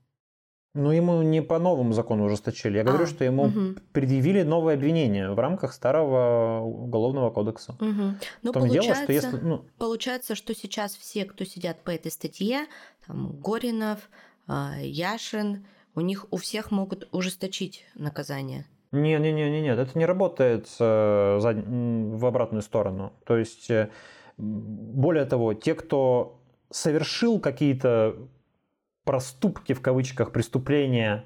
Ну, 0.75 0.91
ему 0.91 1.23
не 1.23 1.41
по 1.41 1.61
новому 1.61 1.93
закону 1.93 2.25
ужесточили. 2.25 2.77
Я 2.77 2.83
а, 2.83 2.85
говорю, 2.85 3.07
что 3.07 3.25
ему 3.25 3.45
угу. 3.45 3.77
предъявили 3.93 4.43
новое 4.43 4.75
обвинение 4.75 5.31
в 5.31 5.39
рамках 5.39 5.73
старого 5.73 6.61
уголовного 6.63 7.31
кодекса. 7.31 7.77
Угу. 7.81 8.15
Ну, 8.43 8.53
получается, 8.53 8.83
дело, 8.83 9.03
что 9.05 9.13
если, 9.13 9.37
ну... 9.37 9.65
получается, 9.79 10.35
что 10.35 10.53
сейчас 10.55 10.97
все, 10.97 11.25
кто 11.27 11.45
сидят 11.45 11.85
по 11.85 11.91
этой 11.91 12.11
статье, 12.11 12.67
там, 13.07 13.41
Горинов, 13.41 14.11
а, 14.49 14.75
Яшин, 14.81 15.65
у 15.95 16.01
них 16.01 16.27
у 16.33 16.37
всех 16.39 16.73
могут 16.73 17.09
ужесточить 17.13 17.85
наказание. 17.95 18.67
Не, 18.91 19.19
не, 19.19 19.33
не, 19.33 19.51
не, 19.51 19.61
нет, 19.61 19.79
это 19.79 19.99
не 19.99 20.07
работает 20.07 20.69
э, 20.79 21.39
в 21.41 22.27
обратную 22.27 22.63
сторону. 22.63 23.13
То 23.25 23.37
есть, 23.37 23.69
э, 23.69 23.91
более 24.37 25.25
того, 25.25 25.55
те, 25.55 25.75
кто 25.75 26.41
совершил 26.71 27.41
какие-то 27.41 28.17
проступки, 29.05 29.73
в 29.73 29.81
кавычках, 29.81 30.33
преступления 30.33 31.25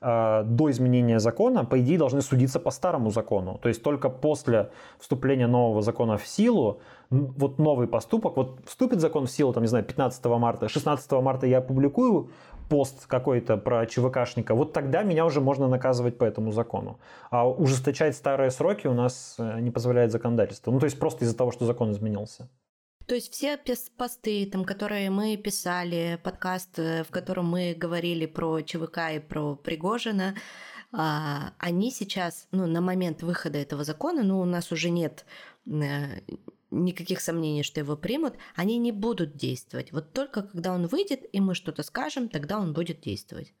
э, 0.00 0.42
до 0.44 0.70
изменения 0.70 1.20
закона, 1.20 1.64
по 1.64 1.80
идее, 1.80 1.98
должны 1.98 2.22
судиться 2.22 2.60
по 2.60 2.70
старому 2.70 3.10
закону. 3.10 3.58
То 3.62 3.68
есть 3.68 3.82
только 3.82 4.08
после 4.08 4.70
вступления 4.98 5.46
нового 5.46 5.82
закона 5.82 6.16
в 6.16 6.26
силу, 6.26 6.80
вот 7.10 7.58
новый 7.58 7.88
поступок, 7.88 8.36
вот 8.36 8.60
вступит 8.66 9.00
закон 9.00 9.26
в 9.26 9.30
силу, 9.30 9.52
там, 9.52 9.62
не 9.62 9.68
знаю, 9.68 9.84
15 9.84 10.24
марта, 10.26 10.68
16 10.68 11.12
марта 11.12 11.46
я 11.46 11.58
опубликую 11.58 12.30
пост 12.70 13.06
какой-то 13.06 13.56
про 13.56 13.84
ЧВКшника, 13.84 14.54
вот 14.54 14.72
тогда 14.72 15.02
меня 15.02 15.26
уже 15.26 15.40
можно 15.40 15.66
наказывать 15.66 16.16
по 16.16 16.24
этому 16.24 16.52
закону. 16.52 16.98
А 17.30 17.48
ужесточать 17.48 18.16
старые 18.16 18.50
сроки 18.52 18.86
у 18.86 18.94
нас 18.94 19.34
э, 19.38 19.60
не 19.60 19.70
позволяет 19.70 20.12
законодательство. 20.12 20.70
Ну, 20.70 20.78
то 20.78 20.84
есть 20.84 20.98
просто 20.98 21.24
из-за 21.24 21.36
того, 21.36 21.50
что 21.50 21.66
закон 21.66 21.90
изменился. 21.90 22.48
То 23.10 23.16
есть 23.16 23.32
все 23.32 23.58
посты, 23.96 24.46
там, 24.46 24.64
которые 24.64 25.10
мы 25.10 25.36
писали, 25.36 26.20
подкаст, 26.22 26.78
э, 26.78 27.02
в 27.02 27.10
котором 27.10 27.46
мы 27.46 27.74
говорили 27.74 28.24
про 28.24 28.60
ЧВК 28.60 28.98
и 29.16 29.18
про 29.18 29.56
Пригожина, 29.56 30.36
а, 30.92 31.52
они 31.58 31.90
сейчас, 31.90 32.46
ну, 32.52 32.68
на 32.68 32.80
момент 32.80 33.24
выхода 33.24 33.58
этого 33.58 33.82
закона, 33.82 34.22
ну, 34.22 34.38
у 34.38 34.44
нас 34.44 34.70
уже 34.70 34.90
нет 34.90 35.26
э, 35.66 36.20
никаких 36.70 37.20
сомнений, 37.20 37.64
что 37.64 37.80
его 37.80 37.96
примут, 37.96 38.34
они 38.54 38.78
не 38.78 38.92
будут 38.92 39.36
действовать. 39.36 39.90
Вот 39.90 40.12
только 40.12 40.42
когда 40.42 40.72
он 40.72 40.86
выйдет, 40.86 41.22
и 41.32 41.40
мы 41.40 41.56
что-то 41.56 41.82
скажем, 41.82 42.28
тогда 42.28 42.60
он 42.60 42.72
будет 42.72 43.00
действовать. 43.00 43.54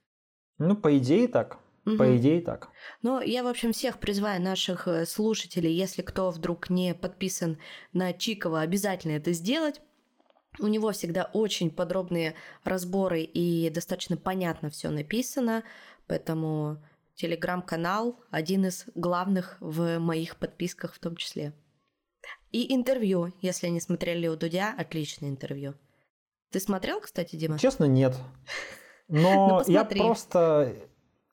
Ну, 0.58 0.76
по 0.76 0.96
идее 0.96 1.26
так. 1.26 1.58
Угу. 1.86 1.96
По 1.96 2.16
идее 2.16 2.40
так. 2.42 2.68
Ну, 3.02 3.20
я, 3.20 3.42
в 3.42 3.46
общем, 3.46 3.72
всех 3.72 3.98
призываю 3.98 4.40
наших 4.42 4.86
э, 4.86 5.06
слушателей, 5.06 5.72
если 5.72 6.02
кто 6.02 6.30
вдруг 6.30 6.68
не 6.68 6.94
подписан 6.94 7.58
на 7.92 8.12
Чикова, 8.12 8.60
обязательно 8.60 9.12
это 9.12 9.32
сделать. 9.32 9.80
У 10.58 10.66
него 10.66 10.90
всегда 10.92 11.30
очень 11.32 11.70
подробные 11.70 12.34
разборы 12.64 13.22
и 13.22 13.70
достаточно 13.70 14.16
понятно 14.16 14.68
все 14.68 14.90
написано, 14.90 15.62
поэтому 16.06 16.82
телеграм-канал 17.14 18.18
один 18.30 18.66
из 18.66 18.86
главных 18.94 19.56
в 19.60 19.98
моих 19.98 20.36
подписках 20.36 20.94
в 20.94 20.98
том 20.98 21.16
числе. 21.16 21.54
И 22.50 22.74
интервью, 22.74 23.32
если 23.40 23.68
не 23.68 23.80
смотрели 23.80 24.26
у 24.26 24.36
Дудя, 24.36 24.74
отличное 24.76 25.30
интервью. 25.30 25.74
Ты 26.50 26.58
смотрел, 26.58 27.00
кстати, 27.00 27.36
Дима? 27.36 27.58
Честно, 27.58 27.84
нет. 27.84 28.16
Но 29.08 29.62
ну, 29.66 29.72
я 29.72 29.84
просто 29.84 30.76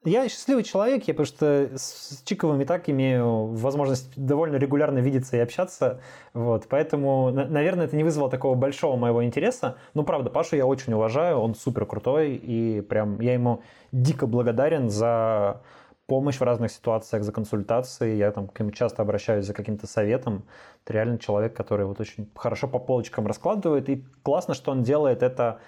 я 0.08 0.30
счастливый 0.30 0.64
человек, 0.64 1.08
я 1.08 1.14
потому 1.14 1.26
что 1.26 1.70
с 1.76 2.22
Чиковым 2.24 2.62
и 2.62 2.66
так 2.66 2.90
имею 2.90 3.48
возможность 3.48 4.12
довольно 4.16 4.56
регулярно 4.56 5.00
видеться 5.00 5.38
и 5.38 5.40
общаться, 5.40 6.00
вот, 6.34 6.68
поэтому, 6.70 7.32
наверное, 7.32 7.86
это 7.86 7.96
не 7.96 8.04
вызвало 8.04 8.30
такого 8.30 8.56
большого 8.56 8.96
моего 8.96 9.24
интереса, 9.24 9.78
но 9.94 10.04
правда, 10.04 10.30
Пашу 10.30 10.56
я 10.56 10.66
очень 10.66 10.94
уважаю, 10.94 11.40
он 11.40 11.56
супер 11.56 11.86
крутой, 11.86 12.36
и 12.36 12.82
прям 12.82 13.20
я 13.20 13.34
ему 13.34 13.62
дико 13.92 14.28
благодарен 14.28 14.90
за 14.90 15.62
помощь 16.06 16.38
в 16.38 16.42
разных 16.42 16.72
ситуациях, 16.72 17.24
за 17.24 17.34
консультации, 17.34 18.16
я 18.16 18.32
там 18.32 18.48
к 18.48 18.60
нему 18.60 18.72
часто 18.72 19.02
обращаюсь 19.02 19.46
за 19.46 19.54
каким-то 19.54 19.88
советом, 19.88 20.44
это 20.84 20.94
реально 20.94 21.20
человек, 21.20 21.54
который 21.54 21.86
вот 21.86 22.00
очень 22.00 22.30
хорошо 22.34 22.68
по 22.68 22.80
полочкам 22.80 23.28
раскладывает, 23.28 23.90
и 23.90 24.06
классно, 24.24 24.54
что 24.54 24.72
он 24.72 24.84
делает 24.84 25.22
это 25.22 25.60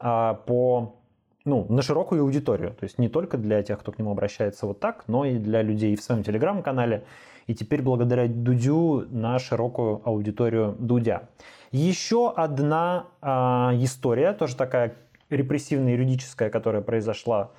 а, 0.00 0.34
по 0.34 0.96
ну, 1.44 1.66
на 1.68 1.82
широкую 1.82 2.22
аудиторию. 2.22 2.70
То 2.70 2.84
есть 2.84 2.98
не 2.98 3.08
только 3.08 3.36
для 3.36 3.62
тех, 3.62 3.80
кто 3.80 3.92
к 3.92 3.98
нему 3.98 4.10
обращается 4.10 4.66
вот 4.66 4.80
так, 4.80 5.04
но 5.06 5.24
и 5.24 5.38
для 5.38 5.62
людей 5.62 5.94
в 5.96 6.02
своем 6.02 6.22
телеграм-канале. 6.22 7.04
И 7.46 7.54
теперь 7.54 7.82
благодаря 7.82 8.26
Дудю 8.26 9.06
на 9.10 9.38
широкую 9.38 10.00
аудиторию 10.04 10.74
Дудя. 10.78 11.28
Еще 11.72 12.32
одна 12.34 13.08
э, 13.20 13.28
история, 13.82 14.32
тоже 14.32 14.56
такая 14.56 14.94
репрессивно-юридическая, 15.28 16.48
которая 16.48 16.80
произошла 16.80 17.50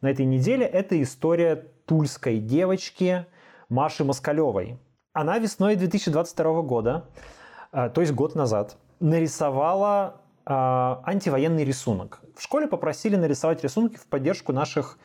на 0.00 0.08
этой 0.08 0.24
неделе, 0.24 0.64
это 0.64 1.00
история 1.02 1.56
тульской 1.86 2.38
девочки 2.38 3.26
Маши 3.68 4.04
Москалевой. 4.04 4.78
Она 5.12 5.38
весной 5.38 5.76
2022 5.76 6.62
года, 6.62 7.04
э, 7.72 7.90
то 7.92 8.00
есть 8.00 8.14
год 8.14 8.34
назад, 8.34 8.76
нарисовала 9.00 10.22
антивоенный 10.46 11.64
рисунок. 11.64 12.20
В 12.36 12.42
школе 12.42 12.66
попросили 12.66 13.16
нарисовать 13.16 13.62
рисунки 13.62 13.96
в 13.96 14.06
поддержку 14.06 14.52
наших 14.52 14.98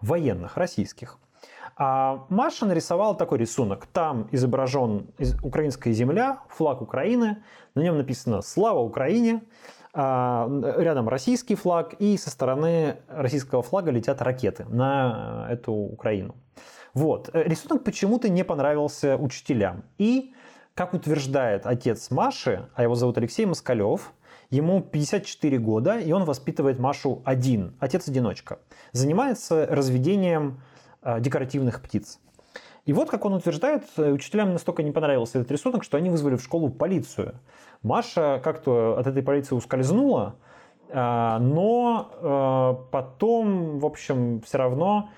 военных, 0.00 0.56
российских. 0.56 1.18
А 1.76 2.24
Маша 2.30 2.64
нарисовала 2.64 3.14
такой 3.14 3.38
рисунок. 3.38 3.86
Там 3.86 4.28
изображен 4.32 5.08
украинская 5.42 5.92
земля, 5.92 6.40
флаг 6.48 6.80
Украины. 6.80 7.42
На 7.74 7.82
нем 7.82 7.98
написано 7.98 8.40
«Слава 8.40 8.80
Украине». 8.80 9.42
А, 9.98 10.46
рядом 10.76 11.08
российский 11.08 11.54
флаг, 11.54 11.94
и 11.94 12.18
со 12.18 12.28
стороны 12.28 12.98
российского 13.08 13.62
флага 13.62 13.90
летят 13.90 14.20
ракеты 14.20 14.66
на 14.66 15.46
эту 15.50 15.72
Украину. 15.72 16.34
Вот. 16.92 17.30
Рисунок 17.32 17.82
почему-то 17.82 18.28
не 18.28 18.44
понравился 18.44 19.16
учителям. 19.16 19.84
И, 19.96 20.34
как 20.74 20.92
утверждает 20.92 21.66
отец 21.66 22.10
Маши, 22.10 22.68
а 22.74 22.82
его 22.82 22.94
зовут 22.94 23.16
Алексей 23.16 23.46
Москалев, 23.46 24.12
Ему 24.50 24.80
54 24.80 25.58
года, 25.58 25.98
и 25.98 26.12
он 26.12 26.24
воспитывает 26.24 26.78
Машу 26.78 27.22
один, 27.24 27.74
отец-одиночка. 27.80 28.60
Занимается 28.92 29.66
разведением 29.68 30.60
э, 31.02 31.20
декоративных 31.20 31.82
птиц. 31.82 32.20
И 32.84 32.92
вот, 32.92 33.10
как 33.10 33.24
он 33.24 33.34
утверждает, 33.34 33.84
э, 33.96 34.12
учителям 34.12 34.52
настолько 34.52 34.84
не 34.84 34.92
понравился 34.92 35.40
этот 35.40 35.50
рисунок, 35.50 35.82
что 35.82 35.96
они 35.96 36.10
вызвали 36.10 36.36
в 36.36 36.42
школу 36.42 36.68
полицию. 36.68 37.40
Маша 37.82 38.40
как-то 38.42 38.96
от 38.98 39.06
этой 39.08 39.22
полиции 39.22 39.56
ускользнула, 39.56 40.36
э, 40.88 41.38
но 41.40 42.86
потом, 42.92 43.80
в 43.80 43.86
общем, 43.86 44.40
все 44.42 44.58
равно 44.58 45.10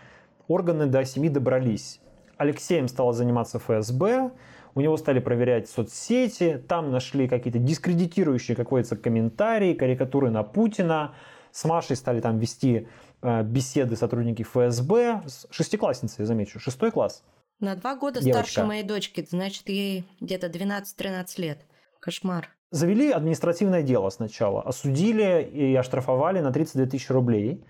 органы 0.46 0.86
до 0.86 1.04
семьи 1.04 1.28
добрались. 1.28 2.00
Алексеем 2.38 2.88
стала 2.88 3.12
заниматься 3.12 3.58
ФСБ, 3.58 4.30
у 4.78 4.80
него 4.80 4.96
стали 4.96 5.18
проверять 5.18 5.68
соцсети, 5.68 6.62
там 6.68 6.92
нашли 6.92 7.26
какие-то 7.26 7.58
дискредитирующие, 7.58 8.56
как 8.56 8.68
говорится, 8.68 8.94
комментарии, 8.94 9.74
карикатуры 9.74 10.30
на 10.30 10.44
Путина. 10.44 11.16
С 11.50 11.64
Машей 11.64 11.96
стали 11.96 12.20
там 12.20 12.38
вести 12.38 12.86
э, 13.20 13.42
беседы 13.42 13.96
сотрудники 13.96 14.44
ФСБ. 14.44 15.22
С 15.26 15.48
шестиклассницей, 15.50 16.24
замечу, 16.24 16.60
шестой 16.60 16.92
класс. 16.92 17.24
На 17.58 17.74
два 17.74 17.96
года 17.96 18.20
Девочка. 18.20 18.44
старше 18.44 18.68
моей 18.68 18.84
дочки, 18.84 19.26
значит, 19.28 19.68
ей 19.68 20.04
где-то 20.20 20.46
12-13 20.46 21.24
лет. 21.38 21.66
Кошмар. 21.98 22.48
Завели 22.70 23.10
административное 23.10 23.82
дело 23.82 24.10
сначала, 24.10 24.62
осудили 24.62 25.42
и 25.42 25.74
оштрафовали 25.74 26.38
на 26.38 26.52
32 26.52 26.86
тысячи 26.86 27.10
рублей. 27.10 27.64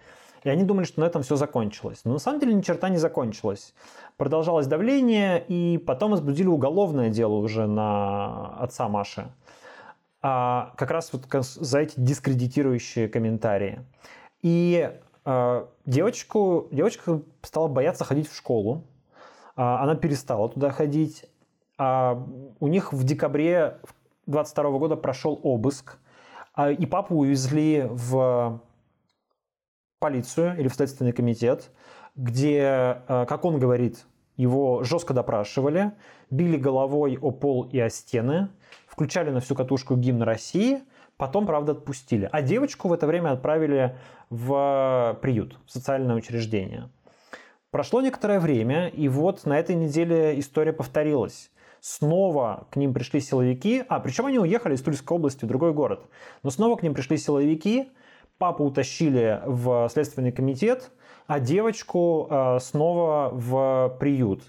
И 0.49 0.51
они 0.51 0.65
думали, 0.65 0.87
что 0.87 1.01
на 1.01 1.05
этом 1.05 1.23
все 1.23 1.37
закончилось. 1.37 2.01
Но 2.05 2.15
на 2.15 2.19
самом 2.19 2.41
деле 2.41 2.55
ни 2.55 2.63
черта 2.63 2.89
не 2.89 2.97
закончилось. 2.97 3.75
Продолжалось 4.17 4.67
давление, 4.67 5.45
и 5.47 5.77
потом 5.77 6.13
возбудили 6.13 6.47
уголовное 6.47 7.11
дело 7.11 7.35
уже 7.35 7.67
на 7.67 8.57
отца 8.57 8.89
Маши. 8.89 9.31
А, 10.23 10.73
как 10.79 10.91
раз 10.91 11.13
вот 11.13 11.27
за 11.43 11.81
эти 11.81 12.01
дискредитирующие 12.01 13.09
комментарии. 13.09 13.81
И 14.41 14.91
а, 15.27 15.69
девочку, 15.85 16.69
девочка 16.71 17.21
стала 17.43 17.69
бояться 17.69 18.05
ходить 18.05 18.31
в 18.31 18.35
школу. 18.35 18.85
А, 19.55 19.83
она 19.83 19.97
перестала 19.97 20.49
туда 20.49 20.71
ходить. 20.71 21.27
А, 21.77 22.27
у 22.59 22.69
них 22.69 22.95
в 22.95 23.05
декабре 23.05 23.81
22 24.25 24.71
года 24.79 24.97
прошел 24.97 25.39
обыск. 25.43 25.99
А, 26.55 26.71
и 26.71 26.87
папу 26.87 27.17
увезли 27.17 27.87
в 27.87 28.63
полицию 29.99 30.59
или 30.59 30.69
в 30.69 30.75
Следственный 30.75 31.13
комитет, 31.13 31.71
где, 32.17 33.03
э, 33.09 33.27
как 33.29 33.45
он 33.45 33.59
говорит, 33.59 34.07
его 34.37 34.85
жестко 34.85 35.15
допрашивали, 35.15 35.93
били 36.31 36.57
головой 36.57 37.19
о 37.21 37.31
пол 37.31 37.65
и 37.65 37.79
о 37.79 37.91
стены, 37.91 38.49
включали 38.87 39.31
на 39.31 39.41
всю 39.41 39.55
катушку 39.55 39.97
гимн 39.97 40.23
России, 40.23 40.83
потом, 41.17 41.47
правда, 41.47 41.73
отпустили. 41.73 42.29
А 42.31 42.43
девочку 42.43 42.89
в 42.89 42.93
это 42.93 43.07
время 43.07 43.33
отправили 43.33 43.97
в 44.31 45.19
приют, 45.21 45.59
в 45.67 45.73
социальное 45.73 46.15
учреждение. 46.15 46.91
Прошло 47.71 48.01
некоторое 48.01 48.41
время, 48.41 48.89
и 48.89 49.09
вот 49.09 49.45
на 49.45 49.59
этой 49.59 49.75
неделе 49.75 50.39
история 50.39 50.73
повторилась. 50.73 51.51
Снова 51.81 52.67
к 52.71 52.77
ним 52.77 52.93
пришли 52.95 53.21
силовики, 53.21 53.85
а 53.89 54.01
причем 54.01 54.27
они 54.27 54.39
уехали 54.39 54.75
из 54.75 54.83
Тульской 54.83 55.17
области 55.17 55.45
в 55.45 55.49
другой 55.49 55.73
город, 55.73 56.07
но 56.43 56.51
снова 56.51 56.77
к 56.77 56.83
ним 56.83 56.95
пришли 56.95 57.17
силовики, 57.17 57.91
Папу 58.39 58.64
утащили 58.64 59.43
в 59.47 59.89
Следственный 59.89 60.30
комитет, 60.30 60.93
а 61.26 61.41
девочку 61.41 62.28
э, 62.30 62.59
снова 62.61 63.30
в 63.32 63.97
приют. 63.99 64.45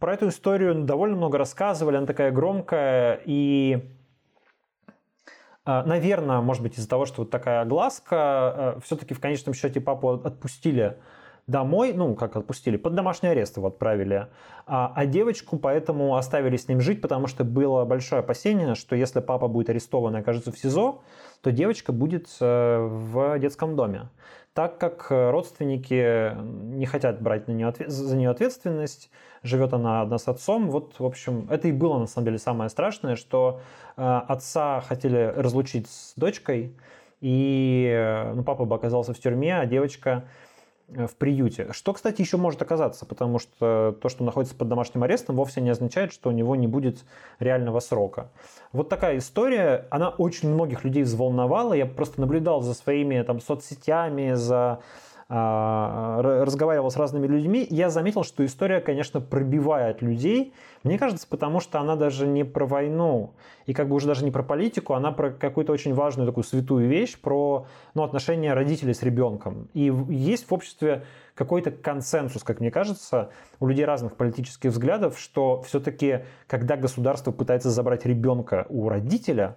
Про 0.00 0.14
эту 0.14 0.28
историю 0.28 0.82
довольно 0.82 1.16
много 1.16 1.38
рассказывали, 1.38 1.96
она 1.96 2.06
такая 2.06 2.32
громкая, 2.32 3.20
и, 3.24 3.88
э, 5.64 5.82
наверное, 5.84 6.40
может 6.40 6.64
быть, 6.64 6.76
из-за 6.78 6.88
того, 6.88 7.06
что 7.06 7.22
вот 7.22 7.30
такая 7.30 7.60
огласка, 7.60 8.74
э, 8.76 8.80
все-таки 8.84 9.14
в 9.14 9.20
конечном 9.20 9.54
счете 9.54 9.80
папу 9.80 10.10
отпустили 10.10 10.98
домой, 11.46 11.92
ну, 11.92 12.14
как 12.14 12.36
отпустили, 12.36 12.76
под 12.76 12.94
домашний 12.94 13.28
арест 13.28 13.56
его 13.56 13.68
отправили, 13.68 14.26
а, 14.66 14.92
а 14.94 15.06
девочку 15.06 15.58
поэтому 15.58 16.16
оставили 16.16 16.56
с 16.56 16.66
ним 16.68 16.80
жить, 16.80 17.00
потому 17.00 17.28
что 17.28 17.44
было 17.44 17.84
большое 17.84 18.20
опасение, 18.20 18.74
что 18.74 18.96
если 18.96 19.20
папа 19.20 19.46
будет 19.46 19.70
арестован 19.70 20.16
и 20.16 20.20
окажется 20.20 20.50
в 20.50 20.58
СИЗО, 20.58 21.02
то 21.42 21.52
девочка 21.52 21.92
будет 21.92 22.28
э, 22.40 22.78
в 22.80 23.38
детском 23.38 23.76
доме. 23.76 24.08
Так 24.54 24.78
как 24.78 25.06
родственники 25.10 26.34
не 26.42 26.86
хотят 26.86 27.20
брать 27.20 27.46
на 27.46 27.52
нее, 27.52 27.72
за 27.86 28.16
нее 28.16 28.30
ответственность, 28.30 29.10
живет 29.42 29.74
она 29.74 30.00
одна 30.00 30.18
с 30.18 30.26
отцом, 30.28 30.70
вот, 30.70 30.98
в 30.98 31.04
общем, 31.04 31.46
это 31.50 31.68
и 31.68 31.72
было 31.72 31.98
на 31.98 32.06
самом 32.06 32.24
деле 32.24 32.38
самое 32.38 32.70
страшное, 32.70 33.14
что 33.14 33.60
э, 33.96 34.02
отца 34.02 34.80
хотели 34.80 35.32
разлучить 35.36 35.88
с 35.88 36.14
дочкой, 36.16 36.74
и 37.20 37.88
э, 37.94 38.32
ну, 38.32 38.42
папа 38.42 38.64
бы 38.64 38.74
оказался 38.74 39.12
в 39.12 39.18
тюрьме, 39.18 39.58
а 39.58 39.66
девочка 39.66 40.24
Э, 40.24 40.26
в 40.88 41.16
приюте. 41.16 41.72
Что, 41.72 41.92
кстати, 41.92 42.20
еще 42.20 42.36
может 42.36 42.62
оказаться, 42.62 43.06
потому 43.06 43.38
что 43.38 43.96
то, 44.00 44.08
что 44.08 44.24
находится 44.24 44.54
под 44.54 44.68
домашним 44.68 45.02
арестом, 45.02 45.36
вовсе 45.36 45.60
не 45.60 45.70
означает, 45.70 46.12
что 46.12 46.28
у 46.28 46.32
него 46.32 46.54
не 46.54 46.66
будет 46.66 47.04
реального 47.40 47.80
срока. 47.80 48.30
Вот 48.72 48.88
такая 48.88 49.18
история, 49.18 49.86
она 49.90 50.10
очень 50.10 50.48
многих 50.48 50.84
людей 50.84 51.02
взволновала. 51.02 51.74
Я 51.74 51.86
просто 51.86 52.20
наблюдал 52.20 52.62
за 52.62 52.74
своими 52.74 53.20
там, 53.22 53.40
соцсетями, 53.40 54.34
за 54.34 54.80
разговаривал 55.28 56.90
с 56.90 56.96
разными 56.96 57.26
людьми, 57.26 57.66
я 57.68 57.90
заметил, 57.90 58.22
что 58.22 58.44
история, 58.44 58.80
конечно, 58.80 59.20
пробивает 59.20 60.00
людей. 60.00 60.54
Мне 60.84 60.98
кажется, 60.98 61.26
потому 61.28 61.58
что 61.58 61.80
она 61.80 61.96
даже 61.96 62.28
не 62.28 62.44
про 62.44 62.64
войну, 62.64 63.34
и 63.66 63.74
как 63.74 63.88
бы 63.88 63.96
уже 63.96 64.06
даже 64.06 64.24
не 64.24 64.30
про 64.30 64.44
политику, 64.44 64.94
она 64.94 65.10
про 65.10 65.30
какую-то 65.30 65.72
очень 65.72 65.94
важную 65.94 66.28
такую 66.28 66.44
святую 66.44 66.88
вещь, 66.88 67.18
про 67.18 67.66
ну, 67.94 68.04
отношения 68.04 68.54
родителей 68.54 68.94
с 68.94 69.02
ребенком. 69.02 69.68
И 69.74 69.92
есть 70.08 70.48
в 70.48 70.54
обществе 70.54 71.04
какой-то 71.34 71.72
консенсус, 71.72 72.44
как 72.44 72.60
мне 72.60 72.70
кажется, 72.70 73.30
у 73.58 73.66
людей 73.66 73.84
разных 73.84 74.14
политических 74.14 74.70
взглядов, 74.70 75.18
что 75.18 75.60
все-таки, 75.62 76.20
когда 76.46 76.76
государство 76.76 77.32
пытается 77.32 77.70
забрать 77.70 78.06
ребенка 78.06 78.66
у 78.68 78.88
родителя, 78.88 79.56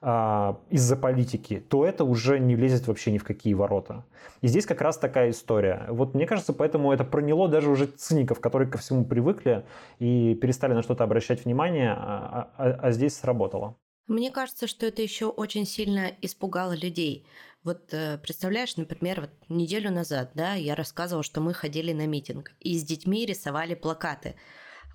из-за 0.00 0.96
политики, 0.96 1.60
то 1.68 1.84
это 1.84 2.04
уже 2.04 2.38
не 2.38 2.54
лезет 2.54 2.86
вообще 2.86 3.10
ни 3.10 3.18
в 3.18 3.24
какие 3.24 3.54
ворота. 3.54 4.04
И 4.42 4.46
здесь 4.46 4.64
как 4.64 4.80
раз 4.80 4.96
такая 4.96 5.30
история. 5.30 5.86
Вот 5.88 6.14
мне 6.14 6.26
кажется, 6.26 6.52
поэтому 6.52 6.92
это 6.92 7.02
проняло 7.04 7.48
даже 7.48 7.68
уже 7.68 7.86
циников, 7.86 8.38
которые 8.38 8.70
ко 8.70 8.78
всему 8.78 9.04
привыкли 9.04 9.64
и 9.98 10.36
перестали 10.36 10.74
на 10.74 10.82
что-то 10.82 11.02
обращать 11.02 11.44
внимание, 11.44 11.92
а, 11.92 12.50
а, 12.56 12.78
а 12.80 12.90
здесь 12.92 13.16
сработало. 13.16 13.76
Мне 14.06 14.30
кажется, 14.30 14.66
что 14.66 14.86
это 14.86 15.02
еще 15.02 15.26
очень 15.26 15.66
сильно 15.66 16.10
испугало 16.22 16.74
людей. 16.74 17.26
Вот 17.62 17.92
э, 17.92 18.16
представляешь, 18.18 18.76
например, 18.76 19.20
вот 19.22 19.30
неделю 19.50 19.90
назад, 19.90 20.30
да, 20.34 20.54
я 20.54 20.74
рассказывала, 20.74 21.22
что 21.22 21.40
мы 21.40 21.52
ходили 21.52 21.92
на 21.92 22.06
митинг 22.06 22.52
и 22.60 22.78
с 22.78 22.84
детьми 22.84 23.26
рисовали 23.26 23.74
плакаты 23.74 24.36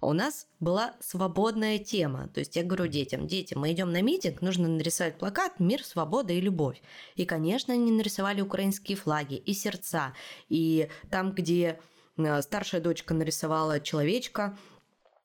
у 0.03 0.13
нас 0.13 0.47
была 0.59 0.95
свободная 0.99 1.79
тема. 1.79 2.27
То 2.29 2.39
есть 2.39 2.55
я 2.55 2.63
говорю 2.63 2.87
детям, 2.87 3.27
дети, 3.27 3.53
мы 3.53 3.71
идем 3.71 3.91
на 3.91 4.01
митинг, 4.01 4.41
нужно 4.41 4.67
нарисовать 4.67 5.17
плакат 5.17 5.59
«Мир, 5.59 5.83
свобода 5.83 6.33
и 6.33 6.41
любовь». 6.41 6.81
И, 7.15 7.25
конечно, 7.25 7.73
они 7.73 7.91
нарисовали 7.91 8.41
украинские 8.41 8.97
флаги 8.97 9.35
и 9.35 9.53
сердца. 9.53 10.13
И 10.49 10.89
там, 11.09 11.31
где 11.31 11.79
э, 12.17 12.41
старшая 12.41 12.81
дочка 12.81 13.13
нарисовала 13.13 13.79
человечка, 13.79 14.57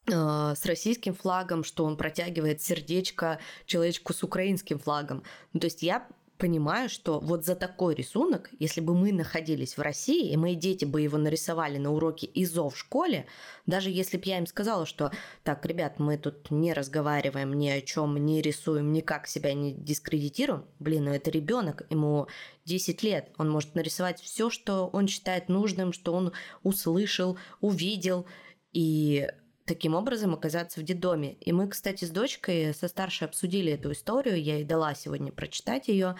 э, 0.06 0.12
с 0.56 0.64
российским 0.64 1.14
флагом, 1.14 1.64
что 1.64 1.84
он 1.84 1.96
протягивает 1.96 2.62
сердечко 2.62 3.38
человечку 3.66 4.12
с 4.12 4.22
украинским 4.22 4.78
флагом. 4.78 5.22
Ну, 5.52 5.60
то 5.60 5.66
есть 5.66 5.82
я 5.82 6.08
понимаю, 6.38 6.88
что 6.88 7.20
вот 7.20 7.44
за 7.44 7.54
такой 7.54 7.94
рисунок, 7.94 8.50
если 8.58 8.80
бы 8.80 8.94
мы 8.94 9.12
находились 9.12 9.76
в 9.76 9.80
России, 9.80 10.30
и 10.30 10.36
мои 10.36 10.54
дети 10.54 10.84
бы 10.84 11.00
его 11.00 11.18
нарисовали 11.18 11.78
на 11.78 11.92
уроке 11.92 12.30
ИЗО 12.32 12.70
в 12.70 12.78
школе, 12.78 13.26
даже 13.66 13.90
если 13.90 14.16
бы 14.16 14.22
я 14.26 14.38
им 14.38 14.46
сказала, 14.46 14.86
что 14.86 15.10
так, 15.42 15.66
ребят, 15.66 15.98
мы 15.98 16.16
тут 16.16 16.50
не 16.50 16.72
разговариваем 16.72 17.52
ни 17.52 17.68
о 17.68 17.80
чем, 17.80 18.16
не 18.24 18.40
рисуем, 18.40 18.92
никак 18.92 19.26
себя 19.26 19.52
не 19.52 19.72
дискредитируем, 19.72 20.64
блин, 20.78 21.04
ну 21.04 21.12
это 21.12 21.30
ребенок, 21.30 21.82
ему 21.90 22.28
10 22.64 23.02
лет, 23.02 23.30
он 23.36 23.50
может 23.50 23.74
нарисовать 23.74 24.20
все, 24.20 24.48
что 24.48 24.88
он 24.92 25.08
считает 25.08 25.48
нужным, 25.48 25.92
что 25.92 26.12
он 26.14 26.32
услышал, 26.62 27.36
увидел, 27.60 28.26
и 28.72 29.28
таким 29.68 29.94
образом 29.94 30.34
оказаться 30.34 30.80
в 30.80 30.82
детдоме. 30.82 31.34
И 31.34 31.52
мы, 31.52 31.68
кстати, 31.68 32.04
с 32.04 32.10
дочкой 32.10 32.74
со 32.74 32.88
старшей 32.88 33.28
обсудили 33.28 33.72
эту 33.72 33.92
историю, 33.92 34.42
я 34.42 34.56
ей 34.56 34.64
дала 34.64 34.94
сегодня 34.94 35.30
прочитать 35.30 35.88
ее, 35.88 36.16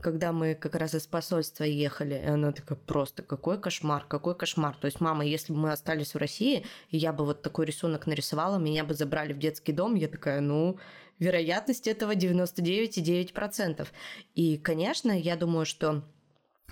когда 0.00 0.32
мы 0.32 0.54
как 0.54 0.74
раз 0.74 0.94
из 0.94 1.06
посольства 1.06 1.64
ехали, 1.64 2.14
и 2.14 2.26
она 2.26 2.52
такая, 2.52 2.76
просто 2.76 3.22
какой 3.22 3.60
кошмар, 3.60 4.04
какой 4.08 4.34
кошмар. 4.34 4.76
То 4.80 4.86
есть, 4.86 5.00
мама, 5.00 5.24
если 5.24 5.52
бы 5.52 5.58
мы 5.60 5.72
остались 5.72 6.14
в 6.14 6.18
России, 6.18 6.64
и 6.88 6.96
я 6.96 7.12
бы 7.12 7.24
вот 7.24 7.42
такой 7.42 7.66
рисунок 7.66 8.06
нарисовала, 8.06 8.58
меня 8.58 8.84
бы 8.84 8.94
забрали 8.94 9.32
в 9.32 9.38
детский 9.38 9.72
дом, 9.72 9.94
я 9.94 10.08
такая, 10.08 10.40
ну, 10.40 10.78
вероятность 11.18 11.86
этого 11.86 12.14
99,9%. 12.14 13.86
И, 14.34 14.58
конечно, 14.58 15.12
я 15.12 15.36
думаю, 15.36 15.64
что 15.64 16.02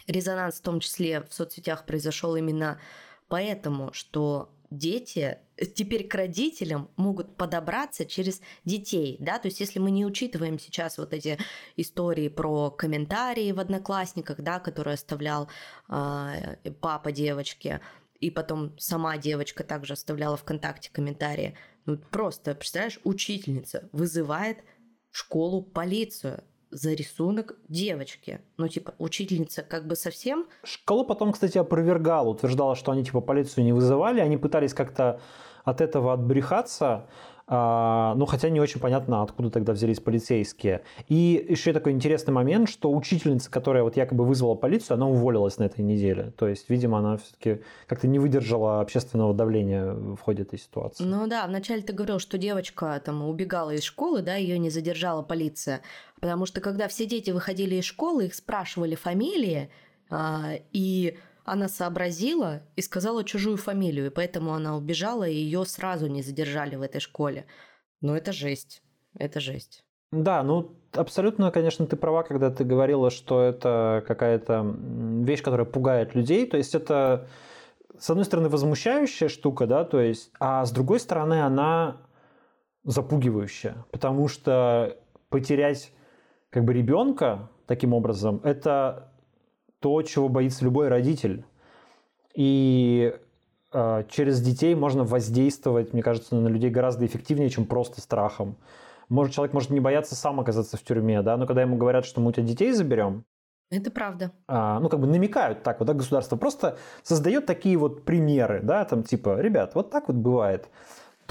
резонанс 0.06 0.56
в 0.56 0.62
том 0.62 0.80
числе 0.80 1.20
в 1.20 1.32
соцсетях 1.32 1.86
произошел 1.86 2.34
именно 2.34 2.80
поэтому, 3.28 3.92
что 3.92 4.50
дети 4.78 5.38
теперь 5.74 6.08
к 6.08 6.14
родителям 6.14 6.90
могут 6.96 7.36
подобраться 7.36 8.04
через 8.04 8.40
детей, 8.64 9.16
да, 9.20 9.38
то 9.38 9.48
есть 9.48 9.60
если 9.60 9.78
мы 9.78 9.90
не 9.90 10.04
учитываем 10.04 10.58
сейчас 10.58 10.98
вот 10.98 11.12
эти 11.12 11.38
истории 11.76 12.28
про 12.28 12.70
комментарии 12.70 13.52
в 13.52 13.60
Одноклассниках, 13.60 14.40
да, 14.40 14.58
которые 14.58 14.94
оставлял 14.94 15.48
э, 15.88 16.56
папа 16.80 17.12
девочки, 17.12 17.80
и 18.18 18.30
потом 18.30 18.78
сама 18.78 19.18
девочка 19.18 19.64
также 19.64 19.94
оставляла 19.94 20.36
ВКонтакте 20.36 20.90
комментарии, 20.92 21.56
ну 21.86 21.98
просто, 21.98 22.54
представляешь, 22.54 23.00
учительница 23.04 23.88
вызывает 23.92 24.58
в 25.10 25.18
школу 25.18 25.62
полицию, 25.62 26.44
за 26.72 26.94
рисунок 26.94 27.56
девочки. 27.68 28.40
Ну, 28.56 28.66
типа, 28.66 28.94
учительница 28.98 29.62
как 29.62 29.86
бы 29.86 29.94
совсем... 29.94 30.46
Школа 30.64 31.04
потом, 31.04 31.32
кстати, 31.32 31.58
опровергала, 31.58 32.28
утверждала, 32.28 32.74
что 32.74 32.90
они, 32.92 33.04
типа, 33.04 33.20
полицию 33.20 33.64
не 33.64 33.72
вызывали, 33.72 34.20
они 34.20 34.38
пытались 34.38 34.74
как-то 34.74 35.20
от 35.64 35.80
этого 35.80 36.12
отбрехаться, 36.14 37.06
ну, 37.48 38.26
хотя 38.26 38.48
не 38.48 38.60
очень 38.60 38.80
понятно, 38.80 39.22
откуда 39.22 39.50
тогда 39.50 39.72
взялись 39.72 40.00
полицейские. 40.00 40.82
И 41.08 41.44
еще 41.48 41.72
такой 41.72 41.92
интересный 41.92 42.32
момент, 42.32 42.68
что 42.68 42.92
учительница, 42.92 43.50
которая 43.50 43.82
вот 43.82 43.96
якобы 43.96 44.24
вызвала 44.24 44.54
полицию, 44.54 44.94
она 44.96 45.08
уволилась 45.08 45.58
на 45.58 45.64
этой 45.64 45.80
неделе. 45.80 46.32
То 46.36 46.48
есть, 46.48 46.70
видимо, 46.70 46.98
она 46.98 47.16
все-таки 47.16 47.62
как-то 47.86 48.06
не 48.06 48.18
выдержала 48.18 48.80
общественного 48.80 49.34
давления 49.34 49.92
в 49.92 50.18
ходе 50.18 50.42
этой 50.42 50.58
ситуации. 50.58 51.04
Ну 51.04 51.26
да, 51.26 51.46
вначале 51.46 51.82
ты 51.82 51.92
говорил, 51.92 52.18
что 52.18 52.38
девочка 52.38 53.00
там 53.04 53.22
убегала 53.28 53.70
из 53.70 53.82
школы, 53.82 54.22
да, 54.22 54.36
ее 54.36 54.58
не 54.58 54.70
задержала 54.70 55.22
полиция. 55.22 55.82
Потому 56.20 56.46
что 56.46 56.60
когда 56.60 56.88
все 56.88 57.06
дети 57.06 57.30
выходили 57.30 57.76
из 57.76 57.84
школы, 57.84 58.26
их 58.26 58.34
спрашивали 58.34 58.94
фамилии, 58.94 59.70
а, 60.08 60.52
и 60.72 61.18
она 61.44 61.68
сообразила 61.68 62.62
и 62.76 62.82
сказала 62.82 63.24
чужую 63.24 63.56
фамилию, 63.56 64.06
и 64.06 64.10
поэтому 64.10 64.52
она 64.54 64.76
убежала, 64.76 65.28
и 65.28 65.34
ее 65.34 65.64
сразу 65.64 66.06
не 66.06 66.22
задержали 66.22 66.76
в 66.76 66.82
этой 66.82 67.00
школе. 67.00 67.46
Но 68.00 68.16
это 68.16 68.32
жесть. 68.32 68.82
Это 69.18 69.40
жесть. 69.40 69.84
Да, 70.10 70.42
ну 70.42 70.76
абсолютно, 70.92 71.50
конечно, 71.50 71.86
ты 71.86 71.96
права, 71.96 72.22
когда 72.22 72.50
ты 72.50 72.64
говорила, 72.64 73.10
что 73.10 73.42
это 73.42 74.04
какая-то 74.06 74.76
вещь, 75.24 75.42
которая 75.42 75.66
пугает 75.66 76.14
людей. 76.14 76.46
То 76.46 76.56
есть 76.58 76.74
это, 76.74 77.28
с 77.98 78.10
одной 78.10 78.24
стороны, 78.24 78.48
возмущающая 78.48 79.28
штука, 79.28 79.66
да, 79.66 79.84
то 79.84 80.00
есть, 80.00 80.30
а 80.38 80.64
с 80.64 80.70
другой 80.70 81.00
стороны, 81.00 81.42
она 81.42 82.02
запугивающая, 82.84 83.84
потому 83.90 84.28
что 84.28 84.98
потерять 85.28 85.92
как 86.50 86.64
бы 86.64 86.74
ребенка 86.74 87.48
таким 87.66 87.94
образом, 87.94 88.40
это 88.44 89.11
то, 89.82 90.00
чего 90.02 90.28
боится 90.28 90.64
любой 90.64 90.88
родитель. 90.88 91.44
И 92.34 93.14
э, 93.72 94.04
через 94.08 94.40
детей 94.40 94.74
можно 94.74 95.04
воздействовать, 95.04 95.92
мне 95.92 96.02
кажется, 96.02 96.34
на 96.36 96.48
людей 96.48 96.70
гораздо 96.70 97.04
эффективнее, 97.04 97.50
чем 97.50 97.66
просто 97.66 98.00
страхом. 98.00 98.56
Может, 99.08 99.34
человек 99.34 99.52
может 99.52 99.70
не 99.70 99.80
бояться 99.80 100.14
сам 100.14 100.40
оказаться 100.40 100.78
в 100.78 100.82
тюрьме, 100.82 101.20
да, 101.20 101.36
но 101.36 101.46
когда 101.46 101.60
ему 101.60 101.76
говорят, 101.76 102.06
что 102.06 102.20
мы 102.20 102.30
у 102.30 102.32
тебя 102.32 102.46
детей 102.46 102.72
заберем, 102.72 103.24
это 103.70 103.90
правда. 103.90 104.32
А, 104.48 104.78
ну, 104.80 104.88
как 104.90 105.00
бы 105.00 105.06
намекают 105.06 105.62
так 105.62 105.80
вот, 105.80 105.86
да, 105.86 105.94
государство 105.94 106.36
просто 106.36 106.78
создает 107.02 107.46
такие 107.46 107.76
вот 107.76 108.04
примеры, 108.04 108.60
да, 108.62 108.84
там 108.84 109.02
типа, 109.02 109.40
ребят, 109.40 109.74
вот 109.74 109.90
так 109.90 110.08
вот 110.08 110.16
бывает 110.16 110.68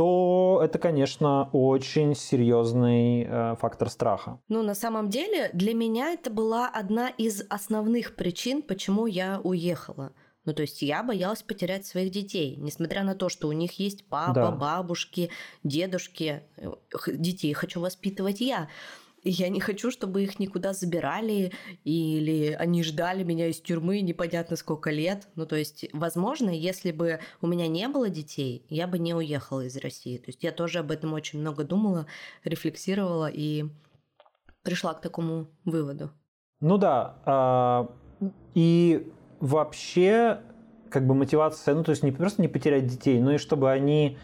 то 0.02 0.60
это, 0.64 0.80
конечно, 0.80 1.47
очень 1.54 2.16
серьезный 2.16 3.24
э, 3.24 3.56
фактор 3.60 3.88
страха. 3.88 4.39
Ну, 4.47 4.64
на 4.64 4.74
самом 4.74 5.10
деле, 5.10 5.52
для 5.54 5.76
меня 5.76 6.14
это 6.14 6.32
была 6.32 6.68
одна 6.68 7.10
из 7.10 7.43
основных 7.49 8.16
причин, 8.16 8.64
почему 8.64 9.06
я 9.06 9.39
уехала. 9.43 10.12
Ну, 10.45 10.54
то 10.54 10.64
есть 10.64 10.82
я 10.82 11.04
боялась 11.04 11.43
потерять 11.43 11.86
своих 11.86 12.10
детей, 12.10 12.56
несмотря 12.58 13.04
на 13.04 13.14
то, 13.14 13.30
что 13.30 13.47
у 13.47 13.52
них 13.52 13.74
есть 13.74 14.10
папа, 14.10 14.34
да. 14.34 14.52
бабушки, 14.52 15.30
дедушки, 15.64 16.41
э, 16.58 16.72
детей 17.14 17.54
хочу 17.54 17.80
воспитывать 17.80 18.41
я 18.41 18.70
я 19.24 19.49
не 19.49 19.59
хочу, 19.59 19.91
чтобы 19.91 20.24
их 20.24 20.39
никуда 20.39 20.74
забирали, 20.74 21.51
или 21.84 22.55
они 22.59 22.84
ждали 22.84 23.24
меня 23.24 23.47
из 23.47 23.61
тюрьмы 23.61 24.01
непонятно 24.01 24.55
сколько 24.55 24.89
лет. 24.89 25.28
Ну, 25.36 25.45
то 25.45 25.55
есть, 25.55 25.86
возможно, 25.93 26.49
если 26.49 26.91
бы 26.91 27.19
у 27.41 27.47
меня 27.47 27.67
не 27.67 27.88
было 27.88 28.09
детей, 28.09 28.65
я 28.69 28.88
бы 28.88 28.97
не 28.99 29.13
уехала 29.13 29.61
из 29.61 29.78
России. 29.78 30.17
То 30.17 30.26
есть, 30.28 30.43
я 30.43 30.51
тоже 30.51 30.80
об 30.80 30.91
этом 30.91 31.13
очень 31.13 31.39
много 31.39 31.63
думала, 31.63 32.07
рефлексировала 32.43 33.30
и 33.32 33.65
пришла 34.63 34.93
к 34.93 35.01
такому 35.01 35.47
выводу. 35.65 36.11
Ну 36.59 36.78
да, 36.78 37.17
а, 37.26 37.91
и 38.53 39.11
вообще, 39.39 40.41
как 40.89 41.07
бы 41.07 41.15
мотивация, 41.15 41.74
ну 41.74 41.84
то 41.84 41.91
есть 41.91 42.03
не 42.03 42.11
просто 42.11 42.41
не 42.41 42.47
потерять 42.47 42.86
детей, 42.86 43.19
но 43.19 43.34
и 43.34 43.38
чтобы 43.38 43.72
они 43.72 44.17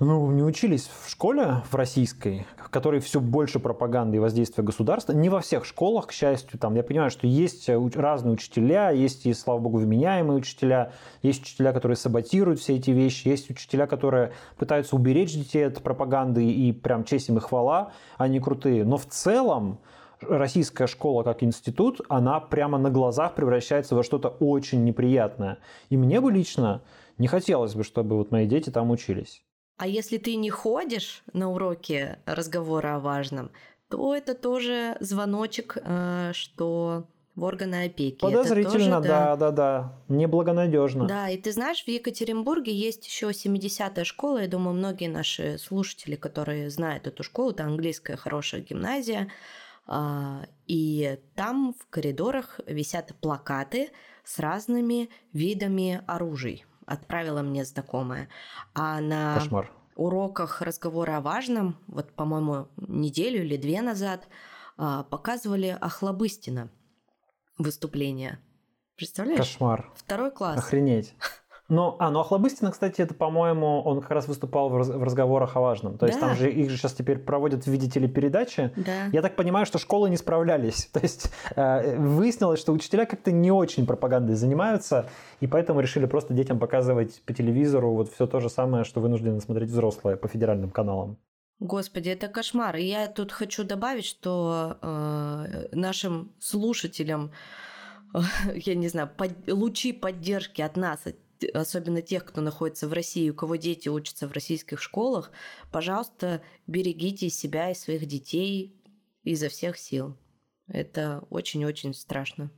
ну, 0.00 0.30
не 0.32 0.42
учились 0.42 0.90
в 1.04 1.08
школе, 1.08 1.62
в 1.70 1.74
российской, 1.76 2.46
в 2.56 2.68
которой 2.68 3.00
все 3.00 3.20
больше 3.20 3.60
пропаганды 3.60 4.16
и 4.16 4.20
воздействия 4.20 4.64
государства. 4.64 5.12
Не 5.12 5.28
во 5.28 5.40
всех 5.40 5.64
школах, 5.64 6.08
к 6.08 6.12
счастью. 6.12 6.58
Там, 6.58 6.74
я 6.74 6.82
понимаю, 6.82 7.10
что 7.10 7.28
есть 7.28 7.68
разные 7.68 8.32
учителя, 8.32 8.90
есть 8.90 9.24
и, 9.26 9.32
слава 9.32 9.60
богу, 9.60 9.78
вменяемые 9.78 10.36
учителя, 10.36 10.92
есть 11.22 11.42
учителя, 11.42 11.72
которые 11.72 11.96
саботируют 11.96 12.58
все 12.58 12.74
эти 12.74 12.90
вещи, 12.90 13.28
есть 13.28 13.48
учителя, 13.50 13.86
которые 13.86 14.32
пытаются 14.56 14.96
уберечь 14.96 15.32
детей 15.32 15.66
от 15.66 15.80
пропаганды, 15.80 16.44
и 16.44 16.72
прям 16.72 17.04
честь 17.04 17.28
им 17.28 17.36
и 17.36 17.40
хвала, 17.40 17.92
они 18.18 18.40
крутые. 18.40 18.84
Но 18.84 18.96
в 18.96 19.06
целом 19.06 19.78
российская 20.20 20.88
школа 20.88 21.22
как 21.22 21.44
институт, 21.44 22.00
она 22.08 22.40
прямо 22.40 22.78
на 22.78 22.90
глазах 22.90 23.36
превращается 23.36 23.94
во 23.94 24.02
что-то 24.02 24.28
очень 24.28 24.82
неприятное. 24.82 25.58
И 25.88 25.96
мне 25.96 26.20
бы 26.20 26.32
лично 26.32 26.82
не 27.16 27.28
хотелось 27.28 27.76
бы, 27.76 27.84
чтобы 27.84 28.16
вот 28.16 28.32
мои 28.32 28.46
дети 28.46 28.70
там 28.70 28.90
учились. 28.90 29.43
А 29.76 29.86
если 29.86 30.18
ты 30.18 30.36
не 30.36 30.50
ходишь 30.50 31.22
на 31.32 31.50
уроки 31.50 32.18
разговора 32.26 32.96
о 32.96 33.00
важном, 33.00 33.50
то 33.88 34.14
это 34.14 34.34
тоже 34.34 34.96
звоночек, 35.00 35.76
э, 35.82 36.32
что 36.32 37.06
в 37.34 37.42
органы 37.42 37.86
опеки. 37.86 38.20
Подозрительно, 38.20 38.98
тоже, 38.98 39.08
да, 39.08 39.36
да, 39.36 39.50
да, 39.50 39.92
неблагонадежно. 40.08 41.06
Да, 41.06 41.28
и 41.28 41.36
ты 41.36 41.52
знаешь, 41.52 41.82
в 41.84 41.88
Екатеринбурге 41.88 42.72
есть 42.72 43.06
еще 43.06 43.30
70-я 43.30 44.04
школа, 44.04 44.42
я 44.42 44.48
думаю, 44.48 44.76
многие 44.76 45.08
наши 45.08 45.58
слушатели, 45.58 46.14
которые 46.14 46.70
знают 46.70 47.06
эту 47.06 47.24
школу, 47.24 47.50
это 47.50 47.64
английская 47.64 48.16
хорошая 48.16 48.60
гимназия, 48.60 49.28
а, 49.86 50.46
и 50.66 51.18
там 51.34 51.74
в 51.78 51.90
коридорах 51.90 52.60
висят 52.66 53.14
плакаты 53.20 53.90
с 54.22 54.38
разными 54.38 55.10
видами 55.32 56.02
оружий. 56.06 56.64
Отправила 56.86 57.42
мне 57.42 57.64
знакомая. 57.64 58.28
А 58.74 59.00
на 59.00 59.34
Кошмар. 59.34 59.70
уроках 59.96 60.60
разговора 60.62 61.18
о 61.18 61.20
важном, 61.20 61.76
вот, 61.86 62.12
по-моему, 62.12 62.68
неделю 62.76 63.44
или 63.44 63.56
две 63.56 63.82
назад, 63.82 64.28
а, 64.76 65.04
показывали 65.04 65.76
Охлобыстина– 65.80 66.70
выступление. 67.58 68.38
Представляешь? 68.96 69.38
Кошмар. 69.38 69.92
Второй 69.96 70.30
класс. 70.30 70.58
Охренеть. 70.58 71.14
Но, 71.74 71.96
а, 71.98 72.10
ну 72.10 72.20
Охлобыстина, 72.20 72.70
кстати, 72.70 73.00
это, 73.00 73.14
по-моему, 73.14 73.82
он 73.82 74.00
как 74.00 74.10
раз 74.12 74.28
выступал 74.28 74.68
в, 74.68 74.76
раз, 74.76 74.88
в 74.88 75.02
разговорах 75.02 75.56
о 75.56 75.60
важном. 75.60 75.98
То 75.98 76.06
есть 76.06 76.20
да. 76.20 76.28
там 76.28 76.36
же 76.36 76.50
их 76.50 76.70
же 76.70 76.76
сейчас 76.76 76.92
теперь 76.92 77.18
проводят 77.18 77.64
в 77.64 77.66
виде 77.66 77.90
телепередачи. 77.90 78.72
Да. 78.76 79.06
Я 79.12 79.22
так 79.22 79.34
понимаю, 79.34 79.66
что 79.66 79.78
школы 79.78 80.08
не 80.08 80.16
справлялись. 80.16 80.86
То 80.92 81.00
есть 81.00 81.32
э, 81.56 81.96
выяснилось, 81.98 82.60
что 82.60 82.72
учителя 82.72 83.06
как-то 83.06 83.32
не 83.32 83.50
очень 83.50 83.86
пропагандой 83.86 84.36
занимаются, 84.36 85.06
и 85.40 85.46
поэтому 85.46 85.80
решили 85.80 86.06
просто 86.06 86.32
детям 86.32 86.58
показывать 86.58 87.22
по 87.26 87.32
телевизору 87.32 87.92
вот 87.92 88.12
все 88.12 88.26
то 88.26 88.40
же 88.40 88.48
самое, 88.48 88.84
что 88.84 89.00
вынуждены 89.00 89.40
смотреть 89.40 89.70
взрослые 89.70 90.16
по 90.16 90.28
федеральным 90.28 90.70
каналам. 90.70 91.18
Господи, 91.58 92.10
это 92.10 92.28
кошмар. 92.28 92.76
И 92.76 92.84
я 92.84 93.08
тут 93.08 93.32
хочу 93.32 93.64
добавить, 93.64 94.04
что 94.04 94.78
э, 94.80 95.68
нашим 95.72 96.32
слушателям, 96.38 97.32
э, 98.14 98.20
я 98.54 98.74
не 98.74 98.88
знаю, 98.88 99.10
под, 99.16 99.32
лучи 99.48 99.92
поддержки 99.92 100.62
от 100.62 100.76
нас, 100.76 101.00
особенно 101.52 102.02
тех, 102.02 102.24
кто 102.24 102.40
находится 102.40 102.88
в 102.88 102.92
России, 102.92 103.30
у 103.30 103.34
кого 103.34 103.56
дети 103.56 103.88
учатся 103.88 104.28
в 104.28 104.32
российских 104.32 104.80
школах, 104.80 105.30
пожалуйста, 105.72 106.42
берегите 106.66 107.28
себя 107.30 107.70
и 107.70 107.74
своих 107.74 108.06
детей 108.06 108.80
изо 109.22 109.48
всех 109.48 109.78
сил. 109.78 110.16
Это 110.68 111.24
очень-очень 111.30 111.94
страшно. 111.94 112.50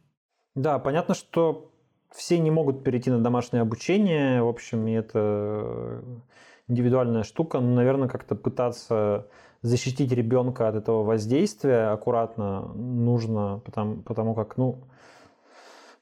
Да, 0.55 0.79
понятно, 0.79 1.14
что 1.14 1.72
все 2.14 2.39
не 2.39 2.51
могут 2.51 2.85
перейти 2.85 3.11
на 3.11 3.22
домашнее 3.22 3.62
обучение. 3.62 4.43
В 4.43 4.49
общем, 4.49 4.87
это 4.87 6.03
индивидуальная 6.68 7.22
штука, 7.22 7.61
но, 7.61 7.74
наверное, 7.74 8.09
как-то 8.09 8.35
пытаться 8.35 9.29
защитить 9.62 10.12
ребенка 10.12 10.68
от 10.68 10.77
этого 10.77 11.03
воздействия 11.03 11.89
аккуратно 11.89 12.72
нужно, 12.74 13.61
потому, 13.64 14.03
потому 14.03 14.35
как, 14.35 14.57
ну, 14.57 14.85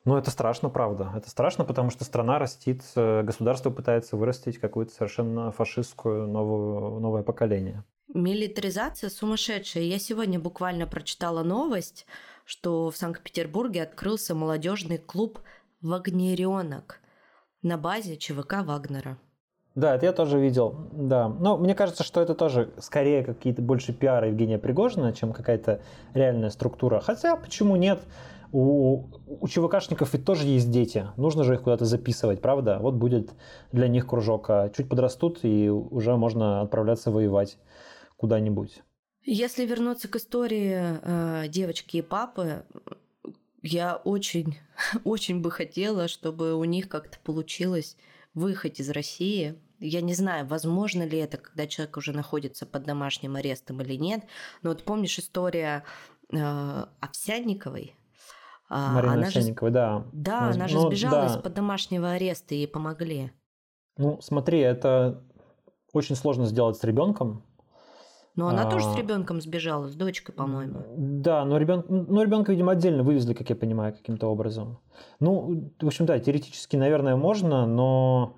ну, 0.04 0.16
это 0.16 0.30
страшно, 0.30 0.68
правда. 0.68 1.12
Это 1.16 1.30
страшно, 1.30 1.64
потому 1.64 1.90
что 1.90 2.04
страна 2.04 2.38
растит, 2.38 2.82
э, 2.94 3.22
государство 3.22 3.70
пытается 3.70 4.16
вырастить 4.16 4.58
какую-то 4.58 4.92
совершенно 4.92 5.50
фашистскую 5.50 6.28
новую, 6.28 7.00
новое 7.00 7.22
поколение. 7.22 7.84
Милитаризация 8.12 9.08
сумасшедшая. 9.08 9.84
Я 9.84 9.98
сегодня 9.98 10.38
буквально 10.38 10.86
прочитала 10.86 11.42
новость, 11.42 12.06
что 12.44 12.90
в 12.90 12.96
Санкт-Петербурге 12.96 13.82
открылся 13.82 14.34
молодежный 14.34 14.98
клуб 14.98 15.38
«Вагнеренок» 15.80 17.00
на 17.62 17.78
базе 17.78 18.16
ЧВК 18.16 18.62
Вагнера. 18.62 19.16
Да, 19.74 19.96
это 19.96 20.06
я 20.06 20.12
тоже 20.12 20.38
видел, 20.38 20.88
да. 20.92 21.28
Но 21.28 21.56
мне 21.56 21.74
кажется, 21.74 22.04
что 22.04 22.20
это 22.20 22.34
тоже 22.34 22.72
скорее 22.78 23.24
какие-то 23.24 23.60
больше 23.60 23.92
пиары 23.92 24.28
Евгения 24.28 24.58
Пригожина, 24.58 25.12
чем 25.12 25.32
какая-то 25.32 25.80
реальная 26.12 26.50
структура. 26.50 27.00
Хотя, 27.00 27.34
почему 27.34 27.74
нет? 27.74 28.00
У, 28.56 29.10
у 29.26 29.48
ЧВКшников 29.48 30.12
ведь 30.12 30.24
тоже 30.24 30.46
есть 30.46 30.70
дети. 30.70 31.08
Нужно 31.16 31.42
же 31.42 31.54
их 31.54 31.62
куда-то 31.62 31.86
записывать, 31.86 32.40
правда? 32.40 32.78
Вот 32.80 32.94
будет 32.94 33.32
для 33.72 33.88
них 33.88 34.06
кружок. 34.06 34.48
А 34.48 34.68
чуть 34.68 34.88
подрастут, 34.88 35.40
и 35.42 35.68
уже 35.68 36.16
можно 36.16 36.60
отправляться 36.60 37.10
воевать 37.10 37.58
куда-нибудь. 38.16 38.84
Если 39.24 39.66
вернуться 39.66 40.06
к 40.06 40.14
истории 40.14 40.78
э, 40.78 41.48
девочки 41.48 41.96
и 41.96 42.02
папы, 42.02 42.64
я 43.60 43.96
очень, 43.96 44.56
очень 45.04 45.40
бы 45.40 45.50
хотела, 45.50 46.06
чтобы 46.06 46.54
у 46.54 46.62
них 46.62 46.88
как-то 46.88 47.18
получилось 47.24 47.96
выехать 48.34 48.78
из 48.78 48.88
России. 48.88 49.56
Я 49.80 50.00
не 50.00 50.14
знаю, 50.14 50.46
возможно 50.46 51.02
ли 51.04 51.18
это, 51.18 51.38
когда 51.38 51.66
человек 51.66 51.96
уже 51.96 52.12
находится 52.12 52.66
под 52.66 52.84
домашним 52.84 53.34
арестом 53.34 53.80
или 53.80 53.94
нет. 53.94 54.22
Но 54.62 54.70
вот 54.70 54.84
помнишь 54.84 55.18
история 55.18 55.82
э, 56.30 56.84
Овсянниковой? 57.00 57.96
А, 58.68 58.94
Марина 58.94 59.14
она 59.14 59.26
Овсянниковой, 59.26 59.70
же, 59.70 59.74
да. 59.74 60.04
Да, 60.12 60.50
она 60.50 60.68
же 60.68 60.76
ну, 60.76 60.88
сбежала 60.88 61.26
да. 61.26 61.26
из-под 61.26 61.54
домашнего 61.54 62.12
ареста, 62.12 62.54
ей 62.54 62.66
помогли. 62.66 63.32
Ну, 63.96 64.20
смотри, 64.20 64.60
это 64.60 65.22
очень 65.92 66.16
сложно 66.16 66.46
сделать 66.46 66.76
с 66.76 66.84
ребенком, 66.84 67.44
но 68.36 68.48
она 68.48 68.66
а, 68.66 68.70
тоже 68.70 68.86
с 68.86 68.96
ребенком 68.96 69.40
сбежала, 69.40 69.86
с 69.86 69.94
дочкой, 69.94 70.34
по-моему. 70.34 70.82
Да, 70.96 71.44
но 71.44 71.56
ребенка, 71.56 71.86
ну, 71.92 72.20
ребенка, 72.20 72.50
видимо, 72.50 72.72
отдельно 72.72 73.04
вывезли, 73.04 73.32
как 73.32 73.48
я 73.48 73.54
понимаю, 73.54 73.94
каким-то 73.94 74.26
образом. 74.26 74.80
Ну, 75.20 75.70
в 75.80 75.86
общем, 75.86 76.04
да, 76.04 76.18
теоретически, 76.18 76.74
наверное, 76.74 77.14
можно, 77.14 77.64
но 77.64 78.36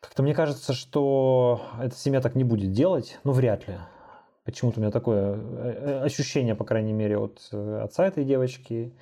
как-то 0.00 0.24
мне 0.24 0.34
кажется, 0.34 0.72
что 0.72 1.62
эта 1.80 1.94
семья 1.94 2.20
так 2.20 2.34
не 2.34 2.42
будет 2.42 2.72
делать. 2.72 3.20
Ну, 3.22 3.30
вряд 3.30 3.68
ли. 3.68 3.78
Почему-то 4.48 4.80
у 4.80 4.80
меня 4.80 4.90
такое 4.90 5.34
э, 5.34 5.38
э, 5.38 6.00
ощущение, 6.04 6.54
по 6.54 6.64
крайней 6.64 6.94
мере, 6.94 7.18
от 7.18 7.46
э, 7.52 7.80
отца 7.84 8.06
этой 8.06 8.24
девочки, 8.24 8.94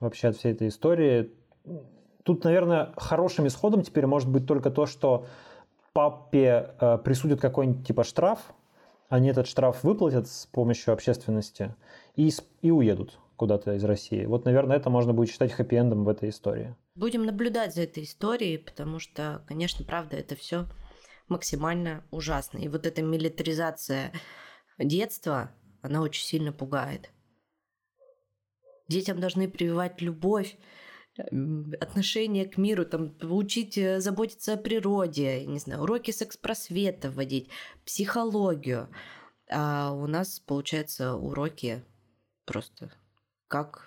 вообще 0.00 0.28
от 0.28 0.38
всей 0.38 0.52
этой 0.52 0.68
истории. 0.68 1.34
Тут, 2.22 2.44
наверное, 2.44 2.94
хорошим 2.96 3.46
исходом 3.46 3.82
теперь 3.82 4.06
может 4.06 4.30
быть 4.30 4.46
только 4.46 4.70
то, 4.70 4.86
что 4.86 5.26
папе 5.92 6.70
присудят 7.04 7.42
какой-нибудь 7.42 7.86
типа 7.86 8.04
штраф, 8.04 8.54
они 9.10 9.28
этот 9.28 9.46
штраф 9.48 9.84
выплатят 9.84 10.28
с 10.28 10.46
помощью 10.46 10.94
общественности 10.94 11.74
и, 12.14 12.32
и 12.62 12.70
уедут 12.70 13.18
куда-то 13.36 13.74
из 13.74 13.84
России. 13.84 14.24
Вот, 14.24 14.46
наверное, 14.46 14.78
это 14.78 14.88
можно 14.88 15.12
будет 15.12 15.28
считать 15.28 15.52
хэппи-эндом 15.52 16.04
в 16.04 16.08
этой 16.08 16.30
истории. 16.30 16.74
Будем 16.94 17.26
наблюдать 17.26 17.74
за 17.74 17.82
этой 17.82 18.04
историей, 18.04 18.56
потому 18.56 18.98
что, 18.98 19.42
конечно, 19.46 19.84
правда, 19.84 20.16
это 20.16 20.36
все 20.36 20.64
максимально 21.28 22.02
ужасно. 22.10 22.56
И 22.56 22.68
вот 22.68 22.86
эта 22.86 23.02
милитаризация 23.02 24.10
детства, 24.78 25.52
она 25.82 26.02
очень 26.02 26.24
сильно 26.24 26.52
пугает. 26.52 27.10
Детям 28.88 29.20
должны 29.20 29.48
прививать 29.48 30.00
любовь, 30.00 30.56
отношение 31.80 32.46
к 32.46 32.56
миру, 32.56 32.84
там, 32.84 33.16
учить 33.22 33.78
э, 33.78 34.00
заботиться 34.00 34.54
о 34.54 34.58
природе, 34.58 35.46
не 35.46 35.58
знаю, 35.58 35.82
уроки 35.82 36.10
секс-просвета 36.10 37.10
вводить, 37.10 37.48
психологию. 37.84 38.88
А 39.50 39.92
у 39.92 40.06
нас, 40.06 40.40
получается, 40.40 41.14
уроки 41.14 41.84
просто 42.44 42.92
как, 43.48 43.85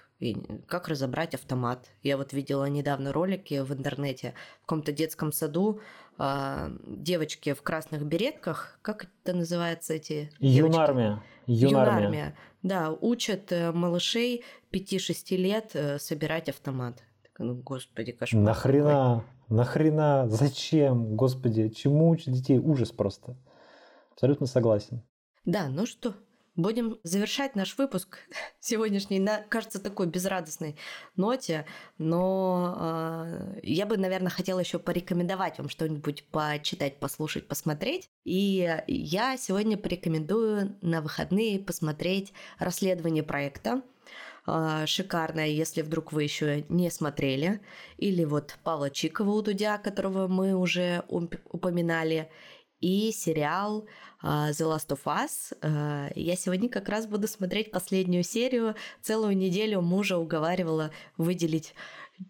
как 0.67 0.87
разобрать 0.87 1.33
автомат. 1.33 1.87
Я 2.03 2.17
вот 2.17 2.33
видела 2.33 2.65
недавно 2.65 3.13
ролики 3.13 3.61
в 3.61 3.73
интернете 3.73 4.33
в 4.59 4.61
каком-то 4.61 4.91
детском 4.91 5.31
саду 5.31 5.79
а, 6.17 6.71
девочки 6.85 7.53
в 7.53 7.61
красных 7.61 8.05
беретках, 8.05 8.79
как 8.81 9.07
это 9.23 9.37
называется 9.37 9.93
эти 9.93 10.31
Юнармия. 10.39 11.23
Юнармия. 11.45 12.01
Юнармия. 12.01 12.35
Да, 12.61 12.91
учат 12.91 13.51
э, 13.53 13.71
малышей 13.71 14.43
5-6 14.73 15.37
лет 15.37 15.71
э, 15.73 15.97
собирать 15.97 16.49
автомат. 16.49 17.01
Ну, 17.37 17.55
господи, 17.55 18.11
кошмар. 18.11 18.43
Нахрена? 18.43 19.23
Какой. 19.47 19.57
Нахрена? 19.57 20.27
Зачем? 20.27 21.15
Господи, 21.15 21.69
чему 21.69 22.09
учить 22.09 22.33
детей? 22.33 22.59
Ужас 22.59 22.91
просто. 22.91 23.37
Абсолютно 24.11 24.45
согласен. 24.45 25.01
Да, 25.45 25.69
ну 25.69 25.85
что, 25.85 26.15
будем 26.61 26.99
завершать 27.03 27.55
наш 27.55 27.77
выпуск 27.77 28.19
сегодняшний 28.59 29.19
на, 29.19 29.41
кажется, 29.49 29.79
такой 29.79 30.07
безрадостной 30.07 30.75
ноте, 31.15 31.65
но 31.97 32.75
э, 32.79 33.59
я 33.63 33.85
бы, 33.85 33.97
наверное, 33.97 34.29
хотела 34.29 34.59
еще 34.59 34.79
порекомендовать 34.79 35.57
вам 35.57 35.69
что-нибудь 35.69 36.25
почитать, 36.31 36.99
послушать, 36.99 37.47
посмотреть. 37.47 38.09
И 38.23 38.81
я 38.87 39.37
сегодня 39.37 39.77
порекомендую 39.77 40.77
на 40.81 41.01
выходные 41.01 41.59
посмотреть 41.59 42.33
расследование 42.59 43.23
проекта 43.23 43.81
а, 44.45 44.87
шикарная, 44.87 45.47
если 45.47 45.81
вдруг 45.81 46.11
вы 46.11 46.23
еще 46.23 46.65
не 46.69 46.89
смотрели. 46.89 47.61
Или 47.97 48.23
вот 48.23 48.57
Павла 48.63 48.89
Чикова 48.89 49.29
у 49.31 49.41
Дудя, 49.41 49.77
которого 49.77 50.27
мы 50.27 50.55
уже 50.55 51.03
упоминали. 51.07 52.29
И 52.79 53.11
сериал 53.11 53.87
uh, 54.23 54.49
The 54.51 54.75
Last 54.75 54.87
of 54.89 55.01
Us. 55.05 55.57
Uh, 55.61 56.11
я 56.15 56.35
сегодня 56.35 56.69
как 56.69 56.89
раз 56.89 57.07
буду 57.07 57.27
смотреть 57.27 57.71
последнюю 57.71 58.23
серию. 58.23 58.75
Целую 59.01 59.37
неделю 59.37 59.81
мужа 59.81 60.17
уговаривала 60.17 60.91
выделить 61.17 61.73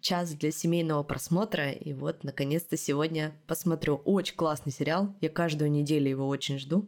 час 0.01 0.31
для 0.33 0.51
семейного 0.51 1.03
просмотра. 1.03 1.71
И 1.71 1.93
вот, 1.93 2.23
наконец-то, 2.23 2.77
сегодня 2.77 3.33
посмотрю. 3.47 4.01
Очень 4.05 4.35
классный 4.35 4.71
сериал. 4.71 5.15
Я 5.21 5.29
каждую 5.29 5.71
неделю 5.71 6.09
его 6.09 6.27
очень 6.27 6.59
жду. 6.59 6.87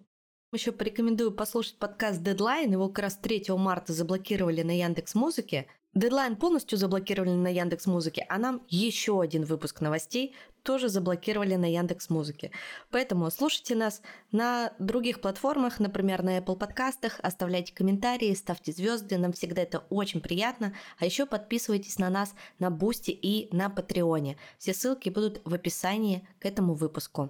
Еще 0.53 0.72
порекомендую 0.72 1.32
послушать 1.32 1.78
подкаст 1.78 2.22
Deadline. 2.22 2.72
Его 2.72 2.89
как 2.89 3.05
раз 3.05 3.18
3 3.18 3.45
марта 3.57 3.93
заблокировали 3.93 4.62
на 4.64 4.78
Яндекс 4.78 5.16
Музыке. 5.16 5.68
Дедлайн 5.93 6.38
полностью 6.38 6.78
заблокировали 6.78 7.32
на 7.32 7.49
Яндекс 7.49 7.86
Музыке, 7.86 8.26
а 8.30 8.38
нам 8.38 8.66
еще 8.70 9.20
один 9.20 9.43
выпуск 9.43 9.82
новостей 9.82 10.34
тоже 10.64 10.89
заблокировали 10.89 11.55
на 11.55 11.72
Яндекс 11.72 12.09
Музыке. 12.09 12.51
Поэтому 12.89 13.30
слушайте 13.32 13.76
нас 13.76 14.01
на 14.32 14.74
других 14.80 15.22
платформах, 15.22 15.80
например, 15.80 16.24
на 16.24 16.38
Apple 16.38 16.57
подкастах, 16.57 17.20
оставляйте 17.22 17.74
комментарии, 17.74 18.34
ставьте 18.34 18.72
звезды, 18.72 19.18
нам 19.18 19.34
всегда 19.34 19.62
это 19.62 19.80
очень 19.89 20.22
приятно. 20.22 20.74
А 20.99 21.05
еще 21.05 21.26
подписывайтесь 21.26 21.99
на 21.99 22.09
нас 22.09 22.34
на 22.59 22.72
Boosty 22.72 23.12
и 23.12 23.53
на 23.55 23.70
Patreon 23.70 24.22
е. 24.22 24.38
Все 24.57 24.74
ссылки 24.74 25.09
будут 25.09 25.41
в 25.45 25.53
описании 25.53 26.28
к 26.39 26.45
этому 26.45 26.74
выпуску. 26.74 27.30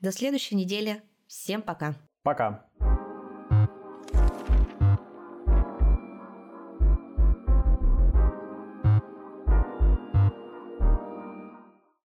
До 0.00 0.12
следующей 0.12 0.56
недели. 0.56 1.02
Всем 1.26 1.62
пока. 1.62 1.94
Пока. 2.22 2.66